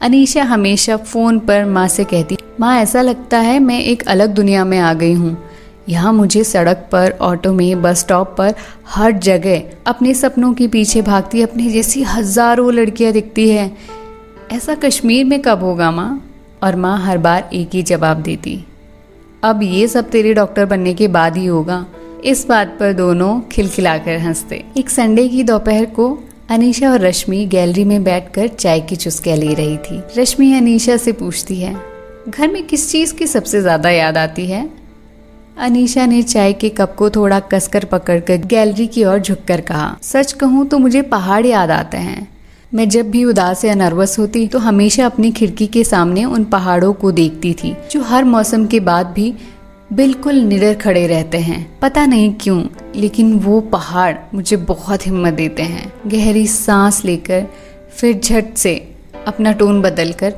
अनीशा 0.00 0.42
हमेशा 0.42 0.96
फ़ोन 0.96 1.38
पर 1.38 1.64
माँ 1.64 1.88
से 1.88 2.04
कहती, 2.04 2.36
माँ, 2.60 2.78
ऐसा 2.80 3.02
लगता 3.02 3.38
है 3.38 3.58
मैं 3.58 3.80
एक 3.80 4.02
अलग 4.02 4.34
दुनिया 4.34 4.64
में 4.64 4.78
आ 4.78 4.94
गई 4.94 5.12
हूँ। 5.12 5.36
यहाँ 5.88 6.12
मुझे 6.12 6.44
सड़क 6.44 6.88
पर, 6.92 7.16
ऑटो 7.20 7.52
में, 7.52 7.82
बस 7.82 8.00
स्टॉप 8.00 8.34
पर, 8.38 8.54
हर 8.86 9.12
जगह 9.12 9.62
अपने 9.86 10.14
सपनों 10.14 10.52
के 10.54 10.68
पीछे 10.68 11.02
भागती, 11.02 11.42
अपने 11.42 11.70
जैसी 11.70 12.02
हज़ारों 12.02 12.72
लड़कियाँ 12.72 13.12
दिखती 13.12 13.48
है। 13.48 13.70
ऐसा 14.52 14.74
कश्मीर 14.74 15.24
में 15.24 15.40
कब 15.42 15.62
होगा 15.62 15.90
माँ? 15.90 16.28
और 16.62 16.76
माँ 16.76 16.98
हर 16.98 17.18
बार 17.18 17.50
एक 17.54 17.70
ही 17.72 17.82
जवाब 17.82 18.22
देती। 18.22 18.64
अब 19.44 19.62
ये 19.62 19.86
सब 19.88 20.10
तेरे 20.10 20.34
डॉक्टर 20.34 20.64
बनने 20.64 20.94
के 20.94 21.08
बाद 21.08 21.36
ही 21.36 21.46
होगा। 21.46 21.84
इस 22.24 22.46
बात 22.46 22.76
पर 22.80 22.92
दोनों 22.92 23.40
खिलखिलाकर 23.52 24.18
हँसते। 24.18 24.64
एक 24.78 24.90
संडे 24.90 25.28
की 25.28 25.42
दोपहर 25.42 25.84
को 25.84 26.06
अनीशा 26.50 26.90
और 26.90 27.00
रश्मि 27.00 27.44
गैलरी 27.46 27.84
में 27.84 28.04
बैठकर 28.04 28.48
चाय 28.48 28.80
की 28.80 28.96
चुस्कियाँ 28.96 29.36
ले 29.36 29.54
रही 29.54 29.76
थी। 29.76 30.02
रश्मि 30.18 30.52
अनीशा 30.52 30.96
से 30.96 31.12
पूछती 31.12 31.56
है, 31.56 31.74
घर 32.28 32.48
में 32.48 32.66
किस 32.66 32.90
चीज़ 32.90 33.14
की 33.14 33.26
सबसे 33.26 33.60
ज़्यादा 33.60 33.90
याद 33.90 34.18
आती 34.18 34.46
है? 34.46 34.81
अनीशा 35.62 36.04
ने 36.06 36.22
चाय 36.22 36.52
के 36.52 36.68
कप 36.68 36.94
को 36.94 37.08
थोड़ा 37.10 37.38
कसकर 37.40 37.84
पकड़कर 37.84 38.36
गैलरी 38.46 38.86
की 38.86 39.04
ओर 39.04 39.18
झुककर 39.18 39.60
कहा, 39.60 39.96
सच 40.02 40.32
कहूँ 40.32 40.66
तो 40.66 40.78
मुझे 40.78 41.02
पहाड़ 41.02 41.44
याद 41.46 41.70
आते 41.70 41.96
हैं। 41.96 42.26
मैं 42.72 42.88
जब 42.88 43.10
भी 43.10 43.24
उदास 43.24 43.64
या 43.64 43.74
नर्वस 43.74 44.18
होती 44.18 44.46
तो 44.48 44.58
हमेशा 44.58 45.06
अपनी 45.06 45.30
खिड़की 45.32 45.66
के 45.66 45.84
सामने 45.84 46.24
उन 46.24 46.44
पहाड़ों 46.46 46.92
को 46.92 47.12
देखती 47.12 47.54
थी, 47.54 47.74
जो 47.92 48.02
हर 48.02 48.24
मौसम 48.24 48.66
के 48.66 48.80
बाद 48.80 49.06
भी 49.06 49.32
बिल्कुल 49.92 50.34
निडर 50.36 50.74
खड़े 50.74 51.06
रहते 51.06 51.38
हैं। 51.38 51.66
पता 51.80 52.06
नहीं 52.06 52.32
क्यों, 52.34 52.62
लेकिन 52.96 53.32
वो 53.38 53.60
पहाड़ 53.62 54.14
मुझे 54.34 54.56
बहुत 54.56 55.06
हिम्मत 55.06 55.34
देते 55.34 55.62
हैं। 55.64 55.92
गहरी 56.06 56.46
सांस 56.48 57.04
लेकर 57.04 57.46
फिर 57.96 58.18
झट 58.18 58.54
से 58.56 58.74
अपना 59.26 59.52
टोन 59.52 59.82
बदलकर 59.82 60.34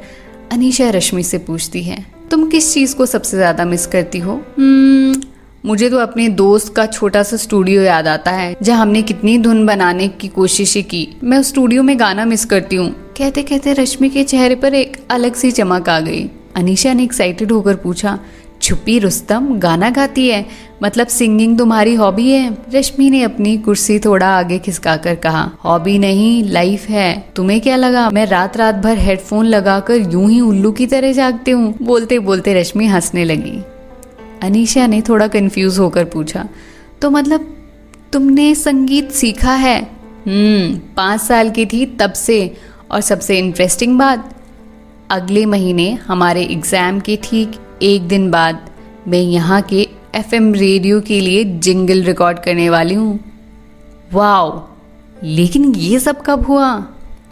अनीशा 0.52 0.90
रश्मि 0.90 1.22
से 1.22 1.38
पूछती 1.40 1.82
है 1.82 2.04
तुम 2.34 2.48
किस 2.48 2.72
चीज़ 2.74 2.94
को 2.96 3.06
सबसे 3.06 3.36
ज़्यादा 3.36 3.64
मिस 3.64 3.86
करती 3.86 4.18
हो? 4.18 4.32
Hmm, 4.60 5.24
मुझे 5.66 5.90
तो 5.90 5.98
अपने 5.98 6.28
दोस्त 6.28 6.72
का 6.74 6.86
छोटा 6.86 7.22
सा 7.22 7.36
स्टूडियो 7.36 7.82
याद 7.82 8.08
आता 8.08 8.30
है 8.30 8.56
जहाँ 8.62 8.80
हमने 8.80 9.02
कितनी 9.02 9.36
धुन 9.38 9.66
बनाने 9.66 10.08
की 10.08 10.28
कोशिश 10.28 10.76
की। 10.90 11.06
मैं 11.24 11.38
उस 11.38 11.48
स्टूडियो 11.48 11.82
में 11.82 11.98
गाना 12.00 12.24
मिस 12.24 12.44
करती 12.44 12.76
हूँ। 12.76 12.90
कहते 13.16 13.42
कहते 13.42 13.72
रश्मि 13.72 14.08
के 14.08 14.24
चेहरे 14.24 14.54
पर 14.54 14.74
एक 14.74 14.96
अलग 15.10 15.34
सी 15.34 15.50
चमक 15.50 15.88
आ 15.88 16.00
गई। 16.00 16.24
अनिशा 16.56 16.92
ने 16.92 17.04
एक्साइटेड 17.04 17.52
होकर 17.52 17.76
पूछा 17.76 18.18
छुपी 18.64 18.98
रुस्तम, 18.98 19.48
गाना 19.58 19.88
गाती 19.90 20.26
है। 20.28 20.44
मतलब 20.82 21.06
सिंगिंग 21.06 21.56
तुम्हारी 21.58 21.94
हॉबी 21.94 22.30
है। 22.30 22.56
रश्मि 22.74 23.08
ने 23.10 23.22
अपनी 23.22 23.56
कुर्सी 23.58 23.98
थोड़ा 23.98 24.28
आगे 24.28 24.58
खिसका 24.58 24.96
कर 24.96 25.14
कहा, 25.14 25.50
हॉबी 25.64 25.98
नहीं, 25.98 26.42
लाइफ 26.44 26.88
है। 26.88 27.32
तुम्हें 27.36 27.60
क्या 27.60 27.76
लगा? 27.76 28.08
मैं 28.10 28.24
रात 28.26 28.56
रात 28.56 28.74
भर 28.74 28.98
हेडफोन 28.98 29.46
लगाकर 29.46 30.12
यूँ 30.12 30.30
ही 30.30 30.40
उल्लू 30.40 30.72
की 30.72 30.86
तरह 30.86 31.12
जागती 31.12 31.50
हूँ। 31.50 31.74
बोलते 31.82 32.18
बोलते 32.20 32.54
रश्मि 32.54 32.86
हंसने 32.86 33.24
लगी। 33.24 33.58
अनिशा 34.42 34.86
ने 34.86 35.00
थोड़ा 35.00 35.26
कंफ्यूज 35.28 35.78
होकर 35.78 36.04
पूछा 36.04 36.48
तो 37.02 37.10
मतलब 37.10 37.46
तुमने 38.12 38.54
संगीत 38.54 39.10
सीखा 39.12 39.54
है? 39.54 39.80
हम्म 40.26 40.74
पाँच 40.96 41.20
साल 41.20 41.50
की 41.50 41.66
थी 41.66 41.84
तब 42.00 42.12
से। 42.12 42.38
और 42.90 43.00
सबसे 43.00 43.38
इंटरेस्टिंग 43.38 43.98
बात, 43.98 44.30
अगले 45.10 45.44
महीने 45.46 45.90
हमारे 46.06 46.42
एग्ज़ाम 46.42 47.00
के 47.00 47.18
ठीक 47.22 47.52
एक 47.84 48.02
दिन 48.08 48.30
बाद 48.30 48.70
मैं 49.08 49.18
यहाँ 49.18 49.60
के 49.62 49.80
एफएम 50.14 50.52
रेडियो 50.54 51.00
के 51.00 51.20
लिए 51.20 51.44
जिंगल 51.44 52.02
रिकॉर्ड 52.02 52.38
करने 52.38 52.68
वाली 52.70 52.94
हूँ। 52.94 53.18
वाओ! 54.12 54.68
लेकिन 55.22 55.74
ये 55.74 55.98
सब 55.98 56.22
कब 56.22 56.46
हुआ? 56.46 56.70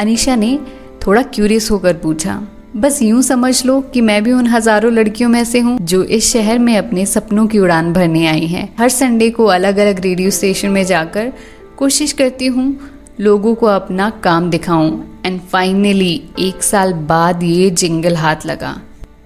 अनीशा 0.01 0.35
ने 0.37 0.59
थोड़ा 1.07 1.23
क्यूरियस 1.23 1.71
होकर 1.71 1.97
पूछा। 1.97 2.49
बस 2.77 3.03
यूँ 3.03 3.23
समझ 3.23 3.65
लो 3.67 3.81
कि 3.81 4.01
मैं 4.01 4.23
भी 4.25 4.33
उन 4.33 4.47
हज़ारों 4.47 4.93
लड़कियों 4.93 5.29
में 5.29 5.45
से 5.45 5.61
हूँ 5.61 5.79
जो 5.79 6.03
इस 6.03 6.33
शहर 6.33 6.59
में 6.59 6.77
अपने 6.79 7.07
सपनों 7.07 7.47
की 7.47 7.59
उड़ान 7.59 7.93
भरने 7.93 8.27
आई 8.27 8.47
हैं। 8.47 8.69
हर 8.79 8.89
संडे 8.89 9.31
को 9.31 9.47
अलग 9.47 9.77
अलग 9.77 10.01
रेडियो 10.01 10.31
स्टेशन 10.31 10.71
में 10.71 10.85
जाकर 10.85 11.33
कोशिश 11.79 12.13
करती 12.13 12.47
हूँ 12.47 12.77
लोगों 13.21 13.55
को 13.55 13.67
अपना 13.67 14.11
काम 14.11 14.51
दिखाऊँ। 14.51 15.23
एंड 15.27 15.41
फाइनली 15.41 16.15
एक 16.39 16.63
साल 16.63 16.93
बाद 16.93 17.43
ये 17.43 17.71
जिंगल 17.71 18.17
हाथ 18.17 18.47
लगा। 18.47 18.81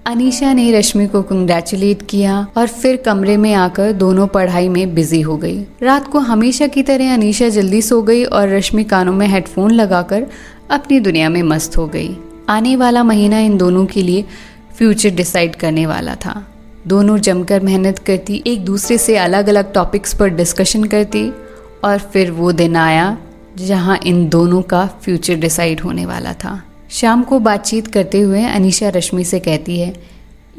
अनीशा 0.07 0.53
ने 0.53 0.71
रश्मि 0.71 1.07
को 1.07 1.21
कंग्रेचुलेट 1.21 2.01
किया 2.09 2.47
और 2.57 2.67
फिर 2.67 2.95
कमरे 2.95 3.37
में 3.37 3.53
आकर 3.53 3.91
दोनों 3.91 4.27
पढ़ाई 4.27 4.67
में 4.69 4.93
बिज़ी 4.95 5.21
हो 5.21 5.35
गई। 5.37 5.65
रात 5.83 6.07
को 6.07 6.19
हमेशा 6.19 6.67
की 6.67 6.83
तरह 6.83 7.13
अनीशा 7.13 7.49
जल्दी 7.49 7.81
सो 7.81 8.01
गई 8.01 8.23
और 8.23 8.47
रश्मि 8.49 8.83
कानों 8.83 9.13
में 9.13 9.27
हेडफोन 9.27 9.71
लगाकर 9.71 10.25
अपनी 10.71 10.99
दुनिया 10.99 11.29
में 11.29 11.43
मस्त 11.43 11.77
हो 11.77 11.87
गई। 11.87 12.17
आने 12.49 12.75
वाला 12.75 13.03
महीना 13.03 13.39
इन 13.39 13.57
दोनों 13.57 13.85
के 13.85 14.01
लिए 14.01 14.23
फ्यूचर 14.77 15.09
डिसाइड 15.09 15.55
करने 15.55 15.85
वाला 15.85 16.15
था। 16.15 16.47
दोनों 16.87 17.17
जमकर 17.17 17.59
मेहनत 17.59 17.99
करती, 17.99 18.43
एक 18.47 18.65
दूसरे 18.65 18.97
से 18.97 19.17
अलग 19.17 19.49
अलग 19.49 19.73
टॉपिक्स 19.73 20.13
पर 20.13 20.29
डिस्कशन 20.29 20.83
करती 20.83 21.31
और 21.83 21.97
फिर 21.97 22.31
वो 22.31 22.51
दिन 22.51 22.75
आया 22.75 23.17
जहाँ 23.57 23.99
इन 24.05 24.27
दोनों 24.29 24.61
का 24.61 24.85
फ्यूचर 25.01 25.35
डिसाइड 25.35 25.81
होने 25.81 26.05
वाला 26.05 26.33
था। 26.33 26.61
शाम 26.89 27.23
को 27.23 27.39
बातचीत 27.39 27.87
करते 27.87 28.19
हुए 28.19 28.43
अनीशा 28.43 28.89
रश्मि 28.89 29.23
से 29.23 29.39
कहती 29.39 29.79
है 29.79 29.93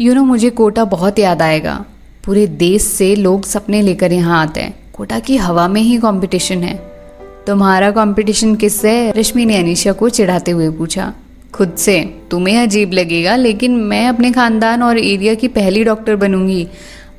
यू 0.00 0.14
नो 0.14 0.22
मुझे 0.24 0.50
कोटा 0.50 0.84
बहुत 0.84 1.18
याद 1.18 1.42
आएगा। 1.42 1.84
पूरे 2.24 2.46
देश 2.46 2.82
से 2.82 3.14
लोग 3.14 3.44
सपने 3.44 3.80
लेकर 3.82 4.12
यहाँ 4.12 4.40
आते 4.42 4.60
हैं। 4.60 4.74
कोटा 4.92 5.18
की 5.18 5.36
हवा 5.36 5.66
में 5.68 5.80
ही 5.80 5.96
कंपटीशन 5.98 6.62
है। 6.62 6.74
तुम्हारा 7.46 7.90
कंपटीशन 7.90 8.54
किससे? 8.54 9.10
रश्मि 9.10 9.44
ने 9.44 9.56
अनीशा 9.56 9.92
को 9.92 10.08
चिढ़ाते 10.08 10.50
हुए 10.50 10.70
पूछा, 10.70 11.12
खुद 11.54 11.74
से। 11.76 12.00
तुम्हें 12.30 12.58
अजीब 12.58 12.92
लगेगा, 12.92 13.36
लेकिन 13.36 13.76
मैं 13.76 14.06
अपने 14.08 14.32
खानदान 14.32 14.82
और 14.82 14.98
एरिया 14.98 15.34
की 15.34 15.48
पहली 15.48 15.84
डॉक्टर 15.84 16.16
बनूँगी। 16.16 16.66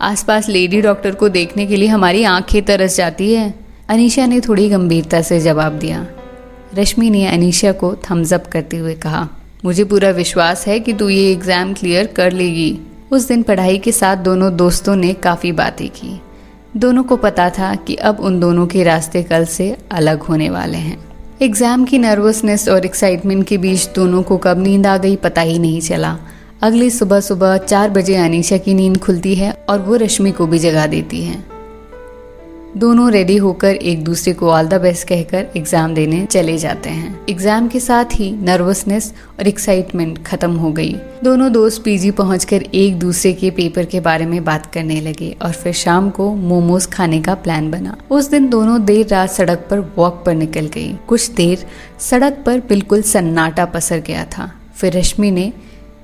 आसपास 0.01 0.49
लेडी 0.49 0.81
डॉक्टर 0.81 1.15
को 1.15 1.29
देखने 1.29 1.65
के 1.67 1.75
लिए 1.75 1.87
हमारी 1.87 2.23
आँखें 2.23 2.61
तरस 2.61 2.97
जाती 2.97 3.33
है। 3.33 3.53
अनिशा 3.89 4.25
ने 4.25 4.39
थोड़ी 4.39 4.69
गंभीरता 4.69 5.21
से 5.21 5.39
जवाब 5.39 5.73
दिया 5.73 6.05
रश्मि 6.73 7.09
ने 7.09 7.25
अनिशा 7.27 7.71
को 7.71 7.93
थम्स 8.03 8.33
अप 8.33 8.47
करते 8.47 8.77
हुए 8.77 8.93
कहा, 8.95 9.27
मुझे 9.65 9.83
पूरा 9.83 10.09
विश्वास 10.11 10.65
है 10.67 10.79
कि 10.79 10.93
तू 10.93 11.09
ये 11.09 11.31
एग्ज़ाम 11.31 11.73
क्लियर 11.73 12.07
कर 12.07 12.31
लेगी। 12.31 12.79
उस 13.11 13.27
दिन 13.27 13.43
पढ़ाई 13.43 13.77
के 13.77 13.91
साथ 13.91 14.17
दोनों 14.17 14.55
दोस्तों 14.57 14.95
ने 14.95 15.13
काफ़ी 15.13 15.51
बातें 15.51 15.87
की। 15.89 16.19
दोनों 16.77 17.03
को 17.03 17.15
पता 17.17 17.49
था 17.49 17.73
कि 17.77 17.95
अब 17.95 18.19
उन 18.19 18.39
दोनों 18.39 18.65
के 18.67 18.83
रास्ते 18.83 19.23
कल 19.23 19.45
से 19.47 19.75
अलग 19.91 20.21
होने 20.21 20.49
वाले 20.49 20.77
हैं। 20.77 20.97
एग्ज़ाम 21.41 21.85
की 21.85 21.97
नर्वसनेस 21.97 22.67
और 22.69 22.85
एक्साइटमेंट 22.85 23.45
के 23.47 23.57
बीच 23.57 23.89
दोनों 23.95 24.23
को 24.23 24.37
कब 24.37 24.63
नींद 24.63 24.87
आ 24.87 24.97
गई 24.97 25.15
पता 25.15 25.41
ही 25.41 25.59
नहीं 25.59 25.81
चला। 25.81 26.17
अगली 26.61 26.89
सुबह 26.89 27.19
सुबह 27.21 27.57
चार 27.57 27.89
बजे 27.89 28.15
अनिशा 28.17 28.57
की 28.57 28.73
नींद 28.73 28.97
खुलती 28.97 29.35
है 29.35 29.51
और 29.69 29.79
वो 29.79 29.95
रश्मि 29.95 30.31
को 30.31 30.47
भी 30.47 30.59
जगा 30.59 30.85
देती 30.87 31.23
है। 31.23 31.43
दोनों 32.77 33.11
रेडी 33.11 33.35
होकर 33.37 33.75
एक 33.75 34.03
दूसरे 34.03 34.33
को 34.33 34.49
ऑल 34.49 34.67
द 34.67 34.73
बेस्ट 34.73 35.07
कहकर 35.07 35.45
एग्ज़ाम 35.57 35.93
देने 35.93 36.25
चले 36.25 36.57
जाते 36.57 36.89
हैं। 36.89 37.25
एग्ज़ाम 37.29 37.67
के 37.67 37.79
साथ 37.79 38.13
ही 38.13 38.29
नर्वसनेस 38.31 39.13
और 39.39 39.47
एक्साइटमेंट 39.47 40.17
खत्म 40.25 40.51
हो 40.51 40.71
गई। 40.71 40.93
दोनों 41.23 41.51
दोस्त 41.51 41.81
पीजी 41.83 42.11
पहुंचकर 42.11 42.63
एक 42.63 42.99
दूसरे 42.99 43.31
के 43.33 43.49
पेपर 43.51 43.85
के 43.85 43.99
बारे 43.99 44.25
में 44.25 44.43
बात 44.43 44.65
करने 44.65 44.99
लगे 45.01 45.31
और 45.41 45.51
फिर 45.53 45.73
शाम 45.73 46.09
को 46.09 46.29
मोमोज 46.35 46.85
खाने 46.87 47.21
का 47.21 47.35
प्लान 47.37 47.71
बना। 47.71 47.97
उस 48.11 48.29
दिन 48.29 48.49
दोनों 48.49 48.83
देर 48.85 49.07
रात 49.07 49.29
सड़क 49.29 49.65
पर 49.69 49.79
वॉक 49.97 50.21
पर 50.25 50.35
निकल 50.35 50.67
गई 50.67 50.93
कुछ 51.07 51.29
देर 51.31 51.65
सड़क 51.99 52.43
पर 52.45 52.59
बिल्कुल 52.59 53.01
सन्नाटा 53.05 53.65
पसर 53.65 53.99
गया 53.99 54.25
था। 54.27 54.51
फिर 54.75 54.97
रश्मि 54.97 55.31
ने, 55.31 55.51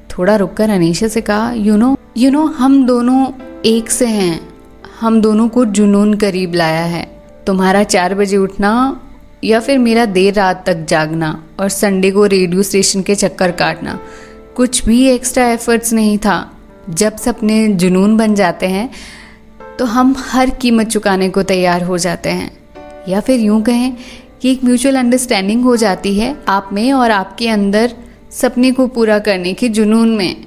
थोड़ा 0.09 0.36
रुककर 0.36 0.70
अनीशा 0.70 1.07
से 1.07 1.22
कहा 1.22 1.51
यू 1.53 1.78
नो 1.78 1.95
यू 2.18 2.32
नो 2.32 2.45
हम 2.57 2.86
दोनों 2.86 3.28
एक 3.66 3.91
से 3.91 4.07
हैं। 4.07 4.55
हम 5.01 5.19
दोनों 5.21 5.47
को 5.49 5.63
जुनून 5.67 6.13
करीब 6.13 6.53
लाया 6.53 6.83
है। 6.83 7.03
तुम्हारा 7.47 7.83
चार 7.83 8.13
बजे 8.15 8.37
उठना 8.37 8.71
या 9.43 9.59
फिर 9.59 9.77
मेरा 9.77 10.05
देर 10.07 10.33
रात 10.33 10.63
तक 10.65 10.85
जागना 10.89 11.31
और 11.59 11.69
संडे 11.69 12.11
को 12.11 12.25
रेडियो 12.25 12.63
स्टेशन 12.63 13.01
के 13.01 13.15
चक्कर 13.15 13.51
काटना, 13.51 13.99
कुछ 14.55 14.85
भी 14.85 15.05
एक्स्ट्रा 15.07 15.47
एफर्ट्स 15.47 15.93
नहीं 15.93 16.17
था। 16.17 16.37
जब 16.89 17.17
सपने 17.17 17.67
जुनून 17.67 18.15
बन 18.17 18.35
जाते 18.35 18.67
हैं 18.67 18.89
तो 19.79 19.85
हम 19.85 20.15
हर 20.19 20.49
कीमत 20.49 20.87
चुकाने 20.87 21.29
को 21.29 21.43
तैयार 21.43 21.83
हो 21.83 21.97
जाते 21.97 22.29
हैं। 22.29 22.51
या 23.07 23.19
फिर 23.19 23.39
यूँ 23.39 23.61
कहें 23.63 23.95
कि 24.41 24.51
एक 24.51 24.63
म्यूचुअल 24.63 24.95
अंडरस्टैंडिंग 24.95 25.63
हो 25.63 25.75
जाती 25.75 26.17
है 26.19 26.35
आप 26.47 26.69
में 26.73 26.91
और 26.93 27.11
आपके 27.11 27.49
अंदर 27.49 27.93
सपने 28.31 28.71
को 28.71 28.87
पूरा 28.87 29.19
करने 29.19 29.53
के 29.53 29.69
जुनून 29.69 30.15
में। 30.15 30.45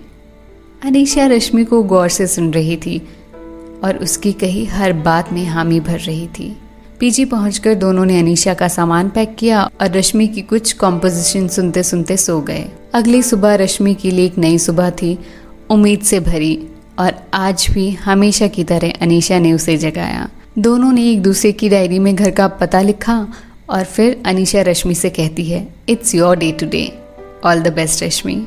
अनीशा 0.84 1.26
रश्मि 1.26 1.64
को 1.64 1.82
गौर 1.84 2.08
से 2.08 2.26
सुन 2.26 2.52
रही 2.52 2.76
थी। 2.76 3.00
और 3.84 3.96
उसकी 3.96 4.32
कही, 4.32 4.64
हर 4.64 4.92
बात 4.92 5.32
में 5.32 5.44
हामी 5.46 5.80
भर 5.80 5.98
रही 5.98 6.26
थी। 6.26 6.56
पीजी 7.00 7.24
पहुंचकर 7.24 7.74
दोनों 7.74 8.04
ने 8.04 8.18
अनीशा 8.18 8.54
का 8.54 8.68
सामान 8.68 9.08
पैक 9.08 9.36
किया 9.36 9.70
और 9.80 9.90
रश्मि 9.90 10.26
की 10.26 10.42
कुछ 10.42 10.72
कॉम्पोजिशन 10.72 11.48
सुनते 11.48 11.82
सुनते 11.82 12.16
सो 12.16 12.40
गए। 12.40 12.68
अगली 12.94 13.22
सुबह 13.22 13.54
रश्मि 13.54 13.94
के 13.94 14.10
लिए 14.10 14.26
एक 14.26 14.38
नई 14.38 14.58
सुबह 14.58 14.90
थी, 14.90 15.18
उम्मीद 15.70 16.00
से 16.00 16.20
भरी, 16.20 16.68
और 16.98 17.12
आज 17.34 17.66
भी 17.70 17.90
हमेशा 17.90 18.46
की 18.46 18.64
तरह 18.64 18.92
अनीशा 19.00 19.38
ने 19.38 19.52
उसे 19.52 19.76
जगाया। 19.76 20.28
दोनों 20.58 20.92
ने 20.92 21.10
एक 21.10 21.22
दूसरे 21.22 21.52
की 21.52 21.68
डायरी 21.68 21.98
में 21.98 22.14
घर 22.14 22.30
का 22.30 22.48
पता 22.48 22.80
लिखा 22.80 23.28
और 23.70 23.84
फिर 23.84 24.22
अनीशा 24.26 24.60
रश्मि 24.60 24.94
से 24.94 25.10
कहती 25.10 25.44
है 25.44 25.74
it's 25.88 26.14
your 26.14 26.36
day 26.36 26.52
today 26.66 26.98
all 27.44 27.60
the 27.60 27.72
best 27.72 28.02
Rashmi. 28.02 28.46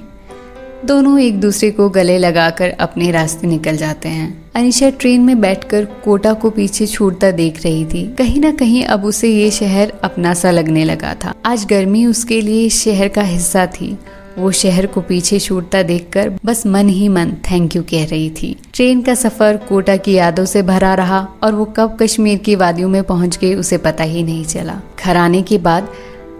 दोनों 0.86 1.19
एक 1.19 1.39
दूसरे 1.41 1.71
को 1.71 1.89
गले 1.89 2.17
लगाकर 2.17 2.69
अपने 2.69 3.11
रास्ते 3.11 3.47
निकल 3.47 3.77
जाते 3.77 4.09
हैं। 4.09 4.51
अनिशा 4.55 4.89
ट्रेन 4.89 5.21
में 5.21 5.41
बैठकर 5.41 5.86
कोटा 5.86 6.34
को 6.34 6.49
पीछे 6.49 6.88
छूटता 6.88 7.32
देख 7.32 7.63
रही 7.63 7.86
थी। 7.86 8.03
कहीं 8.17 8.39
ना 8.41 8.51
कहीं 8.51 8.84
अब 8.86 9.05
उसे 9.05 9.29
ये 9.29 9.51
शहर 9.51 9.93
अपना 10.03 10.34
सा 10.34 10.51
लगने 10.51 10.86
लगा 10.86 11.13
था। 11.13 11.34
आज 11.45 11.65
गर्मी 11.65 12.05
उसके 12.05 12.41
लिए 12.41 12.69
शहर 12.69 13.07
का 13.07 13.21
हिस्सा 13.21 13.65
थी। 13.65 13.97
वो 14.38 14.51
शहर 14.51 14.86
को 14.86 15.01
पीछे 15.01 15.39
छूटता 15.39 15.84
देखकर 15.84 16.29
बस 16.45 16.65
मन 16.65 16.89
ही 16.89 17.09
मन 17.09 17.32
थैंक 17.51 17.75
यू 17.75 17.84
कह 17.84 18.05
रही 18.05 18.29
थी। 18.29 18.55
ट्रेन 18.73 19.01
का 19.01 19.15
सफ़र 19.15 19.57
कोटा 19.57 19.97
की 19.97 20.13
यादों 20.13 20.45
से 20.45 20.61
भरा 20.61 20.93
रहा 20.93 21.27
और 21.43 21.55
वो 21.55 21.65
कब 21.65 21.97
कश्मीर 22.01 22.38
की 22.38 22.55
वादियों 22.55 22.89
में 22.89 23.03
पहुँच 23.03 23.38
गई 23.38 23.55
उसे 23.55 23.77
पता 23.77 24.03
ही 24.03 24.23
नहीं 24.23 24.45
चला। 24.45 24.82
घर 25.05 25.17
आने 25.17 25.41
के 25.41 25.57
बाद 25.57 25.89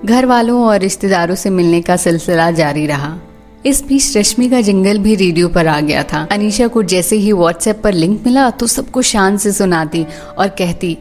घर 0.06 0.26
वालों 0.26 0.64
और 0.64 0.80
रिश्तेदारों 0.80 1.36
से 1.36 1.50
मिलने 1.50 1.82
का 1.82 1.96
सिलसिला 1.96 2.52
जारी 2.52 2.86
रहा। 2.88 3.18
इस 3.66 3.84
बीच 3.88 4.16
रश्मि 4.18 4.48
का 4.50 4.62
जिंगल 4.62 4.98
भी 4.98 5.16
रेडियो 5.16 5.48
पर 5.48 5.68
आ 5.68 5.80
गया 5.80 6.04
था। 6.04 6.28
अनीशा 6.32 6.68
को 6.68 6.84
जैसे 6.84 7.16
ही 7.16 7.32
व्हाट्सएप 7.32 7.82
पर 7.84 7.94
लिंक 7.94 8.24
मिला 8.26 8.50
तो 8.50 8.68
सबको 8.68 9.02
शान 9.02 9.38
से 9.38 9.52
सुनाती 9.52 10.06
और 10.38 10.48
कहती, 10.48 10.98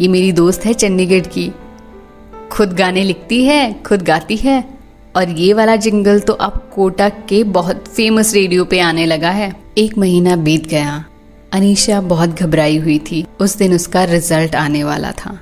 ये 0.00 0.08
मेरी 0.08 0.32
दोस्त 0.32 0.64
है 0.64 0.74
चंडीगढ़ 0.74 1.26
की। 1.26 1.50
खुद 2.52 2.72
गाने 2.72 3.02
लिखती 3.02 3.44
है, 3.44 3.72
खुद 3.86 4.02
गाती 4.02 4.36
है। 4.36 4.62
और 5.16 5.30
ये 5.30 5.52
वाला 5.52 5.76
जिंगल 5.76 6.20
तो 6.20 6.32
अब 6.32 6.70
कोटा 6.74 7.08
के 7.08 7.42
बहुत 7.44 7.84
फ़ेमस 7.88 8.32
रेडियो 8.34 8.64
पे 8.64 8.78
आने 8.80 9.06
लगा 9.06 9.30
है। 9.30 9.52
एक 9.78 9.98
महीना 9.98 10.36
बीत 10.36 10.66
गया। 10.66 11.04
अनीशा 11.52 12.00
बहुत 12.00 12.30
घबराई 12.30 12.78
हुई 12.78 12.98
थी। 13.10 13.24
उस 13.40 13.56
दिन 13.56 13.74
उसका 13.74 14.04
रिज़ल्ट 14.04 14.54
आने 14.54 14.84
वाला 14.84 15.12
था। 15.12 15.38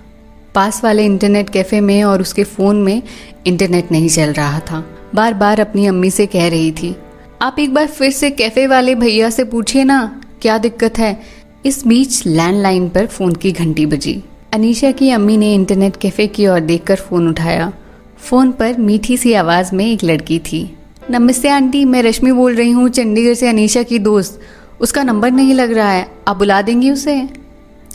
पास 0.55 0.83
वाले 0.85 1.05
इंटरनेट 1.05 1.51
कैफ़े 1.51 1.81
में 1.81 2.03
और 2.05 2.21
उसके 2.21 2.45
फ़ोन 2.45 2.83
में 2.83 3.03
इंटरनेट 3.47 3.93
नहीं 3.93 4.09
चल 4.09 4.33
रहा 4.33 4.59
था। 4.61 4.85
बार 5.15 5.35
बार 5.35 5.61
अपनी 5.61 5.87
अम्मी 5.87 6.11
से 6.11 6.27
कह 6.27 6.49
रही 6.49 6.71
थी, 6.73 6.95
आप 7.43 7.57
एक 7.59 7.75
बार 7.75 7.87
फिर 7.87 8.11
से 8.11 8.31
कैफ़े 8.31 8.67
वाले 8.67 8.95
भैया 8.95 9.31
से 9.31 9.45
पूछिए 9.45 9.85
ना, 9.85 10.21
क्या 10.43 10.59
दिक्कत 10.59 10.99
है? 10.99 11.21
इस 11.67 11.87
बीच 11.87 12.27
लैंडलाइन 12.27 12.89
पर 12.89 13.07
फ़ोन 13.07 13.35
की 13.35 13.53
घंटी 13.53 13.87
बजी। 13.87 14.23
अनीशा 14.53 14.91
की 14.91 15.11
अम्मी 15.11 15.37
ने 15.37 15.55
इंटरनेट 15.55 15.97
कैफ़े 15.97 16.27
की 16.27 16.47
ओर 16.47 16.61
देखकर 16.61 16.97
फ़ोन 16.97 17.29
उठाया। 17.29 17.73
फ़ोन 18.19 18.53
पर 18.53 18.79
मीठी 18.79 19.17
सी 19.17 19.33
आवाज़ 19.35 19.75
में 19.75 19.85
एक 19.87 20.05
लड़की 20.05 20.39
थी। 20.39 20.65
नमस्ते 21.11 21.49
आंटी, 21.49 21.85
मैं 21.85 22.03
रश्मि 22.03 22.33
बोल 22.33 22.55
रही 22.55 22.71
हूँ, 22.71 22.89
चंडीगढ़ 22.89 23.35
से 23.35 23.49
अनीशा 23.49 23.83
की 23.83 23.99
दोस्त। 23.99 24.41
उसका 24.81 25.03
नंबर 25.03 25.31
नहीं 25.31 25.55
लग 25.55 25.73
रहा 25.73 25.91
है, 25.91 26.07
आप 26.29 26.37
बुला 26.37 26.63
देंगी 26.63 26.91
उसे? 26.91 27.17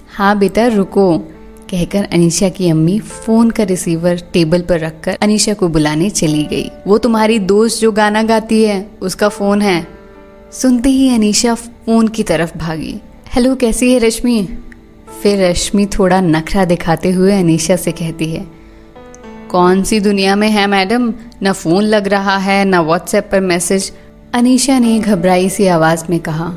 हाँ 0.07 0.37
बेटा, 0.39 0.67
रुको। 0.67 1.23
कहकर 1.69 2.03
अनीशा 2.03 2.49
की 2.49 2.69
अम्मी 2.69 2.99
फ़ोन 2.99 3.49
का 3.51 3.63
रिसीवर 3.63 4.21
टेबल 4.33 4.61
पर 4.61 4.79
रखकर 4.79 5.17
अनिशा 5.21 5.53
को 5.53 5.67
बुलाने 5.67 6.09
चली 6.09 6.43
गई। 6.43 6.69
वो 6.87 6.97
तुम्हारी 6.97 7.39
दोस्त 7.39 7.81
जो 7.81 7.91
गाना 7.91 8.23
गाती 8.23 8.63
है, 8.63 8.89
उसका 9.01 9.29
फ़ोन 9.29 9.61
है। 9.61 9.87
सुनते 10.51 10.89
ही 10.89 11.09
अनिशा 11.09 11.53
फ़ोन 11.55 12.07
की 12.07 12.23
तरफ़ 12.23 12.57
भागी। 12.57 12.95
हेलो, 13.33 13.55
कैसी 13.55 13.93
है 13.93 13.99
रश्मि? 13.99 14.47
फिर 15.23 15.43
रश्मि 15.43 15.85
थोड़ा 15.85 16.21
नखरा 16.21 16.65
दिखाते 16.65 17.11
हुए 17.11 17.39
अनिशा 17.39 17.75
से 17.75 17.91
कहती 17.91 18.25
है, 18.31 18.45
कौन 19.51 19.83
सी 19.83 19.99
दुनिया 19.99 20.35
में 20.35 20.49
है 20.49 20.67
मैडम? 20.67 21.13
न 21.43 21.51
फ़ोन 21.51 21.83
लग 21.83 22.07
रहा 22.07 22.37
है, 22.37 22.63
न 22.65 22.79
व्हाट्सएप 22.79 23.29
पर 23.31 23.39
मैसेज। 23.39 23.91
अनिशा 24.33 24.79
ने 24.79 24.99
घबराई 24.99 25.49
सी 25.49 25.67
आवाज़ 25.67 26.03
में 26.09 26.19
कहा, 26.19 26.55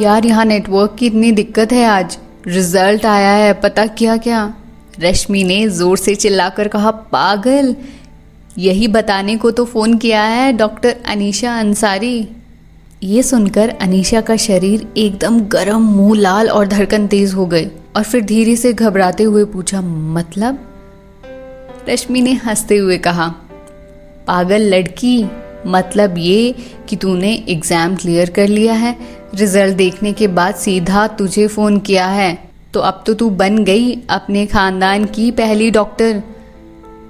यार, 0.00 0.26
यहाँ 0.26 0.44
नेटवर्क 0.44 0.96
की 0.98 1.06
इतनी 1.06 1.32
दिक्कत 1.32 1.72
है 1.72 1.84
आज। 1.84 2.18
रिज़ल्ट 2.46 3.06
आया 3.06 3.30
है, 3.30 3.52
पता 3.52 3.86
क्या 3.86 4.16
क्या? 4.16 4.54
रश्मि 5.00 5.42
ने 5.44 5.68
ज़ोर 5.68 5.98
से 5.98 6.14
चिल्लाकर 6.14 6.68
कहा, 6.68 6.90
पागल, 6.90 7.74
यही 8.58 8.88
बताने 8.88 9.36
को 9.36 9.50
तो 9.50 9.64
फ़ोन 9.64 9.96
किया 9.98 10.22
है 10.22 10.52
डॉक्टर 10.52 10.96
अनीशा 11.06 11.58
अंसारी। 11.58 12.28
ये 13.02 13.22
सुनकर 13.22 13.68
अनीशा 13.68 14.20
का 14.20 14.36
शरीर 14.36 14.86
एकदम 14.96 15.40
गर्म, 15.40 15.82
मुँह 15.82 16.18
लाल 16.20 16.48
और 16.50 16.66
धड़कन 16.66 17.06
तेज 17.06 17.34
हो 17.34 17.46
गए 17.46 17.70
और 17.96 18.02
फिर 18.02 18.24
धीरे 18.24 18.56
से 18.56 18.72
घबराते 18.72 19.22
हुए 19.22 19.44
पूछा 19.44 19.80
मतलब? 19.80 20.58
रश्मि 21.88 22.20
ने 22.20 22.32
हँसते 22.32 22.76
हुए 22.76 22.98
कहा, 22.98 23.28
पागल 24.26 24.62
लड़की 24.62 25.22
मतलब 25.66 26.18
ये 26.18 26.54
कि 26.88 26.96
तूने 26.96 27.32
एग्ज़ाम 27.48 27.96
क्लियर 27.96 28.30
कर 28.30 28.48
लिया 28.48 28.74
है 28.74 28.96
रिज़ल्ट 29.34 29.76
देखने 29.76 30.12
के 30.12 30.28
बाद 30.28 30.54
सीधा 30.54 31.06
तुझे 31.08 31.46
फ़ोन 31.46 31.78
किया 31.78 32.06
है। 32.08 32.32
तो 32.74 32.80
अब 32.80 33.02
तो 33.06 33.14
तू 33.14 33.28
बन 33.30 33.58
गई 33.64 33.92
अपने 34.10 34.46
खानदान 34.46 35.04
की 35.06 35.30
पहली 35.32 35.70
डॉक्टर 35.70 36.22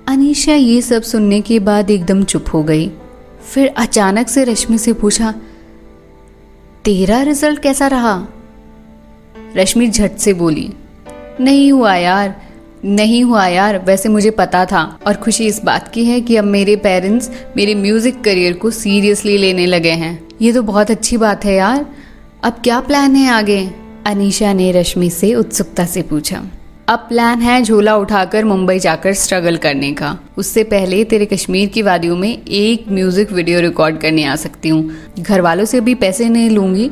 अनीशा 0.08 0.54
ये 0.54 0.80
सब 0.82 1.02
सुनने 1.02 1.40
के 1.40 1.58
बाद 1.60 1.90
एकदम 1.90 2.22
चुप 2.24 2.44
हो 2.54 2.62
गई। 2.62 2.90
फिर 3.44 3.72
अचानक 3.76 4.28
से 4.28 4.44
रश्मि 4.44 4.78
से 4.78 4.92
पूछा, 4.92 5.34
तेरा 6.84 7.20
रिज़ल्ट 7.22 7.58
कैसा 7.58 7.86
रहा? 7.86 8.14
रश्मि 9.56 9.88
झट 9.88 10.16
से 10.16 10.32
बोली, 10.34 10.72
नहीं 11.40 11.70
हुआ 11.72 11.94
यार 11.94 12.34
नहीं 12.84 13.22
हुआ 13.24 13.46
यार, 13.46 13.78
वैसे 13.78 14.08
मुझे 14.08 14.30
पता 14.30 14.64
था। 14.66 14.82
और 15.06 15.14
खुशी 15.14 15.46
इस 15.46 15.62
बात 15.64 15.88
की 15.88 16.04
है 16.04 16.20
कि 16.20 16.36
अब 16.36 16.44
मेरे 16.46 16.76
पेरेंट्स 16.76 17.30
मेरे 17.56 17.74
म्यूज़िक 17.74 18.22
करियर 18.24 18.52
को 18.52 18.70
सीरियसली 18.70 19.36
लेने 19.38 19.66
लगे 19.66 19.90
हैं। 19.92 20.18
ये 20.42 20.52
तो 20.52 20.62
बहुत 20.62 20.90
अच्छी 20.90 21.16
बात 21.16 21.44
है 21.44 21.54
यार। 21.54 21.84
अब 22.44 22.60
क्या 22.64 22.80
प्लान 22.80 23.16
है 23.16 23.28
आगे? 23.30 23.60
अनीशा 24.06 24.52
ने 24.52 24.70
रश्मि 24.72 25.10
से 25.10 25.34
उत्सुकता 25.34 25.84
से 25.86 26.02
पूछा। 26.02 26.42
अब 26.88 26.98
प्लान 26.98 27.42
है 27.42 27.62
झोला 27.62 27.96
उठाकर 27.96 28.44
मुंबई 28.44 28.78
जाकर 28.78 29.12
स्ट्रगल 29.14 29.56
करने 29.56 29.92
का। 29.92 30.16
उससे 30.38 30.64
पहले 30.64 31.02
तेरे 31.04 31.26
कश्मीर 31.26 31.68
की 31.68 31.82
वादियों 31.82 32.16
में 32.16 32.30
एक 32.38 32.90
म्यूज़िक 32.90 33.32
वीडियो 33.32 33.60
रिकॉर्ड 33.60 33.98
करने 34.00 34.24
आ 34.24 34.36
सकती 34.36 34.68
हूँ। 34.68 34.90
घर 35.20 35.40
वालों 35.40 35.64
से 35.64 35.80
भी 35.80 35.94
पैसे 35.94 36.28
नहीं 36.28 36.50
लूँगी 36.50 36.90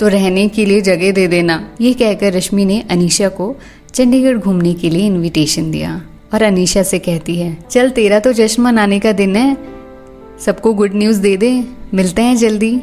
तो 0.00 0.08
रहने 0.08 0.46
के 0.48 0.64
लिए 0.66 0.80
जगह 0.80 1.12
दे 1.12 1.26
देना। 1.28 1.60
ये 1.80 1.92
कहकर 1.94 2.32
रश्मि 2.32 2.64
ने 2.64 2.80
अनीशा 2.90 3.28
को 3.30 3.54
चंडीगढ़ 3.94 4.36
घूमने 4.36 4.74
के 4.74 4.90
लिए 4.90 5.06
इनविटेशन 5.06 5.70
दिया 5.70 6.02
और 6.34 6.42
अनीशा 6.42 6.82
से 6.82 6.98
कहती 6.98 7.36
है, 7.36 7.58
चल, 7.70 7.90
तेरा 7.90 8.20
तो 8.20 8.32
जश्न 8.32 8.62
मनाने 8.62 9.00
का 9.00 9.12
दिन 9.12 9.36
है। 9.36 9.56
सबको 10.40 10.74
गुड 10.74 10.94
न्यूज़ 10.94 11.20
दे 11.20 11.36
दे। 11.36 11.64
मिलते 11.94 12.22
हैं 12.22 12.36
जल्दी। 12.36 12.80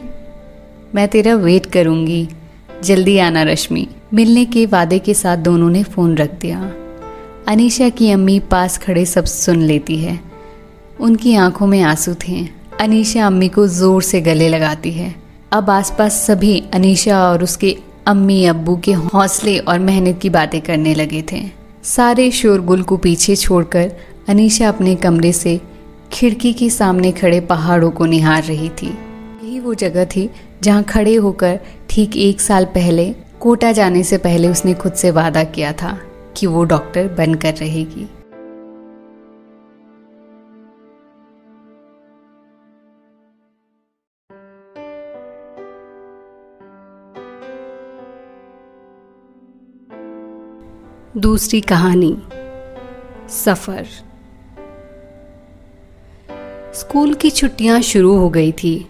मैं 0.96 1.08
तेरा 1.08 1.36
वेट 1.36 1.66
करूँगी। 1.66 2.30
जल्दी 2.84 3.18
आना 3.18 3.44
रश्मि। 3.44 3.88
मिलने 4.14 4.46
के 4.46 4.66
वादे 4.66 5.00
के 5.00 5.14
साथ 5.14 5.38
दोनों 5.38 5.70
ने 5.70 5.84
फ़ोन 5.84 6.16
रख 6.18 6.32
दिया। 6.40 6.74
अनीशा 7.48 7.90
की 7.90 8.12
अम्मी 8.12 8.40
पास 8.40 8.78
खड़े 8.78 9.06
सब 9.06 9.26
सुन 9.26 9.62
लेती 9.62 9.98
है। 9.98 10.20
उनकी 11.00 11.36
आँखों 11.36 11.68
में 11.68 11.82
आँसू 11.82 12.14
थे। 12.14 12.48
अनीशा 12.82 13.28
अम्मी 13.28 13.50
को 13.50 13.68
ज़ोर 13.68 14.02
से 14.02 14.22
गले 14.22 14.50
लगाती 14.50 14.92
है। 14.92 15.16
अब 15.52 15.70
आसपास 15.70 16.14
सभी 16.14 16.64
अनीशा 16.74 17.24
और 17.24 17.44
उसके 17.44 17.78
अम्मी 18.10 18.46
अब्बू 18.46 18.76
के 18.76 18.92
हौसले 18.92 19.58
और 19.60 19.80
मेहनत 19.80 20.20
की 20.22 20.30
बातें 20.30 20.62
करने 20.62 20.94
लगे 20.94 21.22
थे। 21.32 21.42
सारे 21.84 22.30
शोरगुल 22.32 22.82
को 22.84 22.98
पीछे 22.98 23.36
छोड़कर 23.36 23.92
अनीशा 24.30 24.70
अपने 24.70 24.96
कमरे 24.96 25.32
से 25.34 25.60
खिड़की 26.14 26.54
के 26.54 26.70
सामने 26.70 27.12
खड़े 27.12 27.40
पहाड़ों 27.42 27.92
को 27.92 28.06
निहार 28.06 28.44
रही 28.44 28.70
थी। 28.72 28.88
यही 28.88 29.60
वो 29.60 29.74
जगह 29.74 30.06
थी 30.06 30.30
जहाँ 30.64 30.84
खड़े 30.84 31.16
होकर 31.16 31.60
ठीक 31.90 32.18
एक 32.18 32.42
साल 32.42 32.66
पहले, 32.66 33.10
कोटा 33.40 33.72
जाने 33.72 34.04
से 34.04 34.18
पहले 34.18 34.48
उसने 34.48 34.74
खुद 34.74 34.94
से 34.94 35.12
वादा 35.12 35.44
किया 35.44 35.74
था 35.74 35.98
कि 36.38 36.48
वो 36.48 36.64
डॉक्टर 36.64 37.08
बनकर 37.08 37.54
रहेगी। 37.54 38.08
दूसरी 51.18 51.62
कहानी, 51.62 52.18
सफ़र। 53.30 53.86
स्कूल 56.74 57.14
की 57.14 57.30
छुट्टियाँ 57.30 57.82
शुरू 57.82 58.18
हो 58.18 58.30
गई 58.30 58.52
थी, 58.52 58.88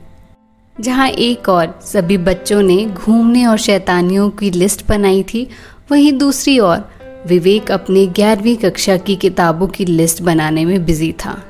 जहाँ 0.79 1.09
एक 1.09 1.49
और, 1.49 1.79
सभी 1.83 2.17
बच्चों 2.17 2.61
ने 2.61 2.85
घूमने 2.85 3.45
और 3.45 3.57
शैतानियों 3.57 4.29
की 4.29 4.49
लिस्ट 4.51 4.87
बनाई 4.87 5.23
थी। 5.23 5.47
वहीं 5.91 6.13
दूसरी 6.13 6.59
ओर 6.59 6.77
विवेक 7.27 7.71
अपने 7.71 8.05
ग्यारहवीं 8.07 8.55
कक्षा 8.55 8.97
की 8.97 9.15
किताबों 9.15 9.67
की 9.67 9.85
लिस्ट 9.85 10.21
बनाने 10.21 10.65
में 10.65 10.85
बिज़ी 10.85 11.11
था। 11.11 11.43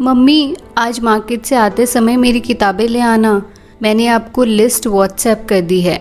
मम्मी, 0.00 0.56
आज 0.78 1.00
मार्केट 1.00 1.44
से 1.44 1.56
आते 1.56 1.86
समय 1.86 2.16
मेरी 2.16 2.40
किताबें 2.40 2.88
ले 2.88 3.00
आना। 3.00 3.42
मैंने 3.82 4.06
आपको 4.06 4.44
लिस्ट 4.44 4.86
व्हाट्सएप 4.86 5.46
कर 5.48 5.60
दी 5.60 5.80
है। 5.80 5.98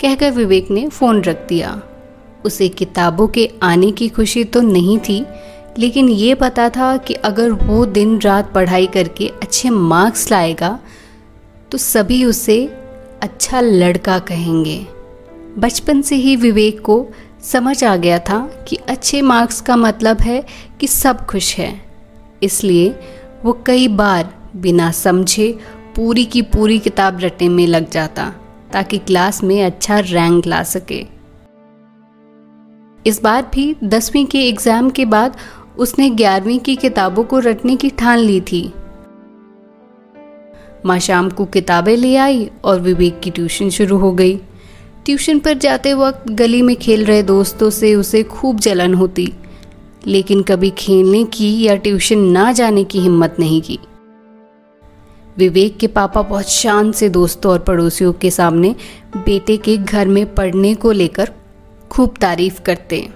कहकर 0.00 0.30
विवेक 0.30 0.70
ने 0.70 0.88
फ़ोन 0.88 1.22
रख 1.22 1.46
दिया। 1.48 1.82
उसे 2.46 2.68
किताबों 2.70 3.26
के 3.28 3.48
आने 3.62 3.90
की 3.92 4.08
खुशी 4.08 4.44
तो 4.44 4.60
नहीं 4.62 4.98
थी, 4.98 5.24
लेकिन 5.78 6.08
ये 6.08 6.34
पता 6.34 6.68
था 6.68 6.96
कि 6.96 7.14
अगर 7.14 7.52
वो 7.52 7.84
दिन 7.86 8.18
रात 8.20 8.52
पढ़ाई 8.52 8.86
करके 8.86 9.28
अच्छे 9.42 9.70
मार्क्स 9.70 10.30
लाएगा 10.30 10.78
तो 11.72 11.78
सभी 11.78 12.24
उसे 12.24 12.64
अच्छा 13.22 13.60
लड़का 13.60 14.18
कहेंगे। 14.18 14.86
बचपन 15.58 16.02
से 16.02 16.16
ही 16.16 16.36
विवेक 16.36 16.80
को 16.80 17.06
समझ 17.44 17.82
आ 17.84 17.94
गया 17.96 18.18
था 18.20 18.38
कि 18.68 18.76
अच्छे 18.88 19.20
मार्क्स 19.22 19.60
का 19.60 19.76
मतलब 19.76 20.20
है 20.20 20.42
कि 20.80 20.86
सब 20.86 21.24
खुश 21.26 21.54
है। 21.56 21.72
इसलिए 22.42 22.88
वो 23.44 23.52
कई 23.66 23.88
बार 23.90 24.32
बिना 24.56 24.90
समझे 24.90 25.52
पूरी 25.96 26.24
की 26.24 26.42
पूरी 26.44 26.78
किताब 26.78 27.18
रटने 27.20 27.48
में 27.48 27.66
लग 27.66 27.90
जाता, 27.90 28.32
ताकि 28.72 28.98
क्लास 28.98 29.42
में 29.42 29.62
अच्छा 29.64 29.98
रैंक 30.00 30.46
ला 30.46 30.62
सके। 30.64 31.04
इस 33.06 33.22
बार 33.22 33.42
भी 33.54 33.74
दसवीं 33.84 34.24
के 34.26 34.38
एग्ज़ाम 34.48 34.90
के 34.90 35.04
बाद 35.06 35.36
उसने 35.78 36.08
ग्यारहवीं 36.10 36.58
की 36.58 36.74
किताबों 36.76 37.24
को 37.24 37.38
रटने 37.38 37.76
की 37.76 37.90
ठान 37.90 38.18
ली 38.18 38.40
थी। 38.42 38.62
माँ 40.86 40.98
शाम 40.98 41.30
को 41.30 41.44
किताबें 41.46 41.96
ले 41.96 42.14
आई 42.16 42.48
और 42.64 42.80
विवेक 42.80 43.20
की 43.20 43.30
ट्यूशन 43.30 43.70
शुरू 43.70 43.98
हो 43.98 44.12
गई। 44.12 44.36
ट्यूशन 45.06 45.38
पर 45.38 45.58
जाते 45.58 45.92
वक्त 45.94 46.30
गली 46.32 46.62
में 46.62 46.74
खेल 46.76 47.04
रहे 47.04 47.22
दोस्तों 47.22 47.70
से 47.70 47.94
उसे 47.94 48.22
खूब 48.24 48.60
जलन 48.60 48.94
होती, 48.94 49.32
लेकिन 50.06 50.42
कभी 50.42 50.70
खेलने 50.78 51.24
की 51.32 51.50
या 51.62 51.76
ट्यूशन 51.76 52.18
ना 52.28 52.50
जाने 52.52 52.84
की 52.84 53.00
हिम्मत 53.00 53.36
नहीं 53.38 53.60
की। 53.60 53.78
विवेक 55.38 55.76
के 55.76 55.86
पापा 55.86 56.22
बहुत 56.22 56.50
शान 56.50 56.92
से 56.92 57.08
दोस्तों 57.08 57.52
और 57.52 57.58
पड़ोसियों 57.58 58.12
के 58.12 58.30
सामने 58.30 58.74
बेटे 59.16 59.56
के 59.56 59.76
घर 59.76 60.08
में 60.08 60.34
पढ़ने 60.34 60.74
को 60.74 60.92
लेकर 60.92 61.32
खूब 61.90 62.14
तारीफ़ 62.20 62.60
करते। 62.62 63.08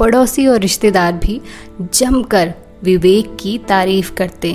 पड़ोसी 0.00 0.46
और 0.46 0.58
रिश्तेदार 0.58 1.12
भी 1.12 1.40
जमकर 1.80 2.52
विवेक 2.82 3.36
की 3.40 3.58
तारीफ़ 3.58 4.12
करते। 4.14 4.50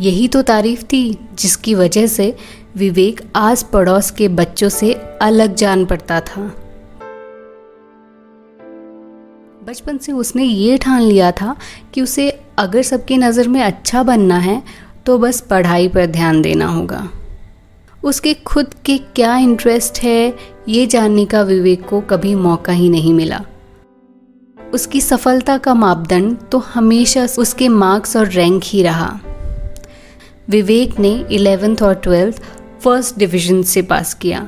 यही 0.00 0.28
तो 0.28 0.42
तारीफ़ 0.42 0.84
थी, 0.84 1.18
जिसकी 1.34 1.74
वजह 1.74 2.06
से 2.06 2.34
विवेक 2.76 3.20
आस 3.36 3.62
पड़ोस 3.62 4.10
के 4.10 4.28
बच्चों 4.28 4.68
से 4.68 4.92
अलग 5.22 5.54
जान 5.54 5.84
पड़ता 5.86 6.20
था। 6.20 6.42
बचपन 9.62 9.98
से 9.98 10.12
उसने 10.12 10.44
ये 10.44 10.76
ठान 10.78 11.02
लिया 11.02 11.30
था 11.32 11.56
कि 11.94 12.02
उसे 12.02 12.28
अगर 12.58 12.82
सबकी 12.82 13.16
नज़र 13.16 13.48
में 13.48 13.60
अच्छा 13.62 14.02
बनना 14.02 14.38
है 14.38 14.62
तो 15.06 15.18
बस 15.18 15.40
पढ़ाई 15.40 15.88
पर 15.88 16.06
ध्यान 16.06 16.40
देना 16.42 16.66
होगा। 16.66 17.08
उसके 18.08 18.32
खुद 18.46 18.74
के 18.84 18.96
क्या 19.16 19.36
इंटरेस्ट 19.36 19.98
है, 19.98 20.34
ये 20.68 20.86
जानने 20.86 21.24
का 21.24 21.42
विवेक 21.42 21.84
को 21.86 22.00
कभी 22.00 22.34
मौका 22.34 22.72
ही 22.72 22.88
नहीं 22.88 23.12
मिला। 23.14 23.40
उसकी 24.74 25.00
सफलता 25.00 25.56
का 25.58 25.74
मापदंड 25.74 26.36
तो 26.52 26.58
हमेशा 26.58 27.26
उसके 27.38 27.68
मार्क्स 27.68 28.16
और 28.16 28.28
रैंक 28.28 28.62
ही 28.64 28.82
रहा। 28.82 29.08
विवेक 30.48 30.98
ने 31.00 31.10
इलेवेंथ 31.30 31.82
और 31.82 31.94
ट्वेल्थ 31.94 32.42
फ़र्स्ट 32.82 33.18
डिवीज़न 33.18 33.62
से 33.62 33.82
पास 33.82 34.14
किया। 34.14 34.40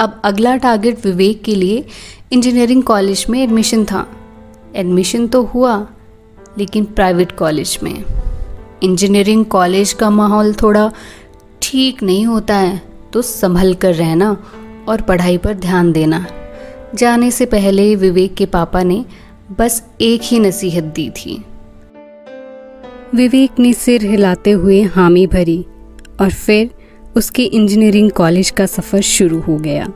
अब 0.00 0.20
अगला 0.24 0.56
टारगेट 0.56 1.04
विवेक 1.06 1.42
के 1.42 1.54
लिए 1.54 1.84
इंजीनियरिंग 2.32 2.82
कॉलेज 2.82 3.24
में 3.30 3.42
एडमिशन 3.42 3.84
था। 3.84 4.06
एडमिशन 4.76 5.26
तो 5.26 5.42
हुआ, 5.44 5.76
लेकिन 6.58 6.84
प्राइवेट 6.84 7.32
कॉलेज 7.32 7.78
में। 7.82 8.04
इंजीनियरिंग 8.82 9.44
कॉलेज 9.44 9.92
का 9.92 10.08
माहौल 10.10 10.52
थोड़ा 10.52 10.90
ठीक 11.62 12.02
नहीं 12.02 12.24
होता 12.26 12.56
है 12.56 12.80
तो 13.12 13.22
संभल 13.22 13.74
कर 13.74 13.94
रहना 13.94 14.30
और 14.88 15.00
पढ़ाई 15.00 15.36
पर 15.38 15.54
ध्यान 15.54 15.92
देना। 15.92 16.24
जाने 16.94 17.30
से 17.30 17.46
पहले 17.46 17.94
विवेक 17.96 18.34
के 18.34 18.46
पापा 18.46 18.82
ने 18.82 19.04
बस 19.58 19.82
एक 20.00 20.20
ही 20.24 20.38
नसीहत 20.40 20.84
दी 20.84 21.08
थी। 21.10 21.44
विवेक 23.14 23.58
ने 23.58 23.72
सिर 23.72 24.04
हिलाते 24.04 24.50
हुए 24.50 24.82
हामी 24.82 25.26
भरी 25.26 25.64
और 26.20 26.30
फिर 26.30 26.70
उसके 27.16 27.44
इंजीनियरिंग 27.44 28.10
कॉलेज 28.10 28.50
का 28.50 28.66
सफ़र 28.66 29.00
शुरू 29.00 29.40
हो 29.40 29.56
गया। 29.58 29.88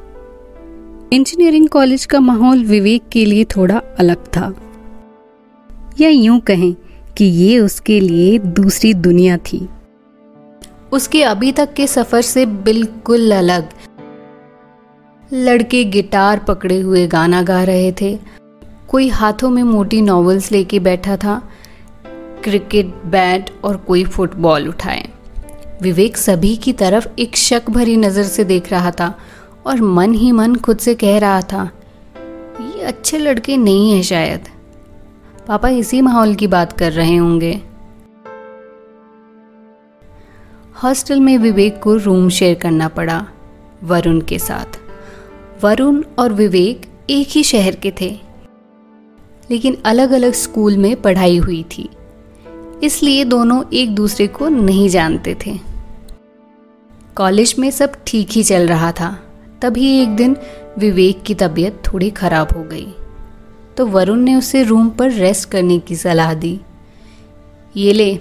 इंजीनियरिंग 1.13 1.69
कॉलेज 1.69 2.05
का 2.05 2.21
माहौल 2.21 2.65
विवेक 2.65 3.09
के 3.13 3.25
लिए 3.25 3.45
थोड़ा 3.57 3.83
अलग 3.99 4.27
था। 4.27 4.55
या 6.01 6.09
यूँ 6.09 6.41
कहें 6.41 6.75
कि 7.17 7.25
ये 7.25 7.59
उसके 7.59 7.99
लिए 8.01 8.39
दूसरी 8.39 8.93
दुनिया 8.95 9.37
थी। 9.45 9.69
उसके 10.93 11.23
अभी 11.23 11.53
तक 11.53 11.73
के 11.75 11.87
सफ़र 11.87 12.23
से 12.23 12.47
बिल्कुल 12.47 13.33
अलग। 13.33 13.69
लड़के 15.31 15.85
गिटार 15.85 16.39
पकड़े 16.39 16.81
हुए 16.81 17.07
गाना 17.07 17.43
गा 17.43 17.63
रहे 17.65 17.93
थे। 17.93 18.19
कोई 18.89 19.09
हाथों 19.09 19.51
में 19.51 19.63
मोटी 19.63 20.01
नॉवेल्स 20.03 20.51
लेके 20.53 20.81
बैठा 20.81 21.17
था। 21.17 21.41
क्रिकेट, 22.45 22.95
बैट 23.07 23.51
और 23.65 23.77
कोई 23.77 24.05
फुटबॉल 24.05 24.69
उठाए। 24.69 25.09
विवेक 25.83 26.17
सभी 26.17 26.55
की 26.57 26.73
तरफ़ 26.73 27.09
एक 27.19 27.37
शक 27.37 27.71
भरी 27.71 27.97
नज़र 27.97 28.23
से 28.25 28.45
देख 28.45 28.71
रहा 28.73 28.91
था 28.91 29.15
और 29.67 29.81
मन 29.81 30.15
ही 30.15 30.31
मन 30.33 30.55
खुद 30.57 30.79
से 30.79 30.95
कह 30.95 31.19
रहा 31.19 31.41
था, 31.43 31.71
ये 32.61 32.83
अच्छे 32.83 33.19
लड़के 33.19 33.57
नहीं 33.57 33.91
हैं 33.93 34.03
शायद। 34.03 34.49
पापा 35.47 35.69
इसी 35.71 36.01
माहौल 36.01 36.35
की 36.35 36.47
बात 36.47 36.73
कर 36.79 36.93
रहे 36.93 37.17
होंगे। 37.17 37.53
हॉस्टल 40.77 41.21
में 41.21 41.37
विवेक 41.39 41.79
को 41.83 41.95
रूम 41.97 42.29
शेयर 42.29 42.55
करना 42.55 42.89
पड़ा, 42.89 43.27
वरुण 43.83 44.21
के 44.21 44.39
साथ। 44.39 44.79
वरुण 45.63 46.03
और 46.19 46.33
विवेक 46.33 46.87
एक 47.11 47.29
ही 47.31 47.43
शहर 47.45 47.75
के 47.77 47.93
थे, 48.01 48.11
लेकिन 49.51 49.77
अलग 49.87 50.11
अलग 50.11 50.33
स्कूल 50.33 50.77
में 50.77 50.95
पढ़ाई 51.03 51.37
हुई 51.39 51.63
थी, 51.71 51.89
इसलिए 52.83 53.25
दोनों 53.27 53.63
एक 53.73 53.95
दूसरे 53.95 54.27
को 54.29 54.49
नहीं 54.49 54.89
जानते 54.89 55.37
थे। 55.47 55.59
कॉलेज 57.17 57.55
में 57.59 57.71
सब 57.71 57.93
ठीक 58.07 58.29
ही 58.31 58.43
चल 58.43 58.69
रहा 58.69 58.93
था, 58.93 59.17
तभी 59.63 59.97
एक 60.01 60.17
दिन 60.17 60.37
विवेक 60.79 61.23
की 61.23 61.35
तबीयत 61.37 61.83
थोड़ी 61.87 62.11
खराब 62.13 62.57
हो 62.57 62.63
गई। 62.65 62.87
तो 63.77 63.87
वरुण 63.87 64.21
ने 64.21 64.35
उसे 64.35 64.63
रूम 64.63 64.89
पर 64.89 65.11
रेस्ट 65.11 65.49
करने 65.51 65.79
की 65.79 65.97
सलाह 65.97 66.35
दी। 66.35 66.61
ये 67.77 67.93
ले, 67.93 68.19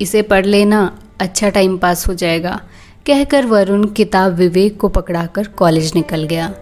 इसे 0.00 0.22
पढ़ 0.22 0.46
लेना 0.46 0.98
अच्छा 1.20 1.48
टाइम 1.48 1.76
पास 1.78 2.06
हो 2.08 2.14
जाएगा, 2.14 2.60
कहकर 3.06 3.46
वरुण 3.46 3.86
किताब 3.86 4.32
विवेक 4.32 4.78
को 4.80 4.88
पकड़ाकर 4.88 5.48
कॉलेज 5.48 5.94
निकल 5.94 6.24
गया। 6.24 6.52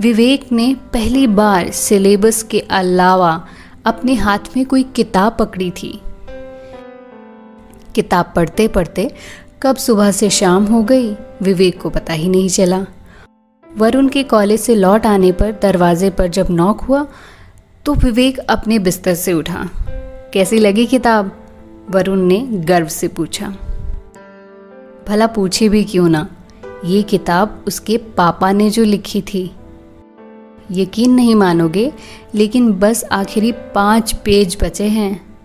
विवेक 0.00 0.52
ने 0.52 0.74
पहली 0.92 1.26
बार 1.26 1.70
सिलेबस 1.70 2.42
के 2.42 2.60
अलावा 2.60 3.48
अपने 3.86 4.14
हाथ 4.14 4.56
में 4.56 4.64
कोई 4.66 4.82
किताब 4.96 5.36
पकड़ी 5.38 5.70
थी। 5.70 6.00
किताब 7.94 8.32
पढ़ते 8.36 8.68
पढ़ते 8.68 9.10
कब 9.62 9.76
सुबह 9.76 10.10
से 10.10 10.30
शाम 10.30 10.64
हो 10.64 10.82
गई, 10.82 11.10
विवेक 11.42 11.80
को 11.80 11.90
पता 11.90 12.12
ही 12.12 12.28
नहीं 12.28 12.48
चला। 12.48 12.84
वरुण 13.66 14.08
के 14.08 14.22
कॉलेज 14.22 14.60
से 14.60 14.74
लौट 14.74 15.06
आने 15.06 15.32
पर 15.32 15.52
दरवाजे 15.62 16.10
पर 16.10 16.28
जब 16.28 16.46
नॉक 16.50 16.80
हुआ 16.80 17.06
तो 17.84 17.94
विवेक 17.94 18.38
अपने 18.38 18.78
बिस्तर 18.78 19.14
से 19.14 19.32
उठा। 19.32 19.68
कैसी 20.32 20.58
लगी 20.58 20.86
किताब? 20.86 21.44
वरुण 21.90 22.20
ने 22.20 22.40
गर्व 22.40 22.88
से 22.88 23.08
पूछा। 23.08 23.54
भला 25.08 25.26
पूछे 25.26 25.68
भी 25.68 25.84
क्यों 25.84 26.08
ना? 26.08 26.28
ये 26.84 27.02
किताब 27.02 27.64
उसके 27.66 27.96
पापा 27.96 28.52
ने 28.52 28.70
जो 28.70 28.84
लिखी 28.84 29.22
थी। 29.22 29.54
यकीन 30.70 31.14
नहीं 31.14 31.34
मानोगे, 31.34 31.92
लेकिन 32.34 32.72
बस 32.72 33.04
आखिरी 33.04 33.52
पाँच 33.52 34.12
पेज 34.12 34.56
बचे 34.62 34.84
हैं। 34.84 35.36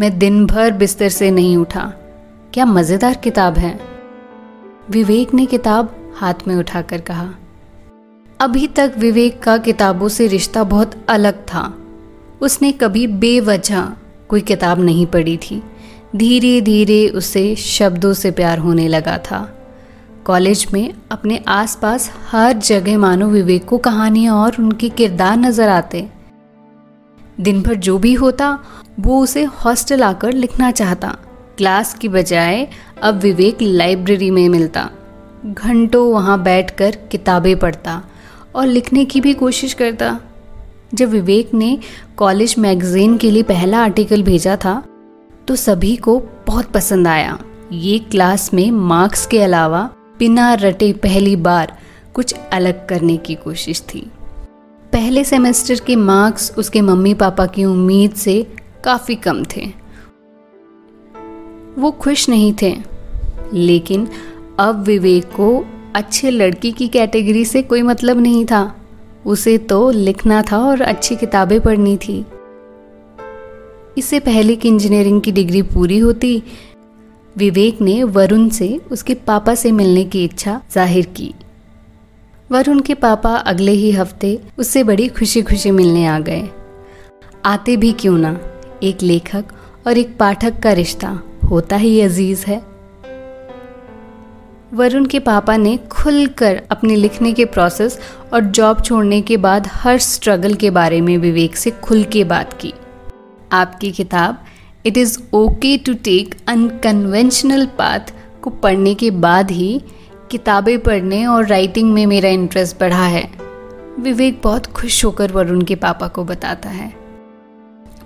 मैं 0.00 0.18
दिन 0.18 0.46
भर 0.46 0.70
बिस्तर 0.70 1.08
से 1.08 1.30
नहीं 1.30 1.56
उठा। 1.56 1.92
क्या 2.54 2.64
मज़ेदार 2.64 3.14
किताब 3.14 3.58
है। 3.58 3.80
विवेक 4.90 5.34
ने 5.34 5.46
किताब 5.46 6.12
हाथ 6.16 6.34
में 6.48 6.56
उठाकर 6.56 7.00
कहा। 7.00 7.34
अभी 8.40 8.66
तक 8.66 8.92
विवेक 8.98 9.42
का 9.42 9.56
किताबों 9.58 10.08
से 10.08 10.26
रिश्ता 10.26 10.62
बहुत 10.64 10.92
अलग 11.08 11.34
था। 11.34 11.78
उसने 12.40 12.72
कभी 12.72 13.06
बेवजह 13.06 13.88
कोई 14.28 14.40
किताब 14.40 14.80
नहीं 14.80 15.06
पढ़ी 15.06 15.36
थी। 15.36 15.62
धीरे 16.16 16.60
धीरे 16.60 17.08
उसे 17.08 17.54
शब्दों 17.56 18.12
से 18.12 18.30
प्यार 18.30 18.58
होने 18.58 18.88
लगा 18.88 19.18
था। 19.18 19.40
कॉलेज 20.24 20.66
में 20.72 20.94
अपने 21.10 21.44
आसपास 21.48 22.10
हर 22.30 22.52
जगह 22.52 22.98
मानो 22.98 23.28
विवेक 23.28 23.64
को 23.64 23.78
कहानियाँ 23.78 24.34
और 24.34 24.56
उनके 24.58 24.88
किरदार 24.88 25.36
नज़र 25.36 25.68
आते। 25.68 26.08
दिन 27.40 27.62
भर 27.62 27.74
जो 27.74 27.98
भी 27.98 28.14
होता, 28.14 28.58
वो 29.00 29.22
उसे 29.22 29.44
हॉस्टल 29.44 30.02
आकर 30.02 30.32
लिखना 30.32 30.70
चाहता। 30.70 31.16
क्लास 31.58 31.94
की 31.94 32.08
बजाय 32.08 32.68
अब 33.02 33.14
विवेक 33.14 33.58
लाइब्रेरी 33.62 34.30
में 34.30 34.48
मिलता। 34.48 34.90
घंटों 35.46 36.12
वहाँ 36.12 36.42
बैठकर 36.42 36.96
किताबें 37.10 37.58
पढ़ता। 37.58 38.02
और 38.54 38.66
लिखने 38.66 39.04
की 39.04 39.20
भी 39.20 39.32
कोशिश 39.34 39.74
करता। 39.74 40.18
जब 40.94 41.08
विवेक 41.08 41.52
ने 41.54 41.78
कॉलेज 42.16 42.54
मैगजीन 42.58 43.16
के 43.18 43.30
लिए 43.30 43.42
पहला 43.42 43.82
आर्टिकल 43.82 44.22
भेजा 44.22 44.56
था 44.56 44.82
तो 45.48 45.56
सभी 45.56 45.94
को 45.96 46.18
बहुत 46.46 46.66
पसंद 46.66 47.08
आया। 47.08 47.38
ये 47.72 47.98
क्लास 48.00 48.52
में 48.54 48.70
मार्क्स 48.70 49.26
के 49.26 49.42
अलावा 49.42 49.88
बिना 50.18 50.52
रटे 50.54 50.92
पहली 50.92 51.34
बार 51.38 51.76
कुछ 52.14 52.34
अलग 52.52 52.86
करने 52.88 53.16
की 53.16 53.34
कोशिश 53.34 53.80
थी। 53.84 54.00
पहले 54.92 55.24
सेमेस्टर 55.24 55.80
के 55.86 55.96
मार्क्स 55.96 56.52
उसके 56.58 56.80
मम्मी 56.80 57.14
पापा 57.14 57.46
की 57.46 57.64
उम्मीद 57.64 58.12
से 58.12 58.42
काफ़ी 58.84 59.14
कम 59.16 59.44
थे। 59.46 59.66
वो 61.78 61.90
खुश 61.90 62.28
नहीं 62.28 62.52
थे, 62.62 62.74
लेकिन 63.54 64.08
अब 64.58 64.82
विवेक 64.82 65.24
को 65.32 65.50
अच्छे 65.96 66.30
लड़की 66.30 66.72
की 66.72 66.88
कैटेगरी 66.88 67.44
से 67.44 67.62
कोई 67.62 67.82
मतलब 67.82 68.20
नहीं 68.20 68.44
था। 68.46 68.74
उसे 69.26 69.56
तो 69.58 69.90
लिखना 69.90 70.42
था 70.42 70.58
और 70.58 70.80
अच्छी 70.80 71.16
किताबें 71.16 71.60
पढ़नी 71.60 71.96
थी। 71.96 72.24
इससे 73.98 74.20
पहले 74.20 74.56
कि 74.56 74.68
इंजीनियरिंग 74.68 75.20
की 75.22 75.32
डिग्री 75.32 75.62
पूरी 75.62 75.98
होती, 75.98 76.42
विवेक 77.36 77.80
ने 77.80 78.02
वरुण 78.04 78.48
से 78.48 78.68
उसके 78.92 79.14
पापा 79.14 79.54
से 79.54 79.72
मिलने 79.72 80.04
की 80.04 80.24
इच्छा 80.24 80.60
ज़ाहिर 80.72 81.06
की। 81.06 81.34
वरुण 82.50 82.80
के 82.80 82.94
पापा 82.94 83.34
अगले 83.36 83.72
ही 83.72 83.90
हफ़्ते 83.90 84.38
उससे 84.58 84.84
बड़ी 84.84 85.08
खुशी 85.08 85.42
खुशी 85.42 85.70
मिलने 85.70 86.06
आ 86.06 86.18
गए। 86.20 86.48
आते 87.44 87.76
भी 87.76 87.92
क्यों 87.92 88.16
ना? 88.18 88.38
एक 88.82 89.02
लेखक 89.02 89.44
और 89.86 89.98
एक 89.98 90.16
पाठक 90.16 90.58
का 90.62 90.72
रिश्ता 90.72 91.18
होता 91.50 91.76
ही 91.76 92.00
अज़ीज़ 92.00 92.44
है। 92.46 92.62
वरुण 94.74 95.04
के 95.06 95.18
पापा 95.18 95.56
ने 95.56 95.76
खुलकर 95.76 96.62
अपने 96.70 96.96
लिखने 96.96 97.32
के 97.32 97.44
प्रोसेस 97.44 98.00
और 98.32 98.40
जॉब 98.40 98.82
छोड़ने 98.82 99.20
के 99.20 99.36
बाद 99.36 99.68
हर 99.72 99.98
स्ट्रगल 99.98 100.54
के 100.54 100.70
बारे 100.70 101.00
में 101.00 101.18
विवेक 101.18 101.56
से 101.56 101.70
खुल 101.70 102.02
के 102.02 102.24
बात 102.24 102.52
की। 102.52 102.72
आपकी 103.52 103.90
किताब 103.90 104.44
it 104.86 104.98
is 104.98 105.18
okay 105.34 105.76
to 105.78 105.94
take 105.94 106.34
unconventional 106.48 107.66
path 107.66 108.00
को 108.42 108.50
पढ़ने 108.50 108.94
के 108.94 109.10
बाद 109.10 109.50
ही 109.50 109.82
किताबें 110.30 110.78
पढ़ने 110.78 111.26
और 111.26 111.46
राइटिंग 111.46 111.92
में 111.92 112.06
मेरा 112.06 112.28
इंटरेस्ट 112.28 112.80
बढ़ा 112.80 113.06
है। 113.06 113.30
विवेक 114.00 114.40
बहुत 114.44 114.66
खुश 114.66 115.04
होकर 115.04 115.32
वरुण 115.32 115.62
के 115.62 115.74
पापा 115.74 116.08
को 116.08 116.24
बताता 116.24 116.68
है। 116.68 116.92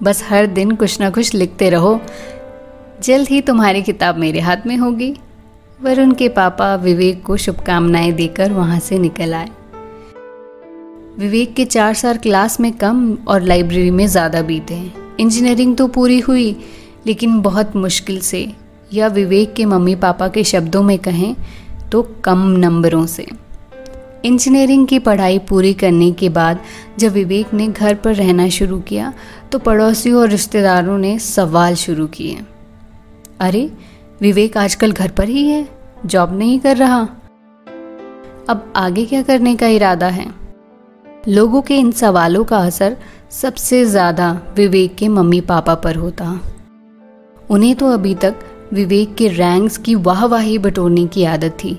बस 0.02 0.24
हर 0.28 0.46
दिन 0.46 0.70
कुछ 0.70 1.00
ना 1.00 1.10
कुछ 1.10 1.34
लिखते 1.34 1.70
रहो। 1.70 2.00
जल्द 3.02 3.28
ही 3.28 3.40
तुम्हारी 3.40 3.82
किताब 3.82 4.16
मेरे 4.16 4.40
हाथ 4.40 4.56
में 4.66 4.76
होगी। 4.76 5.16
वरुण 5.83 6.12
के 6.14 6.28
पापा 6.28 6.74
विवेक 6.74 7.22
को 7.22 7.37
शुभकामनाएँ 7.37 8.12
देकर 8.12 8.53
वहाँ 8.53 8.78
से 8.80 8.99
निकल 8.99 9.35
आए। 9.35 9.49
विवेक 11.18 11.55
के 11.55 11.64
चार 11.64 11.95
साल 11.95 12.16
क्लास 12.16 12.59
में 12.61 12.70
कम 12.72 13.18
और 13.28 13.43
लाइब्रेरी 13.43 13.91
में 13.91 14.07
ज़्यादा 14.07 14.43
बीते 14.43 14.74
हैं। 14.74 15.16
इंजीनियरिंग 15.20 15.76
तो 15.76 15.87
पूरी 15.89 16.18
हुई, 16.20 16.57
लेकिन 17.07 17.41
बहुत 17.41 17.76
मुश्किल 17.76 18.20
से। 18.20 18.47
या 18.93 19.07
विवेक 19.09 19.55
के 19.55 19.64
मम्मी 19.64 19.95
पापा 19.97 20.28
के 20.28 20.45
शब्दों 20.45 20.83
में 20.83 20.99
कहें 20.99 21.35
तो 21.93 22.03
कम 22.24 22.47
नंबरों 22.59 23.05
से। 23.07 23.26
इंजीनियरिंग 24.24 24.87
की 24.87 24.99
पढ़ाई 25.01 25.39
पूरी 25.39 25.72
करने 25.74 26.11
के 26.12 26.28
बाद 26.30 26.61
जब 26.99 27.12
विवेक 27.12 27.55
ने 27.55 27.68
घर 27.68 27.95
पर 27.95 28.14
रहना 28.14 28.49
शुरू 28.51 28.80
किया 28.80 29.12
तो 29.53 29.59
पड़ोसियों 29.59 30.20
और 30.20 30.28
रिश्तेदारों 30.28 30.99
ने 30.99 31.18
सवाल 31.20 31.74
शुरू 31.76 32.07
किए। 32.09 32.39
अरे 33.41 33.70
विवेक 34.22 34.56
आजकल 34.56 34.92
घर 34.92 35.10
पर 35.10 35.28
ही 35.28 35.42
है 35.48 35.68
जॉब 36.06 36.32
नहीं 36.32 36.58
कर 36.60 36.76
रहा। 36.76 37.00
अब 38.48 38.72
आगे 38.76 39.04
क्या 39.04 39.22
करने 39.22 39.54
का 39.56 39.66
इरादा 39.66 40.08
है? 40.08 40.26
लोगों 41.28 41.62
के 41.62 41.76
इन 41.76 41.90
सवालों 41.92 42.44
का 42.44 42.58
असर 42.58 42.96
सबसे 43.30 43.84
ज़्यादा 43.84 44.30
विवेक 44.56 44.94
के 44.94 45.08
मम्मी 45.08 45.40
पापा 45.40 45.74
पर 45.74 45.96
होता। 45.96 46.28
उन्हें 47.50 47.74
तो 47.76 47.88
अभी 47.88 48.14
तक 48.14 48.44
विवेक 48.72 49.14
के 49.14 49.28
रैंक्स 49.28 49.76
की 49.78 49.94
वाहवाही 49.94 50.56
बटोरने 50.58 51.06
की 51.06 51.24
आदत 51.24 51.56
थी। 51.64 51.78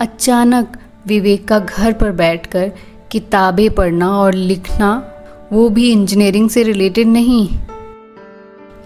अचानक 0.00 0.78
विवेक 1.06 1.48
का 1.48 1.58
घर 1.58 1.92
पर 1.92 2.12
बैठकर 2.12 2.72
किताबें 3.12 3.70
पढ़ना 3.70 4.10
और 4.18 4.34
लिखना, 4.34 4.92
वो 5.52 5.68
भी 5.68 5.90
इंजीनियरिंग 5.92 6.50
से 6.50 6.62
रिलेटेड 6.62 7.08
नहीं। 7.08 7.48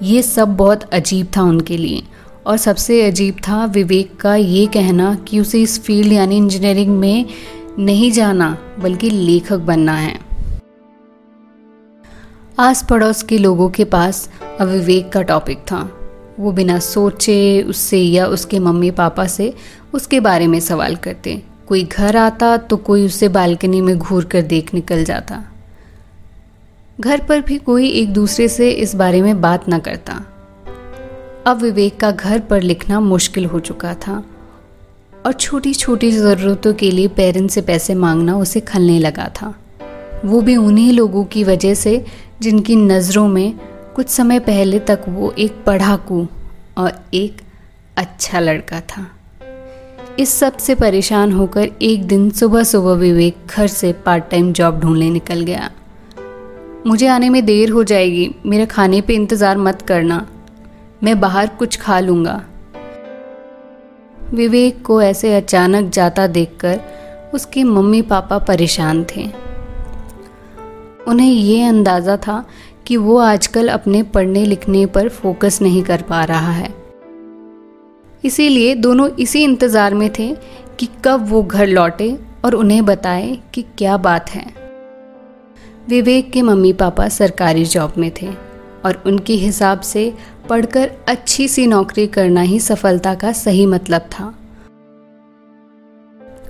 ये 0.02 0.22
सब 0.22 0.56
बहुत 0.56 0.82
अजीब 0.92 1.30
था 1.36 1.42
उनके 1.42 1.76
लिए। 1.76 2.02
और 2.46 2.56
सबसे 2.56 3.02
अजीब 3.06 3.36
था 3.48 3.64
विवेक 3.64 4.16
का 4.16 4.34
ये 4.36 4.66
कहना 4.66 5.14
कि 5.28 5.40
उसे 5.40 5.62
इस 5.62 5.82
फ़ील्ड 5.82 6.12
यानी 6.12 6.36
इंजीनियरिंग 6.36 6.98
में 6.98 7.26
नहीं 7.78 8.10
जाना, 8.12 8.58
बल्कि 8.78 9.10
लेखक 9.10 9.58
बनना 9.58 9.92
है। 9.92 10.18
आस 12.58 12.84
पड़ोस 12.90 13.22
के 13.22 13.38
लोगों 13.38 13.70
के 13.70 13.84
पास 13.84 14.28
अब 14.60 14.68
विवेक 14.68 15.12
का 15.12 15.22
टॉपिक 15.22 15.58
था। 15.58 15.98
वो 16.40 16.52
बिना 16.52 16.78
सोचे 16.78 17.62
उससे 17.62 17.98
या 17.98 18.26
उसके 18.26 18.58
मम्मी 18.58 18.90
पापा 18.90 19.26
से 19.26 19.54
उसके 19.94 20.20
बारे 20.20 20.46
में 20.46 20.60
सवाल 20.60 20.96
करते। 20.96 21.42
कोई 21.68 21.84
घर 21.84 22.16
आता 22.16 22.56
तो 22.56 22.76
कोई 22.76 23.06
उसे 23.06 23.28
बालकनी 23.28 23.80
में 23.80 23.98
घूर 23.98 24.24
कर 24.24 24.42
देख 24.42 24.74
निकल 24.74 25.04
जाता। 25.04 25.42
घर 27.00 27.20
पर 27.20 27.40
भी 27.40 27.58
कोई 27.58 27.88
एक 27.90 28.12
दूसरे 28.12 28.48
से 28.48 28.70
इस 28.70 28.94
बारे 28.94 29.22
में 29.22 29.40
बात 29.40 29.68
ना 29.68 29.78
करता। 29.78 30.22
अब 31.46 31.62
विवेक 31.62 31.96
का 32.00 32.10
घर 32.10 32.40
पर 32.40 32.62
लिखना 32.62 32.98
मुश्किल 33.00 33.44
हो 33.44 33.58
चुका 33.60 33.92
था 33.94 34.12
और 35.26 35.32
छोटी 35.32 35.72
छोटी 35.74 36.10
ज़रूरतों 36.10 36.72
के 36.74 36.90
लिए 36.90 37.08
पेरेंट्स 37.08 37.54
से 37.54 37.60
पैसे 37.60 37.94
मांगना 37.94 38.36
उसे 38.38 38.60
खलने 38.60 38.98
लगा 38.98 39.26
था। 39.36 39.54
वो 40.24 40.40
भी 40.40 40.56
उन्हीं 40.56 40.92
लोगों 40.92 41.24
की 41.24 41.42
वजह 41.44 41.74
से 41.74 42.04
जिनकी 42.42 42.76
नज़रों 42.76 43.26
में 43.28 43.54
कुछ 43.94 44.08
समय 44.08 44.38
पहले 44.40 44.78
तक 44.80 45.04
वो 45.08 45.30
एक 45.38 45.54
पढ़ाकू 45.66 46.26
और 46.78 46.92
एक 47.14 47.40
अच्छा 47.96 48.40
लड़का 48.40 48.80
था। 48.80 49.06
इस 50.18 50.34
सबसे 50.34 50.74
परेशान 50.74 51.32
होकर 51.32 51.68
एक 51.82 52.06
दिन 52.06 52.30
सुबह 52.30 52.62
सुबह 52.64 52.92
विवेक 52.92 53.46
घर 53.48 53.66
से 53.66 53.92
पार्ट 54.06 54.30
टाइम 54.30 54.52
जॉब 54.52 54.78
ढूँढने 54.80 55.10
निकल 55.10 55.40
गया। 55.40 55.70
मुझे 56.86 57.06
आने 57.06 57.30
में 57.30 57.44
देर 57.44 57.70
हो 57.70 57.84
जाएगी, 57.84 58.30
मेरे 58.46 58.66
खाने 58.66 59.00
पे 59.00 59.14
इंतज़ार 59.14 59.58
मत 59.58 59.82
करना। 59.82 60.26
मैं 61.02 61.18
बाहर 61.20 61.46
कुछ 61.58 61.76
खा 61.76 61.98
लूँगा। 62.00 62.42
विवेक 64.32 64.82
को 64.82 65.00
ऐसे 65.02 65.34
अचानक 65.36 65.90
जाता 65.90 66.26
देखकर 66.26 66.80
उसके 67.34 67.64
मम्मी 67.64 68.02
पापा 68.02 68.38
परेशान 68.38 69.04
थे। 69.06 69.24
उन्हें 71.08 71.30
ये 71.30 71.62
अंदाज़ा 71.62 72.16
था 72.16 72.44
कि 72.86 72.96
वो 72.96 73.16
आजकल 73.18 73.68
अपने 73.68 74.02
पढ़ने 74.12 74.44
लिखने 74.44 74.84
पर 74.86 75.08
फोकस 75.08 75.60
नहीं 75.62 75.82
कर 75.82 76.02
पा 76.02 76.22
रहा 76.24 76.52
है। 76.52 76.72
इसीलिए 78.24 78.74
दोनों 78.74 79.08
इसी 79.16 79.42
इंतज़ार 79.44 79.94
में 79.94 80.08
थे 80.18 80.34
कि 80.78 80.88
कब 81.04 81.26
वो 81.28 81.42
घर 81.42 81.66
लौटे 81.66 82.16
और 82.44 82.54
उन्हें 82.54 82.84
बताए 82.84 83.36
कि 83.54 83.62
क्या 83.78 83.96
बात 83.98 84.30
है। 84.30 84.46
विवेक 85.88 86.30
के 86.32 86.42
मम्मी 86.42 86.72
पापा 86.72 87.08
सरकारी 87.10 87.64
जॉब 87.64 87.94
में 87.98 88.10
थे 88.22 88.28
और 88.84 89.02
उनके 89.06 89.34
हिसाब 89.36 89.80
से 89.80 90.12
पढ़कर 90.52 90.90
अच्छी 91.08 91.48
सी 91.48 91.66
नौकरी 91.66 92.06
करना 92.06 92.40
ही 92.40 92.60
सफलता 92.60 93.14
का 93.14 93.32
सही 93.32 93.66
मतलब 93.66 94.00
था। 94.00 94.34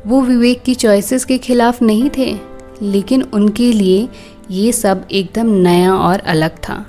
वो 0.06 0.20
विवेक 0.22 0.62
की 0.62 0.74
चॉइसेस 0.74 1.24
के 1.24 1.38
खिलाफ 1.38 1.82
नहीं 1.82 2.10
थे, 2.18 2.38
लेकिन 2.82 3.22
उनके 3.22 3.72
लिए 3.72 4.08
ये 4.50 4.72
सब 4.72 5.08
एकदम 5.10 5.46
नया 5.46 5.94
और 5.94 6.20
अलग 6.20 6.50
था। 6.50 6.86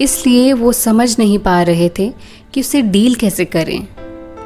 इसलिए 0.00 0.52
वो 0.52 0.72
समझ 0.72 1.18
नहीं 1.18 1.38
पा 1.38 1.62
रहे 1.62 1.90
थे 1.98 2.14
कि 2.54 2.60
उसे 2.60 2.82
डील 2.82 3.14
कैसे 3.14 3.44
करें। 3.44 3.88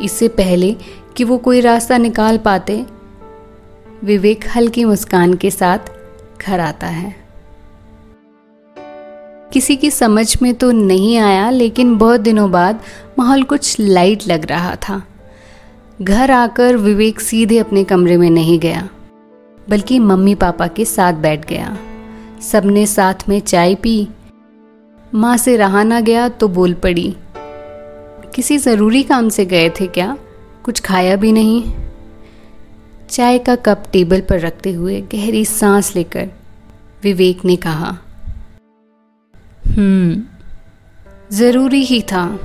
इससे 0.02 0.28
पहले 0.28 0.76
कि 1.16 1.24
वो 1.24 1.38
कोई 1.38 1.60
रास्ता 1.60 1.98
निकाल 1.98 2.38
पाते, 2.38 2.86
विवेक 4.04 4.44
हल्की 4.56 4.84
मुस्कान 4.84 5.34
के 5.34 5.50
साथ 5.50 5.78
घर 6.40 6.60
आता 6.60 6.86
है। 6.86 7.21
किसी 9.52 9.76
की 9.76 9.90
समझ 9.90 10.36
में 10.42 10.52
तो 10.54 10.70
नहीं 10.72 11.16
आया, 11.18 11.48
लेकिन 11.50 11.96
बहुत 11.96 12.20
दिनों 12.20 12.50
बाद 12.50 12.80
माहौल 13.18 13.42
कुछ 13.42 13.76
लाइट 13.80 14.26
लग 14.28 14.46
रहा 14.46 14.74
था। 14.76 15.02
घर 16.02 16.30
आकर 16.30 16.76
विवेक 16.76 17.20
सीधे 17.20 17.58
अपने 17.58 17.84
कमरे 17.84 18.16
में 18.16 18.28
नहीं 18.30 18.58
गया, 18.58 18.88
बल्कि 19.68 19.98
मम्मी 19.98 20.34
पापा 20.34 20.66
के 20.66 20.84
साथ 20.84 21.12
बैठ 21.12 21.46
गया। 21.46 21.76
सबने 22.42 22.86
साथ 22.86 23.28
में 23.28 23.38
चाय 23.40 23.74
पी। 23.74 24.08
माँ 25.14 25.36
से 25.36 25.56
रहा 25.56 25.82
ना 25.82 26.00
गया 26.00 26.28
तो 26.28 26.48
बोल 26.48 26.74
पड़ी, 26.74 27.14
किसी 28.34 28.58
ज़रूरी 28.58 29.02
काम 29.02 29.28
से 29.28 29.44
गए 29.46 29.68
थे 29.70 29.86
क्या? 29.86 30.16
कुछ 30.64 30.80
खाया 30.80 31.16
भी 31.16 31.32
नहीं? 31.32 31.62
चाय 33.10 33.38
का 33.38 33.56
कप 33.56 33.82
टेबल 33.92 34.20
पर 34.20 34.40
रखते 34.40 34.72
हुए 34.72 35.00
गहरी 35.12 35.44
सांस 35.44 35.94
लेकर 35.96 36.30
विवेक 37.02 37.44
ने 37.44 37.56
कहा 37.56 37.96
ज़रूरी 41.32 41.82
ही 41.84 42.02
था। 42.02 42.38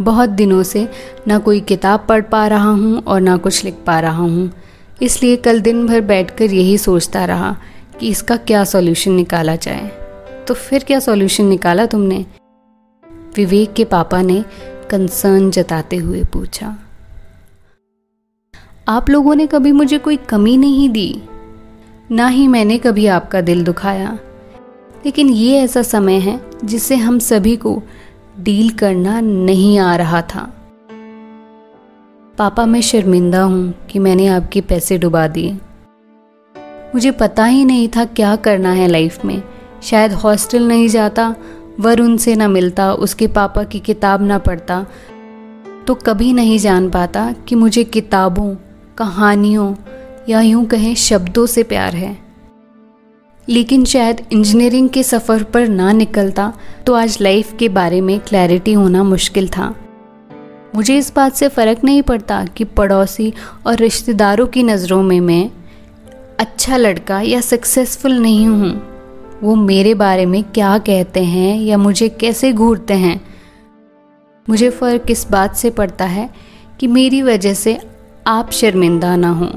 बहुत 0.00 0.30
दिनों 0.30 0.62
से 0.62 0.88
ना 1.28 1.38
कोई 1.38 1.60
किताब 1.60 2.06
पढ़ 2.08 2.22
पा 2.22 2.46
रहा 2.46 2.70
हूँ 2.70 3.02
और 3.02 3.20
ना 3.20 3.36
कुछ 3.36 3.64
लिख 3.64 3.74
पा 3.86 4.00
रहा 4.00 4.22
हूँ। 4.22 4.52
इसलिए 5.02 5.36
कल 5.36 5.60
दिन 5.60 5.86
भर 5.86 6.00
बैठकर 6.00 6.44
यही 6.44 6.78
सोचता 6.78 7.24
रहा 7.24 7.56
कि 8.00 8.08
इसका 8.08 8.36
क्या 8.36 8.64
सॉल्यूशन 8.64 9.12
निकाला 9.12 9.56
जाए। 9.56 9.88
तो 10.48 10.54
फिर 10.54 10.84
क्या 10.84 11.00
सॉल्यूशन 11.00 11.44
निकाला 11.44 11.86
तुमने? 11.86 12.26
विवेक 13.36 13.72
के 13.72 13.84
पापा 13.84 14.22
ने 14.22 14.44
कंसर्न 14.90 15.50
जताते 15.50 15.96
हुए 15.96 16.24
पूछा। 16.24 16.76
आप 18.88 19.10
लोगों 19.10 19.34
ने 19.34 19.46
कभी 19.46 19.72
मुझे 19.72 19.98
कोई 19.98 20.16
कमी 20.16 20.56
नहीं 20.56 20.88
दी? 20.90 21.22
ना 22.10 22.26
ही 22.28 22.48
मैंने 22.48 22.78
कभी 22.78 23.06
आपका 23.06 23.40
दिल 23.40 23.64
दुखाया। 23.64 24.18
लेकिन 25.06 25.28
ये 25.28 25.58
ऐसा 25.58 25.82
समय 25.82 26.18
है 26.18 26.40
जिससे 26.64 26.96
हम 26.96 27.18
सभी 27.18 27.56
को 27.56 27.82
डील 28.40 28.70
करना 28.70 29.20
नहीं 29.20 29.78
आ 29.78 29.94
रहा 29.96 30.22
था। 30.22 30.42
पापा, 32.38 32.66
मैं 32.66 32.80
शर्मिंदा 32.80 33.42
हूँ 33.42 33.74
कि 33.90 33.98
मैंने 33.98 34.26
आपके 34.26 34.60
पैसे 34.60 34.98
डुबा 34.98 35.26
दिए। 35.28 35.52
मुझे 36.94 37.10
पता 37.10 37.44
ही 37.44 37.64
नहीं 37.64 37.88
था 37.88 38.04
क्या 38.04 38.36
करना 38.36 38.72
है 38.72 38.86
लाइफ 38.88 39.24
में। 39.24 39.42
शायद 39.82 40.12
हॉस्टल 40.12 40.68
नहीं 40.68 40.88
जाता 40.88 41.34
वरुण 41.80 42.16
से 42.16 42.34
ना 42.34 42.48
मिलता, 42.48 42.92
उसके 42.92 43.26
पापा 43.26 43.64
की 43.64 43.78
किताब 43.80 44.22
ना 44.22 44.38
पढ़ता 44.38 44.86
तो 45.86 45.94
कभी 45.96 46.32
नहीं 46.32 46.58
जान 46.58 46.88
पाता 46.90 47.32
कि 47.48 47.54
मुझे 47.54 47.84
किताबों, 47.84 48.54
कहानियों 48.98 49.74
या 50.28 50.40
यूँ 50.40 50.64
कहें 50.66 50.94
शब्दों 50.94 51.46
से 51.46 51.62
प्यार 51.62 51.94
है। 51.94 52.29
लेकिन 53.48 53.84
शायद 53.84 54.20
इंजीनियरिंग 54.32 54.88
के 54.88 55.02
सफ़र 55.02 55.42
पर 55.42 55.68
ना 55.68 55.92
निकलता 55.92 56.52
तो 56.86 56.94
आज 56.94 57.18
लाइफ 57.20 57.52
के 57.58 57.68
बारे 57.68 58.00
में 58.00 58.18
क्लैरिटी 58.20 58.72
होना 58.72 59.02
मुश्किल 59.02 59.48
था। 59.48 59.74
मुझे 60.74 60.98
इस 60.98 61.12
बात 61.16 61.34
से 61.34 61.48
फ़र्क 61.48 61.84
नहीं 61.84 62.02
पड़ता 62.02 62.44
कि 62.46 62.64
पड़ोसी 62.64 63.32
और 63.66 63.76
रिश्तेदारों 63.76 64.46
की 64.46 64.62
नज़रों 64.62 65.02
में 65.02 65.20
मैं 65.20 65.50
अच्छा 66.38 66.76
लड़का 66.76 67.20
या 67.20 67.40
सक्सेसफुल 67.40 68.12
नहीं 68.12 68.46
हूँ। 68.46 68.70
वो 69.42 69.54
मेरे 69.54 69.94
बारे 69.94 70.26
में 70.26 70.42
क्या 70.44 70.78
कहते 70.78 71.24
हैं 71.24 71.60
या 71.60 71.78
मुझे 71.78 72.08
कैसे 72.08 72.52
घूरते 72.52 72.94
हैं? 72.94 73.20
मुझे 74.48 74.70
फ़र्क 74.70 75.10
इस 75.10 75.26
बात 75.30 75.56
से 75.56 75.70
पड़ता 75.70 76.04
है 76.04 76.30
कि 76.80 76.86
मेरी 76.86 77.22
वजह 77.22 77.54
से 77.54 77.78
आप 78.26 78.50
शर्मिंदा 78.50 79.16
ना 79.16 79.30
हों। 79.30 79.50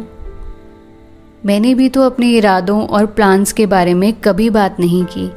मैंने 1.44 1.74
भी 1.76 1.88
तो 1.90 2.02
अपने 2.02 2.30
इरादों 2.32 2.88
और 2.88 3.06
प्लान्स 3.06 3.52
के 3.54 3.66
बारे 3.66 3.94
में 3.94 4.12
कभी 4.14 4.50
बात 4.50 4.80
नहीं 4.80 5.04
की। 5.06 5.30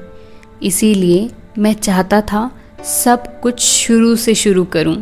इसीलिए 0.63 1.31
मैं 1.59 1.73
चाहता 1.73 2.21
था 2.21 2.51
सब 2.85 3.41
कुछ 3.41 3.61
शुरू 3.61 4.15
से 4.17 4.35
शुरू 4.35 4.65
करूँ। 4.65 4.95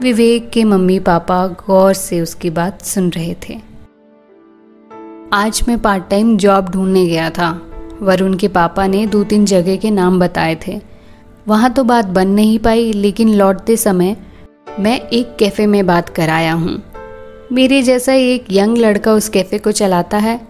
विवेक 0.00 0.48
के 0.50 0.64
मम्मी 0.64 0.98
पापा 1.00 1.46
गौर 1.46 1.92
से 1.92 2.20
उसकी 2.20 2.50
बात 2.50 2.82
सुन 2.82 3.10
रहे 3.10 3.34
थे। 3.48 3.60
आज 5.32 5.62
मैं 5.68 5.78
पार्ट 5.78 6.08
टाइम 6.10 6.36
जॉब 6.36 6.70
ढूँढने 6.70 7.06
गया 7.06 7.30
था। 7.30 7.50
वरुण 8.02 8.36
के 8.36 8.48
पापा 8.48 8.86
ने 8.86 9.06
दो 9.06 9.24
तीन 9.24 9.44
जगह 9.44 9.76
के 9.76 9.90
नाम 9.90 10.18
बताए 10.20 10.58
थे। 10.66 10.80
वहाँ 11.48 11.72
तो 11.72 11.84
बात 11.84 12.06
बन 12.06 12.28
नहीं 12.28 12.58
पाई, 12.58 12.92
लेकिन 12.92 13.34
लौटते 13.34 13.76
समय 13.76 14.16
मैं 14.80 15.00
एक 15.00 15.36
कैफ़े 15.36 15.66
में 15.66 15.86
बात 15.86 16.08
कराया 16.08 16.52
हूँ। 16.52 16.82
मेरे 17.52 17.80
जैसा 17.82 18.12
एक 18.12 18.44
यंग 18.50 18.76
लड़का 18.78 19.12
उस 19.12 19.28
कैफ़े 19.28 19.58
को 19.58 19.72
चलाता 19.72 20.18
है। 20.18 20.40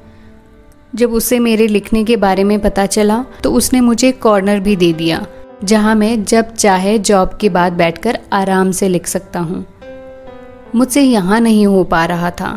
जब 0.93 1.13
उसे 1.13 1.39
मेरे 1.39 1.67
लिखने 1.67 2.03
के 2.05 2.17
बारे 2.17 2.45
में 2.45 2.59
पता 2.61 2.87
चला 2.87 3.25
तो 3.43 3.51
उसने 3.53 3.81
मुझे 3.81 4.13
कॉर्नर 4.13 4.61
भी 4.61 4.77
दे 4.77 4.93
दिया, 4.93 5.27
जहाँ 5.65 5.95
मैं 5.95 6.25
जब 6.25 6.53
चाहे 6.55 6.99
जॉब 7.01 7.37
के 7.41 7.49
बाद 7.49 7.73
बैठकर 7.73 8.19
आराम 8.33 8.71
से 8.71 8.89
लिख 8.89 9.07
सकता 9.07 9.41
हूँ। 9.41 9.65
मुझसे 10.75 11.03
यहाँ 11.03 11.41
नहीं 11.41 11.67
हो 11.67 11.83
पा 11.85 12.05
रहा 12.05 12.31
था। 12.31 12.53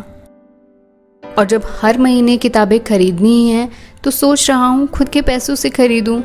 और 1.24 1.46
जब 1.46 1.64
हर 1.82 1.98
महीने 1.98 2.38
किताबें 2.38 2.80
खरीदनी 2.80 3.30
ही 3.32 3.50
हैं 3.50 3.70
तो 4.04 4.12
सोच 4.12 4.50
रहा 4.50 4.66
हूँ, 4.66 4.88
खुद 4.88 5.10
के 5.10 5.22
पैसों 5.22 5.56
से 5.56 5.70
खरीदूँ। 5.70 6.22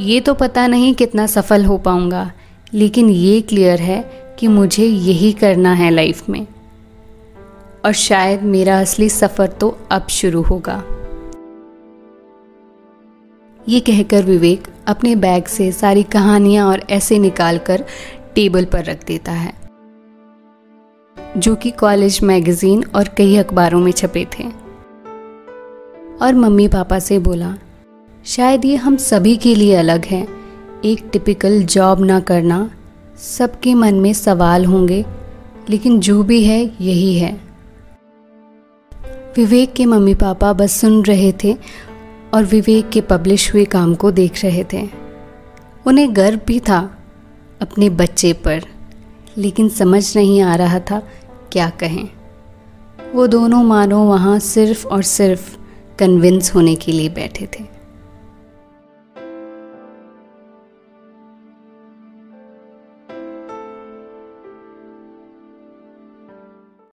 ये 0.00 0.20
तो 0.20 0.34
पता 0.34 0.66
नहीं 0.66 0.94
कितना 0.94 1.26
सफल 1.26 1.64
हो 1.64 1.78
पाऊँगा, 1.78 2.30
लेकिन 2.72 3.10
ये 3.10 3.40
क्लियर 3.40 3.80
है 3.80 4.02
कि 4.38 4.48
मुझे 4.48 4.86
यही 4.86 5.32
करना 5.34 5.72
है 5.72 5.90
लाइफ 5.90 6.28
में। 6.28 6.46
और 7.84 7.92
शायद 7.92 8.42
मेरा 8.42 8.78
असली 8.80 9.08
सफ़र 9.08 9.46
तो 9.50 9.76
अब 9.90 10.06
शुरू 10.10 10.42
होगा। 10.42 10.82
ये 13.60 13.80
कहकर 13.80 14.22
विवेक 14.22 14.68
अपने 14.86 15.14
बैग 15.16 15.44
से 15.44 15.70
सारी 15.72 16.02
कहानियाँ 16.02 16.66
और 16.68 16.82
ऐसे 16.90 17.18
निकाल 17.18 17.58
कर 17.58 17.84
टेबल 18.34 18.64
पर 18.64 18.84
रख 18.84 19.04
देता 19.06 19.32
है, 19.32 19.52
जो 21.36 21.54
कि 21.54 21.70
कॉलेज 21.70 22.20
मैगजीन 22.22 22.84
और 22.96 23.08
कई 23.08 23.36
अखबारों 23.36 23.80
में 23.80 23.92
छपे 23.92 24.26
थे। 24.32 24.44
और 26.16 26.34
मम्मी 26.34 26.66
पापा 26.68 26.98
से 26.98 27.18
बोला, 27.18 27.54
शायद 28.26 28.64
ये 28.64 28.76
हम 28.76 28.96
सभी 28.96 29.36
के 29.36 29.54
लिए 29.54 29.74
अलग 29.74 30.04
है। 30.04 30.26
एक 30.84 31.08
टिपिकल 31.12 31.62
जॉब 31.64 32.00
ना 32.00 32.20
करना, 32.20 32.70
सबके 33.18 33.74
मन 33.74 33.94
में 33.94 34.12
सवाल 34.12 34.64
होंगे, 34.64 35.04
लेकिन 35.70 35.98
जो 36.00 36.22
भी 36.22 36.44
है, 36.44 36.62
यही 36.80 37.14
है। 37.18 37.32
विवेक 39.36 39.72
के 39.72 39.86
मम्मी 39.86 40.14
पापा 40.14 40.52
बस 40.52 40.72
सुन 40.72 41.04
रहे 41.04 41.32
थे 41.44 41.56
और 42.34 42.44
विवेक 42.44 42.90
के 42.90 43.00
पब्लिश 43.00 43.52
हुए 43.54 43.64
काम 43.64 43.94
को 43.94 44.10
देख 44.10 44.44
रहे 44.44 44.64
थे। 44.72 44.88
उन्हें 45.86 46.16
गर्व 46.16 46.40
भी 46.46 46.60
था 46.60 46.98
अपने 47.62 47.90
बच्चे 47.90 48.32
पर, 48.32 48.62
लेकिन 49.38 49.68
समझ 49.68 50.16
नहीं 50.16 50.40
आ 50.40 50.54
रहा 50.54 50.80
था 50.80 51.02
क्या 51.52 51.70
कहें। 51.70 52.08
वो 53.14 53.26
दोनों 53.26 53.62
मानो 53.64 54.04
वहाँ 54.04 54.38
सिर्फ़ 54.38 54.86
और 54.86 55.02
सिर्फ़ 55.02 55.56
कन्विंस 55.98 56.54
होने 56.54 56.74
के 56.74 56.92
लिए 56.92 57.08
बैठे 57.08 57.46
थे। 57.46 57.73